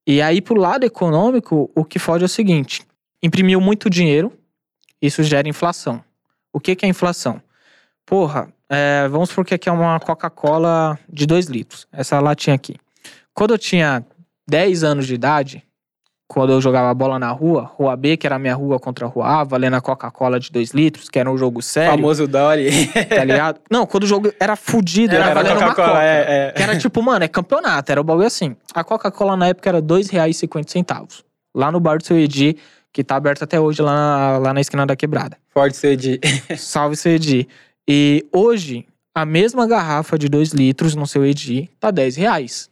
[0.08, 2.82] E aí, pro lado econômico, o que fode é o seguinte:
[3.22, 4.34] imprimiu muito dinheiro,
[5.00, 6.04] isso gera inflação.
[6.52, 7.40] O que, que é inflação?
[8.08, 12.76] Porra, é, vamos supor que aqui é uma Coca-Cola de 2 litros, essa latinha aqui.
[13.34, 14.06] Quando eu tinha
[14.48, 15.64] 10 anos de idade,
[16.28, 19.10] quando eu jogava bola na rua, Rua B, que era a minha rua contra a
[19.10, 22.88] Rua A, valendo a Coca-Cola de 2 litros, que era um jogo sério, Famoso Dolly.
[23.10, 23.60] tá ligado?
[23.72, 26.04] Não, quando o jogo era fudido, era, Era valendo uma Coca.
[26.04, 26.52] é, é.
[26.52, 28.56] Que era tipo, mano, é campeonato, era o bagulho assim.
[28.76, 31.24] A Coca-Cola na época era R$ 2,50.
[31.56, 32.56] Lá no bar do seu Edi,
[32.94, 35.36] que tá aberto até hoje lá na, lá na esquina da quebrada.
[35.52, 36.20] Forte CD.
[36.56, 37.48] Salve seu Edi.
[37.92, 38.86] E hoje,
[39.16, 42.70] a mesma garrafa de 2 litros no seu Edi tá 10 reais.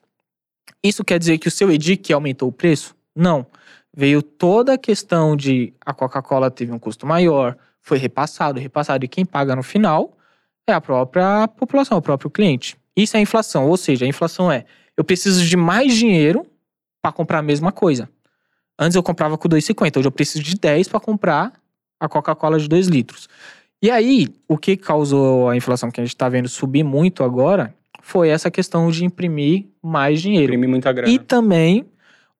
[0.83, 2.95] Isso quer dizer que o seu Edi que aumentou o preço?
[3.15, 3.43] Não.
[3.91, 9.07] Veio toda a questão de a Coca-Cola teve um custo maior, foi repassado, repassado, e
[9.07, 10.15] quem paga no final
[10.67, 12.77] é a própria população, o próprio cliente.
[12.95, 14.65] Isso é inflação, ou seja, a inflação é
[14.95, 16.45] eu preciso de mais dinheiro
[17.01, 18.07] para comprar a mesma coisa.
[18.77, 21.53] Antes eu comprava com 2,50, hoje eu preciso de 10 para comprar
[21.99, 23.27] a Coca-Cola de 2 litros.
[23.81, 27.73] E aí, o que causou a inflação que a gente está vendo subir muito agora
[28.01, 30.45] foi essa questão de imprimir mais dinheiro.
[30.53, 31.11] Imprimi muita grana.
[31.11, 31.85] E também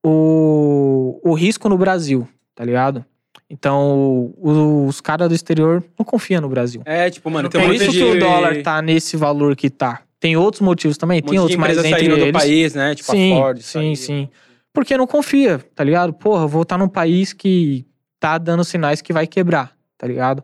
[0.03, 3.05] o, o risco no Brasil, tá ligado?
[3.49, 6.81] Então, os caras do exterior não confiam no Brasil.
[6.85, 7.99] É, tipo, mano, tem Por um isso de...
[7.99, 10.01] que o dólar tá nesse valor que tá.
[10.19, 12.25] Tem outros motivos também, Um tem outros, mas empresa entre eles...
[12.25, 12.95] do país, né?
[12.95, 13.61] Tipo sim, a Ford.
[13.61, 13.95] sim, saiu.
[13.95, 14.29] sim.
[14.73, 16.11] Porque não confia, tá ligado?
[16.13, 17.85] Porra, eu vou estar num país que
[18.19, 20.43] tá dando sinais que vai quebrar, tá ligado?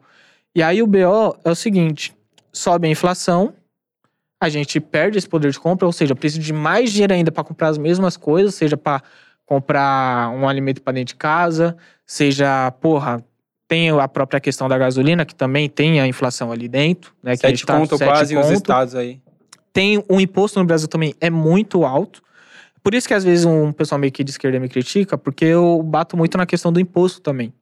[0.56, 2.14] E aí o BO é o seguinte:
[2.52, 3.54] sobe a inflação,
[4.40, 7.32] a gente perde esse poder de compra, ou seja, eu preciso de mais dinheiro ainda
[7.32, 9.02] para comprar as mesmas coisas, seja para
[9.46, 11.76] comprar um alimento para dentro de casa,
[12.06, 13.24] seja, porra,
[13.68, 17.32] tem a própria questão da gasolina, que também tem a inflação ali dentro, né?
[17.36, 19.20] que a Sete gente tá conto sete quase os conto estados aí.
[19.72, 22.22] tem o imposto no Brasil também é muito alto.
[22.84, 25.82] Por isso que às vezes um pessoal meio que de esquerda me critica, porque eu
[25.84, 27.54] bato muito na questão do imposto também.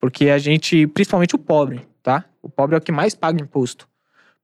[0.00, 2.24] Porque a gente, principalmente o pobre, tá?
[2.42, 3.88] O pobre é o que mais paga imposto.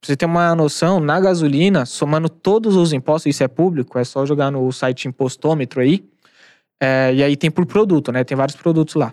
[0.00, 4.02] Pra você ter uma noção, na gasolina, somando todos os impostos, isso é público, é
[4.04, 6.02] só jogar no site impostômetro aí.
[6.80, 8.24] é, e aí tem por produto, né?
[8.24, 9.12] Tem vários produtos lá.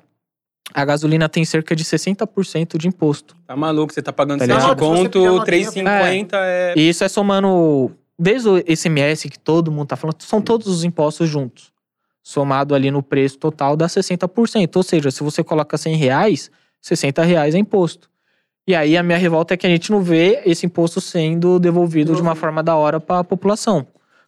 [0.74, 3.36] A gasolina tem cerca de 60% de imposto.
[3.46, 4.80] Tá maluco, você tá pagando Tá 7 ligado?
[4.80, 6.74] conto, Se você pegar 3,50 é...
[6.78, 10.84] E isso é somando, desde o ICMS que todo mundo tá falando, são todos os
[10.86, 11.72] impostos juntos.
[12.24, 14.76] Somado ali no preço total dá 60%.
[14.76, 18.10] Ou seja, se você coloca 100 reais, 60 reais é imposto.
[18.68, 22.14] E aí a minha revolta é que a gente não vê esse imposto sendo devolvido
[22.14, 23.88] de uma forma da hora para a população.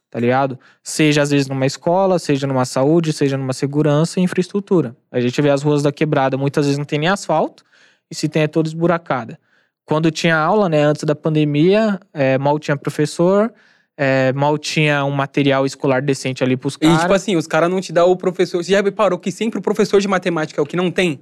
[0.10, 0.58] Tá ligado?
[0.82, 4.96] Seja às vezes numa escola, seja numa saúde, seja numa segurança e infraestrutura.
[5.12, 7.64] A gente vê as ruas da quebrada, muitas vezes não tem nem asfalto,
[8.10, 9.38] e se tem é toda esburacada.
[9.86, 13.54] Quando tinha aula, né, antes da pandemia, é, mal tinha professor,
[13.98, 17.02] é, mal tinha um material escolar decente ali pros E caras.
[17.02, 18.64] tipo assim, os caras não te dão o professor...
[18.64, 21.20] Você já reparou que sempre o professor de matemática é o que não tem?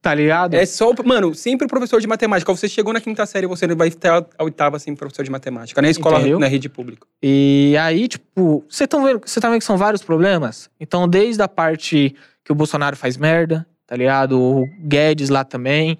[0.00, 0.54] Tá ligado?
[0.54, 0.92] É só...
[1.04, 2.54] Mano, sempre o professor de matemática.
[2.54, 5.80] Você chegou na quinta série, você vai ter a oitava, assim, professor de matemática.
[5.80, 6.38] Na escola, Entendeu?
[6.38, 7.06] na rede pública.
[7.22, 10.70] E aí, tipo, você tá vendo, você tá vendo que são vários problemas?
[10.80, 12.14] Então, desde a parte
[12.44, 14.40] que o Bolsonaro faz merda, tá ligado?
[14.40, 15.98] O Guedes lá também.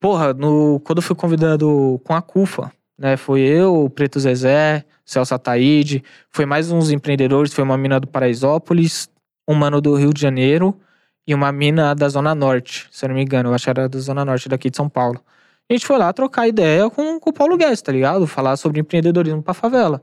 [0.00, 3.16] Porra, no, quando eu fui convidado com a CUFA, né?
[3.16, 8.06] Foi eu, o Preto Zezé, Celso Ataíde, foi mais uns empreendedores, foi uma mina do
[8.06, 9.08] Paraisópolis,
[9.46, 10.78] um mano do Rio de Janeiro
[11.26, 13.88] e uma mina da Zona Norte, se eu não me engano, eu acho que era
[13.88, 15.20] da Zona Norte daqui de São Paulo.
[15.68, 18.26] A gente foi lá trocar ideia com, com o Paulo Guedes, tá ligado?
[18.26, 20.00] Falar sobre empreendedorismo pra favela.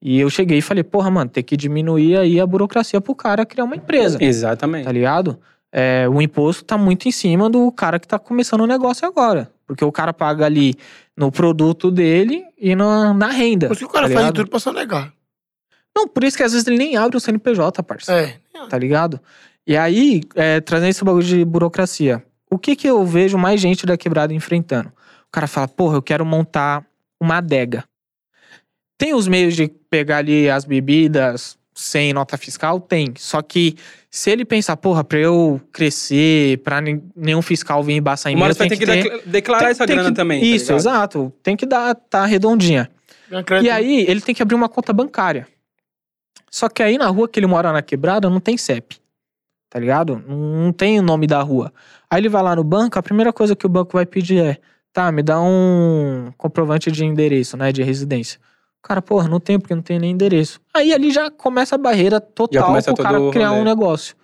[0.00, 3.44] E eu cheguei e falei, porra, mano, tem que diminuir aí a burocracia pro cara
[3.44, 4.84] criar uma empresa, Exatamente.
[4.84, 5.38] tá ligado?
[5.72, 9.50] É, o imposto tá muito em cima do cara que tá começando o negócio agora.
[9.66, 10.74] Porque o cara paga ali
[11.16, 13.66] no produto dele e na, na renda.
[13.68, 15.12] Por isso que o cara tá faz de tudo pra sonegar.
[15.94, 18.66] Não, por isso que às vezes ele nem abre o CNPJ, parceiro É.
[18.68, 19.20] tá ligado?
[19.66, 23.86] E aí, é, trazendo esse bagulho de burocracia, o que que eu vejo mais gente
[23.86, 24.88] da quebrada enfrentando?
[24.88, 26.84] O cara fala, porra, eu quero montar
[27.20, 27.84] uma adega.
[28.98, 32.80] Tem os meios de pegar ali as bebidas sem nota fiscal?
[32.80, 33.14] Tem.
[33.16, 33.76] Só que
[34.10, 38.42] se ele pensar, porra, pra eu crescer, pra nen- nenhum fiscal vir embaçar em mim,
[38.54, 39.02] ter que, que ter...
[39.04, 40.40] decla- declarar tem- essa tem grana que- também.
[40.40, 40.76] tá Isso, ligado?
[40.80, 41.32] exato.
[41.42, 42.90] Tem que dar, tá redondinha.
[43.62, 45.46] E aí, ele tem que abrir uma conta bancária.
[46.50, 48.98] Só que aí na rua que ele mora na quebrada não tem CEP.
[49.70, 50.22] Tá ligado?
[50.26, 51.72] Não tem o nome da rua.
[52.10, 54.58] Aí ele vai lá no banco, a primeira coisa que o banco vai pedir é:
[54.92, 57.70] tá, me dá um comprovante de endereço, né?
[57.70, 58.40] De residência.
[58.82, 60.60] O cara, porra, não tem porque não tem nem endereço.
[60.74, 63.60] Aí ali já começa a barreira total pro cara criar rolê.
[63.60, 64.16] um negócio.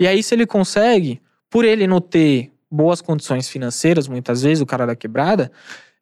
[0.00, 1.20] E aí, se ele consegue,
[1.50, 5.50] por ele não ter boas condições financeiras, muitas vezes, o cara da quebrada,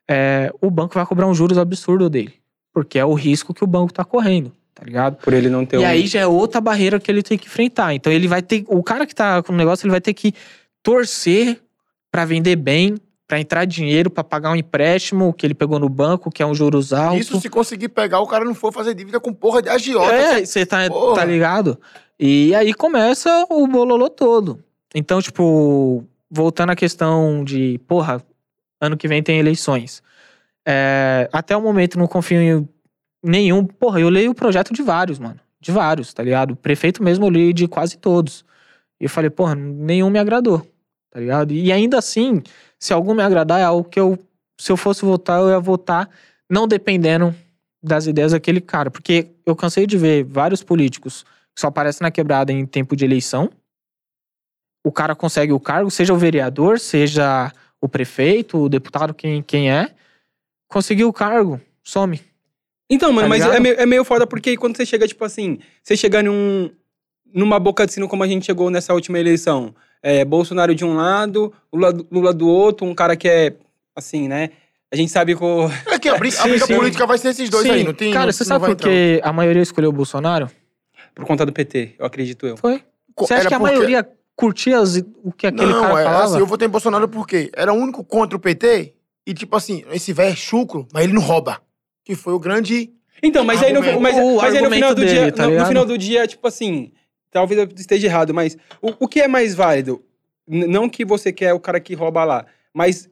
[0.08, 2.34] é, o banco vai cobrar um juros absurdo dele.
[2.72, 4.52] Porque é o risco que o banco tá correndo,
[4.84, 5.16] tá ligado?
[5.16, 5.86] Por ele não ter E um...
[5.86, 7.94] aí já é outra barreira que ele tem que enfrentar.
[7.94, 8.64] Então ele vai ter.
[8.68, 10.34] O cara que tá com o negócio, ele vai ter que
[10.82, 11.58] torcer
[12.10, 12.96] pra vender bem,
[13.26, 16.54] pra entrar dinheiro, pra pagar um empréstimo que ele pegou no banco, que é um
[16.54, 17.18] juros alto.
[17.18, 20.12] Isso se conseguir pegar, o cara não for fazer dívida com porra de agiota.
[20.14, 21.14] É, você tá, Porra.
[21.16, 21.80] tá ligado?
[22.20, 24.62] E aí começa o bololô todo.
[24.94, 28.22] Então, tipo, voltando à questão de, porra,
[28.80, 30.02] ano que vem tem eleições.
[30.66, 32.68] É, até o momento não confio em
[33.24, 33.64] nenhum.
[33.64, 35.40] Porra, eu leio o projeto de vários, mano.
[35.60, 36.52] De vários, tá ligado?
[36.52, 38.44] O prefeito mesmo eu li de quase todos.
[39.00, 40.60] E eu falei, porra, nenhum me agradou,
[41.10, 41.52] tá ligado?
[41.52, 42.42] E ainda assim,
[42.78, 44.18] se algum me agradar, é algo que eu,
[44.60, 46.08] se eu fosse votar, eu ia votar
[46.48, 47.34] não dependendo
[47.82, 48.90] das ideias daquele cara.
[48.90, 51.24] Porque eu cansei de ver vários políticos
[51.54, 53.50] que só aparecem na quebrada em tempo de eleição.
[54.84, 59.70] O cara consegue o cargo, seja o vereador, seja o prefeito, o deputado, quem, quem
[59.70, 59.94] é.
[60.68, 62.20] Conseguiu o cargo, some.
[62.88, 65.58] Então, mano, Tá mas é meio, é meio foda porque quando você chega, tipo assim,
[65.82, 66.70] você chega num,
[67.32, 69.74] numa boca de sino como a gente chegou nessa última eleição.
[70.02, 73.54] É, Bolsonaro de um lado, Lula, do- Lula do outro, um cara que é,
[73.96, 74.50] assim, né?
[74.92, 75.66] A gente sabe que o...
[75.90, 76.76] É que a briga, a briga sim.
[76.76, 78.12] política vai ser esses dois Sim, aí, não tem.
[78.12, 80.50] Cara, não- você sabe por que a maioria escolheu o Bolsonaro?
[81.14, 82.56] Por conta do PT, eu acredito eu.
[82.58, 82.82] Foi.
[83.16, 86.04] Você acha Era que a porque- maioria curtia as- o que aquele não, cara é
[86.04, 86.24] falava?
[86.24, 88.92] assim, eu votei em Bolsonaro porque era o único contra o PT
[89.26, 91.62] e, tipo assim, esse velho é chucro, mas ele não rouba.
[92.04, 92.90] Que foi o grande.
[93.22, 94.00] Então, mas aí no, Argumento.
[94.02, 95.96] mas, O mas aí no final argumento do dele, dia, tá no- no, final do
[95.98, 96.92] dia, tipo assim,
[97.30, 100.02] talvez eu esteja errado, mas o, o que é mais válido?
[100.46, 102.44] N- não que você quer o cara que rouba lá,
[102.74, 103.08] mas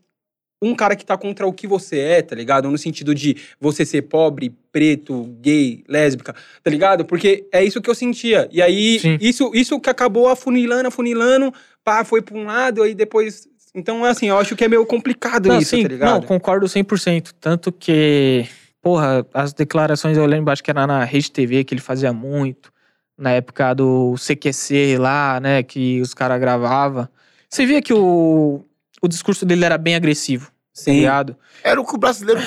[0.61, 2.71] um cara que tá contra o que você é, tá ligado?
[2.71, 7.05] No sentido de você ser pobre, preto, gay, lésbica, tá ligado?
[7.05, 8.49] Porque é isso que eu sentia.
[8.53, 9.19] E aí, Sim.
[9.21, 11.53] isso, isso que acabou afunilando, afunilando,
[11.83, 13.49] pá, foi pra um lado, aí depois.
[13.75, 16.21] Então, assim, eu acho que é meio complicado Não, isso, sim, tá ligado?
[16.21, 17.33] Não, concordo 100%.
[17.41, 18.47] Tanto que,
[18.83, 22.71] porra, as declarações eu lembro, acho que era na Rede TV que ele fazia muito.
[23.17, 27.09] Na época do CQC lá, né, que os caras gravavam.
[27.49, 28.65] Você via que o,
[29.01, 30.93] o discurso dele era bem agressivo, tá Sim.
[31.01, 31.37] ligado?
[31.63, 32.41] Era o que o brasileiro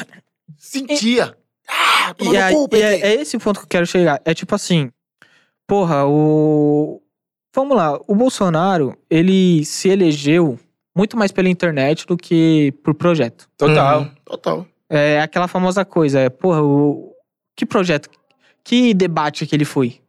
[0.57, 1.35] sentia.
[1.69, 4.19] Ah, E, no aí- cu, e é, é esse ponto que eu quero chegar.
[4.25, 4.91] É tipo assim,
[5.67, 7.01] porra, o.
[7.53, 10.59] Vamos lá, o Bolsonaro, ele se elegeu
[10.93, 13.47] muito mais pela internet do que por projeto.
[13.57, 14.01] Total.
[14.01, 14.67] Uhum, total.
[14.89, 17.13] É aquela famosa coisa, é, porra, o.
[17.55, 18.09] Que projeto?
[18.63, 19.99] Que debate que ele foi?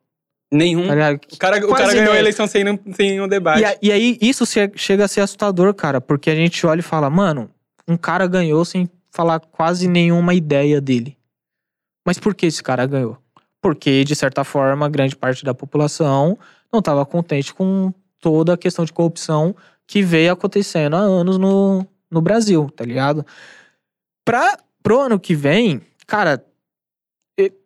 [0.52, 0.86] Nenhum.
[0.88, 0.94] Tá?
[1.32, 2.62] O cara, o Quais cara ganhou a eleição sem,
[2.94, 3.60] sem um debate.
[3.60, 6.80] E, a- e aí, isso che- chega a ser assustador, cara, porque a gente olha
[6.80, 7.50] e fala, mano,
[7.88, 11.16] um cara ganhou sem falar quase nenhuma ideia dele.
[12.06, 13.18] Mas por que esse cara ganhou?
[13.60, 16.38] Porque, de certa forma, grande parte da população
[16.72, 19.54] não estava contente com toda a questão de corrupção
[19.86, 23.24] que veio acontecendo há anos no, no Brasil, tá ligado?
[24.24, 26.44] Pra, pro ano que vem, cara,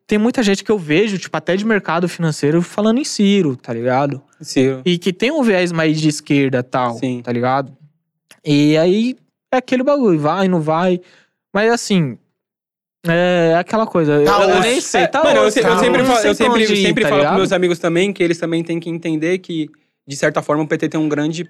[0.07, 3.75] tem muita gente que eu vejo, tipo, até de mercado financeiro, falando em Ciro, tá
[3.75, 4.23] ligado?
[4.41, 4.81] Ciro.
[4.87, 7.21] E que tem um viés mais de esquerda tal, Sim.
[7.21, 7.77] tá ligado?
[8.43, 9.19] E aí
[9.53, 10.99] é aquele bagulho, vai, não vai.
[11.53, 12.17] Mas assim,
[13.07, 14.25] é aquela coisa.
[14.25, 16.35] Tá eu, eu nem sei, tá Mano, eu, osso, eu tá sempre, osso, falo, eu
[16.35, 19.37] sempre, ir, sempre tá falo com meus amigos também que eles também têm que entender
[19.41, 19.69] que,
[20.09, 21.47] de certa forma, o PT tem um grande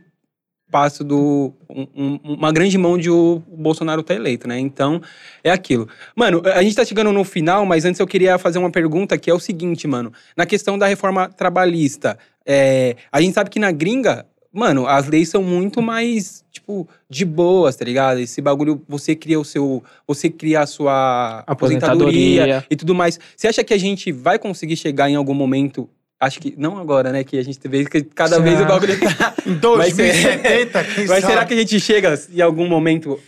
[0.70, 1.52] passo do.
[1.68, 4.58] um- um- uma grande mão de o, o Bolsonaro tá eleito, né?
[4.58, 5.00] Então,
[5.42, 5.88] é aquilo.
[6.16, 9.30] Mano, a gente tá chegando no final, mas antes eu queria fazer uma pergunta que
[9.30, 10.12] é o seguinte, mano.
[10.36, 14.26] Na questão da reforma trabalhista, é, a gente sabe que na gringa.
[14.52, 18.18] Mano, as leis são muito mais, tipo, de boas, tá ligado?
[18.18, 19.80] Esse bagulho, você cria o seu.
[20.08, 22.66] Você cria a sua aposentadoria, Aposentadoria.
[22.68, 23.16] e tudo mais.
[23.36, 25.88] Você acha que a gente vai conseguir chegar em algum momento?
[26.20, 26.54] Acho que.
[26.56, 27.24] Não agora, né?
[27.24, 28.42] Que a gente vê que cada Sim.
[28.42, 29.34] vez o bagulho tá.
[29.46, 33.18] Em Vai ser- 2070, quem Mas será que a gente chega em algum momento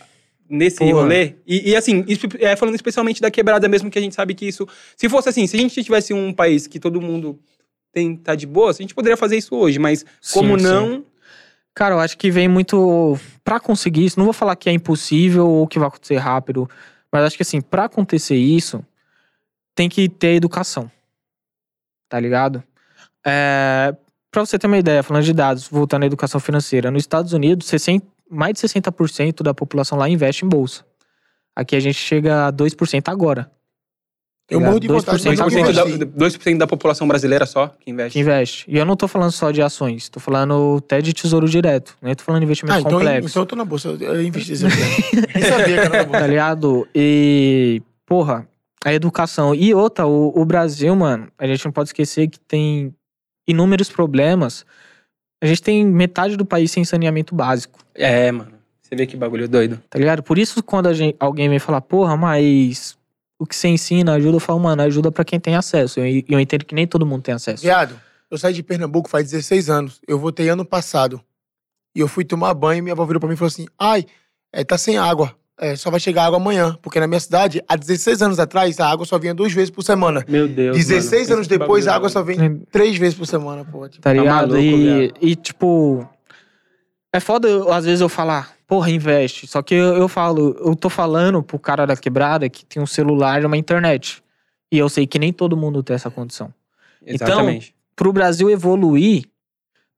[0.47, 0.91] nesse Porra.
[1.01, 1.33] rolê?
[1.47, 4.45] E, e, assim, isso, é, falando especialmente da quebrada mesmo, que a gente sabe que
[4.47, 4.67] isso.
[4.95, 7.39] Se fosse assim, se a gente tivesse um país que todo mundo
[7.91, 11.05] tem, tá de boa, a gente poderia fazer isso hoje, mas como Sim, não.
[11.73, 13.17] Cara, eu acho que vem muito.
[13.43, 16.69] Pra conseguir isso, não vou falar que é impossível ou que vai acontecer rápido,
[17.11, 18.85] mas acho que assim, pra acontecer isso,
[19.73, 20.91] tem que ter educação.
[22.07, 22.63] Tá ligado?
[23.25, 23.95] É,
[24.31, 27.67] pra você ter uma ideia, falando de dados, voltando à educação financeira, nos Estados Unidos,
[27.67, 30.83] 60 mais de 60% da população lá investe em bolsa.
[31.55, 33.51] Aqui a gente chega a 2% agora.
[34.49, 36.07] Eu morro de vontade, mas 2% não 2% vou da, investir.
[36.07, 38.13] 2% da população brasileira só que investe.
[38.13, 38.65] que investe.
[38.67, 41.95] E eu não tô falando só de ações, tô falando até de tesouro direto.
[42.01, 43.29] Nem tô falando de investimento Ah, então, complexo.
[43.29, 43.89] então eu tô na bolsa.
[43.89, 44.63] Eu investi esse.
[44.65, 44.71] Nem
[45.47, 46.27] sabia que era na tá bolsa.
[46.27, 46.87] ligado?
[46.93, 48.47] E, porra,
[48.83, 49.53] A educação.
[49.55, 52.93] E outra, o, o Brasil, mano, a gente não pode esquecer que tem
[53.47, 54.65] inúmeros problemas.
[55.41, 58.53] A gente tem metade do país sem saneamento básico, É, mano.
[58.81, 59.81] Você vê que bagulho doido.
[59.89, 60.21] tá ligado?
[60.23, 62.97] Por isso, quando a gente- alguém vem falar, porra, mas
[63.39, 65.99] o que você ensina ajuda, eu falo, mano, ajuda pra quem tem acesso.
[65.99, 67.63] E eu, entendo que nem todo mundo tem acesso.
[67.63, 67.99] Viado,
[68.31, 69.99] eu saí de Pernambuco faz 16 anos.
[70.07, 71.19] Eu voltei ano passado.
[71.95, 74.05] E eu fui tomar banho e minha avó virou pra mim e falou assim: ai,
[74.51, 75.35] é, tá sem água.
[75.59, 76.77] É, só vai chegar água amanhã.
[76.81, 79.83] Porque na minha cidade, há 16 anos atrás, a água só vinha duas vezes por
[79.83, 80.25] semana.
[80.27, 80.75] Meu Deus.
[80.77, 81.33] 16 mano.
[81.35, 82.39] anos depois, a água só doido.
[82.39, 83.87] vem três vezes por semana, pô.
[83.87, 84.49] Tipo, Tá ligado?
[84.53, 86.07] maluco, e, e, tipo,
[87.13, 89.45] é foda eu- às vezes eu falar, porra, investe.
[89.45, 92.87] Só que eu, eu falo, eu tô falando pro cara da quebrada que tem um
[92.87, 94.23] celular e uma internet.
[94.71, 96.51] E eu sei que nem todo mundo tem essa condição.
[97.05, 97.75] Exatamente.
[97.95, 99.25] Pro Brasil evoluir,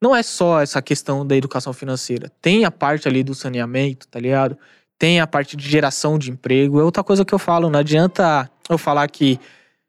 [0.01, 2.29] não é só essa questão da educação financeira.
[2.41, 4.57] Tem a parte ali do saneamento, tá ligado?
[4.97, 6.79] Tem a parte de geração de emprego.
[6.79, 9.39] É outra coisa que eu falo, não adianta eu falar que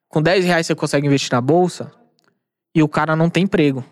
[0.08, 1.92] com 10 reais você consegue investir na bolsa
[2.74, 3.84] e o cara não tem emprego.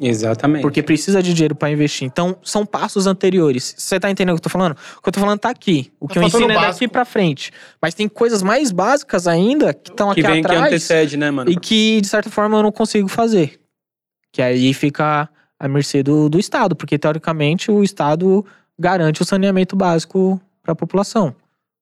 [0.00, 0.62] Exatamente.
[0.62, 2.06] Porque precisa de dinheiro pra investir.
[2.06, 3.74] Então, são passos anteriores.
[3.78, 4.72] Você tá entendendo o que eu tô falando?
[4.72, 5.92] O que eu tô falando tá aqui.
[6.00, 7.52] O Tá que eu faltando ensino é daqui pra frente.
[7.80, 11.30] Mas tem coisas mais básicas ainda que estão que aqui vem que atrás antecede, né,
[11.30, 11.50] mano?
[11.50, 13.60] e que, de certa forma, eu não consigo fazer.
[14.32, 15.28] Que aí fica
[15.58, 16.74] à mercê do, do Estado.
[16.74, 18.44] Porque, teoricamente, o Estado
[18.78, 21.34] garante o saneamento básico pra população.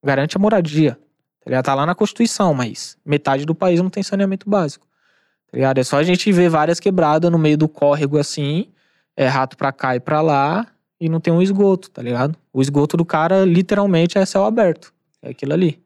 [0.05, 0.99] Garante a moradia.
[1.45, 1.65] Tá ligado?
[1.65, 4.87] Tá lá na Constituição, mas metade do país não tem saneamento básico.
[5.51, 5.59] Tá?
[5.77, 8.69] É só a gente ver várias quebradas no meio do córrego assim,
[9.17, 10.67] é rato pra cá e pra lá,
[11.01, 12.37] e não tem um esgoto, tá ligado?
[12.53, 14.93] O esgoto do cara, literalmente, é céu aberto.
[15.21, 15.83] É aquilo ali.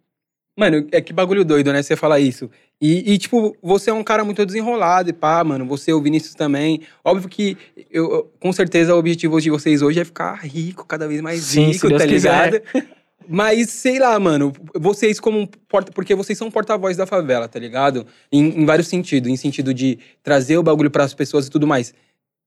[0.58, 1.82] Mano, é que bagulho doido, né?
[1.82, 2.50] Você falar isso.
[2.80, 5.64] E, e, tipo, você é um cara muito desenrolado e pá, mano.
[5.66, 6.82] Você, o Vinícius também.
[7.02, 7.56] Óbvio que,
[7.90, 11.70] eu, com certeza, o objetivo de vocês hoje é ficar rico, cada vez mais Sim,
[11.70, 12.60] rico, tá ligado?
[13.28, 15.90] Mas, sei lá, mano, vocês como porta...
[15.90, 18.06] Porque vocês são porta-voz da favela, tá ligado?
[18.30, 19.28] Em, em vários sentidos.
[19.28, 21.92] Em sentido de trazer o bagulho pras pessoas e tudo mais.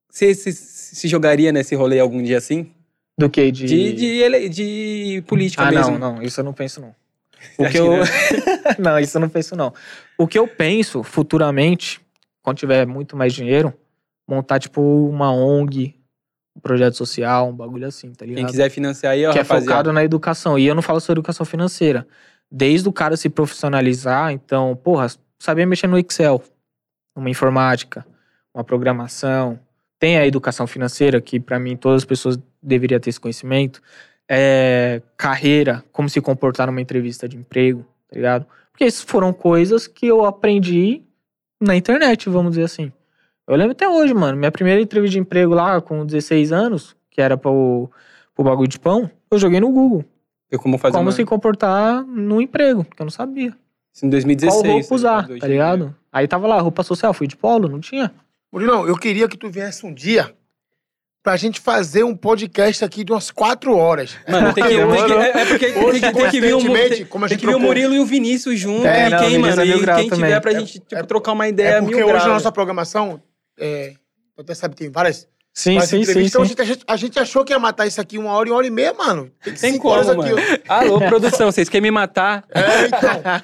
[0.09, 2.71] Você se, se jogaria nesse rolê algum dia assim?
[3.17, 3.51] Do que?
[3.51, 3.65] De.
[3.65, 5.99] De, de, ele- de política ah, mesmo.
[5.99, 6.23] não, não.
[6.23, 6.95] Isso eu não penso, não.
[7.57, 7.93] O Acho que que eu.
[8.79, 9.73] não, isso eu não penso, não.
[10.19, 12.01] O que eu penso futuramente,
[12.41, 13.73] quando tiver muito mais dinheiro,
[14.27, 15.95] montar, tipo, uma ONG,
[16.53, 18.43] um projeto social, um bagulho assim, tá ligado?
[18.43, 19.65] Quem quiser financiar aí, ó, que é rapaziada.
[19.65, 20.59] focado na educação.
[20.59, 22.05] E eu não falo só educação financeira.
[22.51, 25.07] Desde o cara se profissionalizar, então, porra,
[25.39, 26.43] saber mexer no Excel,
[27.15, 28.05] uma informática,
[28.53, 29.57] uma programação.
[29.97, 33.81] Tem a educação financeira, que pra mim todas as pessoas deveriam ter esse conhecimento.
[34.29, 38.45] É, carreira, como se comportar numa entrevista de emprego, tá ligado?
[38.79, 41.03] Porque isso foram coisas que eu aprendi
[41.59, 42.93] na internet, vamos dizer assim.
[43.45, 47.19] Eu lembro até hoje, mano, minha primeira entrevista de emprego lá com 16 anos, que
[47.19, 47.91] era pro,
[48.33, 50.05] pro bagulho de pão, eu joguei no Google.
[50.49, 51.11] Eu como fazer como uma...
[51.11, 53.53] se comportar no emprego, que eu não sabia.
[53.93, 54.63] Isso em 2016.
[54.63, 55.51] Qual roupa usar, dois tá né?
[55.51, 55.93] ligado?
[56.09, 58.13] Aí tava lá, roupa social, fui de polo, não tinha.
[58.49, 60.33] Murilão, eu queria que tu viesse um dia
[61.23, 64.15] pra gente fazer um podcast aqui de umas quatro horas.
[64.27, 66.95] Mano, tem que, tem que, é, é porque tem Hoje, que, tem que vir coincidentemente,
[66.97, 68.85] tem, como a tem que vir o Murilo e o Vinícius junto.
[68.87, 69.71] É, e não, quem, Vinícius mano?
[69.71, 70.41] é E grau quem tiver também.
[70.41, 72.25] pra É- gente tipo, é- trocar uma ideia É porque mil hoje graus.
[72.29, 73.21] a nossa programação,
[73.59, 73.93] é,
[74.37, 75.27] até sabe, tem várias,
[75.59, 76.21] Sim, várias sim, sim.
[76.21, 76.49] Então a sim.
[76.49, 78.57] gente, a gente- a gente achou que ia matar isso aqui uma hora e uma
[78.57, 79.29] hora e meia, mano.
[79.43, 80.21] Tem, Tem como, mano.
[80.37, 80.61] aqui.
[80.69, 82.45] Alô, produção, vocês querem me matar?
[82.49, 82.99] É, então.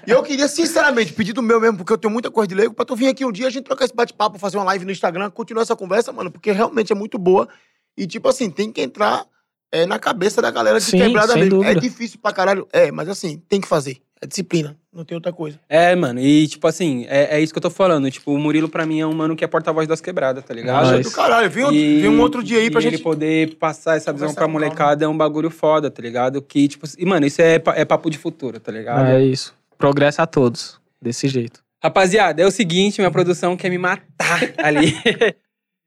[0.08, 2.86] E eu queria, sinceramente, pedido meu mesmo, porque eu tenho muita coisa de leigo, pra
[2.86, 5.30] tu vir aqui um dia, a gente trocar esse bate-papo, fazer uma live no Instagram,
[5.30, 7.50] continuar essa conversa, mano, porque realmente é muito boa.
[7.98, 9.26] E, tipo assim, tem que entrar
[9.72, 11.64] é, na cabeça da galera de Sim, quebrada sem mesmo.
[11.64, 11.82] É dúvida.
[11.82, 12.66] difícil pra caralho.
[12.72, 13.98] É, mas assim, tem que fazer.
[14.22, 15.60] É disciplina, não tem outra coisa.
[15.68, 18.10] É, mano, e tipo assim, é, é isso que eu tô falando.
[18.10, 20.90] Tipo, o Murilo pra mim é um mano que é porta-voz das quebradas, tá ligado?
[20.92, 21.06] Nós.
[21.06, 22.94] Do caralho, vem, um- E- vem um outro dia aí pra e gente.
[22.96, 26.42] ele poder passar essa visão pra molecada é um bagulho foda, tá ligado?
[26.42, 29.06] Que, tipo, e, mano, isso é, é papo de futuro, tá ligado?
[29.08, 29.54] É isso.
[29.78, 30.80] Progresso a todos.
[31.02, 31.62] Desse jeito.
[31.84, 34.06] Rapaziada, é o seguinte, minha produção quer me matar
[34.58, 34.96] ali.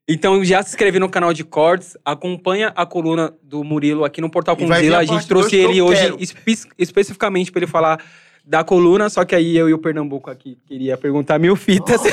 [0.08, 4.30] Então já se inscreve no canal de cortes, acompanha a coluna do Murilo aqui no
[4.30, 4.96] Portal Conzilla.
[4.98, 8.00] a A gente trouxe ele hoje espe- especificamente pra ele falar
[8.44, 12.00] da coluna, só que aí eu e o Pernambuco aqui queria perguntar mil fitas.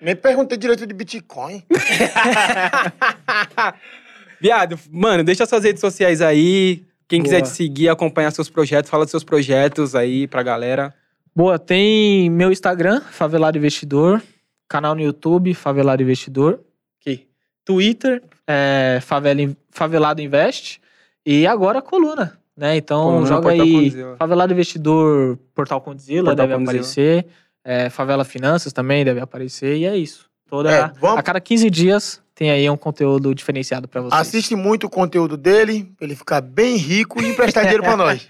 [0.00, 1.62] Nem perguntei direito de Bitcoin.
[4.40, 6.82] Viado, mano, deixa suas redes sociais aí.
[7.06, 7.50] Quem quiser Boa.
[7.50, 10.94] te seguir, acompanhar seus projetos, fala dos seus projetos aí pra galera.
[11.36, 14.22] Boa, tem meu Instagram, Favelado Investidor.
[14.70, 16.60] Canal no YouTube, Favelado Investidor.
[17.00, 17.26] Aqui.
[17.64, 20.80] Twitter, é, Favela, Favelado Invest.
[21.26, 22.76] E agora a coluna, né?
[22.76, 24.16] Então Coluna joga aí Condzilla.
[24.16, 26.70] Favelado Investidor, Portal Condzilla Portal deve Condzilla.
[26.78, 27.26] aparecer.
[27.64, 29.76] É, Favela Finanças também deve aparecer.
[29.76, 30.30] E é isso.
[30.48, 34.20] Toda, É, vamos- A cada 15 dias tem aí um conteúdo diferenciado pra vocês.
[34.20, 38.26] Assiste muito o conteúdo dele, pra ele ficar bem rico e emprestar dinheiro pra nós.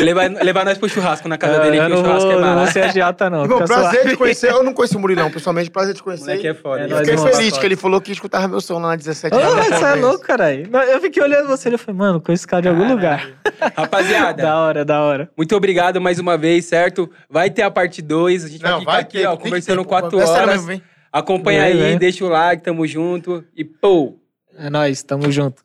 [0.00, 2.42] Levar, levar nós pro churrasco na casa dele, eu que o churrasco vou, é não
[2.42, 2.72] vou barato.
[2.72, 3.42] ser não.
[3.44, 4.50] Fica prazer de conhecer.
[4.50, 6.24] Eu não conheço o Murilão, pessoalmente, prazer de conhecer.
[6.24, 6.82] moleque é foda.
[6.82, 9.38] É Eu fiquei feliz que ele falou que escutava meu som lá na 17 Ô,
[9.38, 9.66] anos.
[9.66, 10.68] você é louco, caralho.
[10.88, 13.28] Eu fiquei olhando você e eu falei, mano, conheço esse cara de algum lugar.
[13.76, 15.30] Rapaziada, Da hora, da hora.
[15.36, 17.10] muito obrigado mais uma vez, certo?
[17.28, 18.44] Vai ter a parte 2.
[18.44, 19.88] A gente vai Não, ficar vai aqui, ter, ó, conversando ter, pô.
[19.88, 20.54] quatro É sério horas.
[20.54, 20.82] mesmo, vem.
[21.12, 23.44] Acompanha aí, deixa o like, tamo junto.
[23.56, 24.16] E pô!
[24.58, 25.62] É nóis, tamo junto.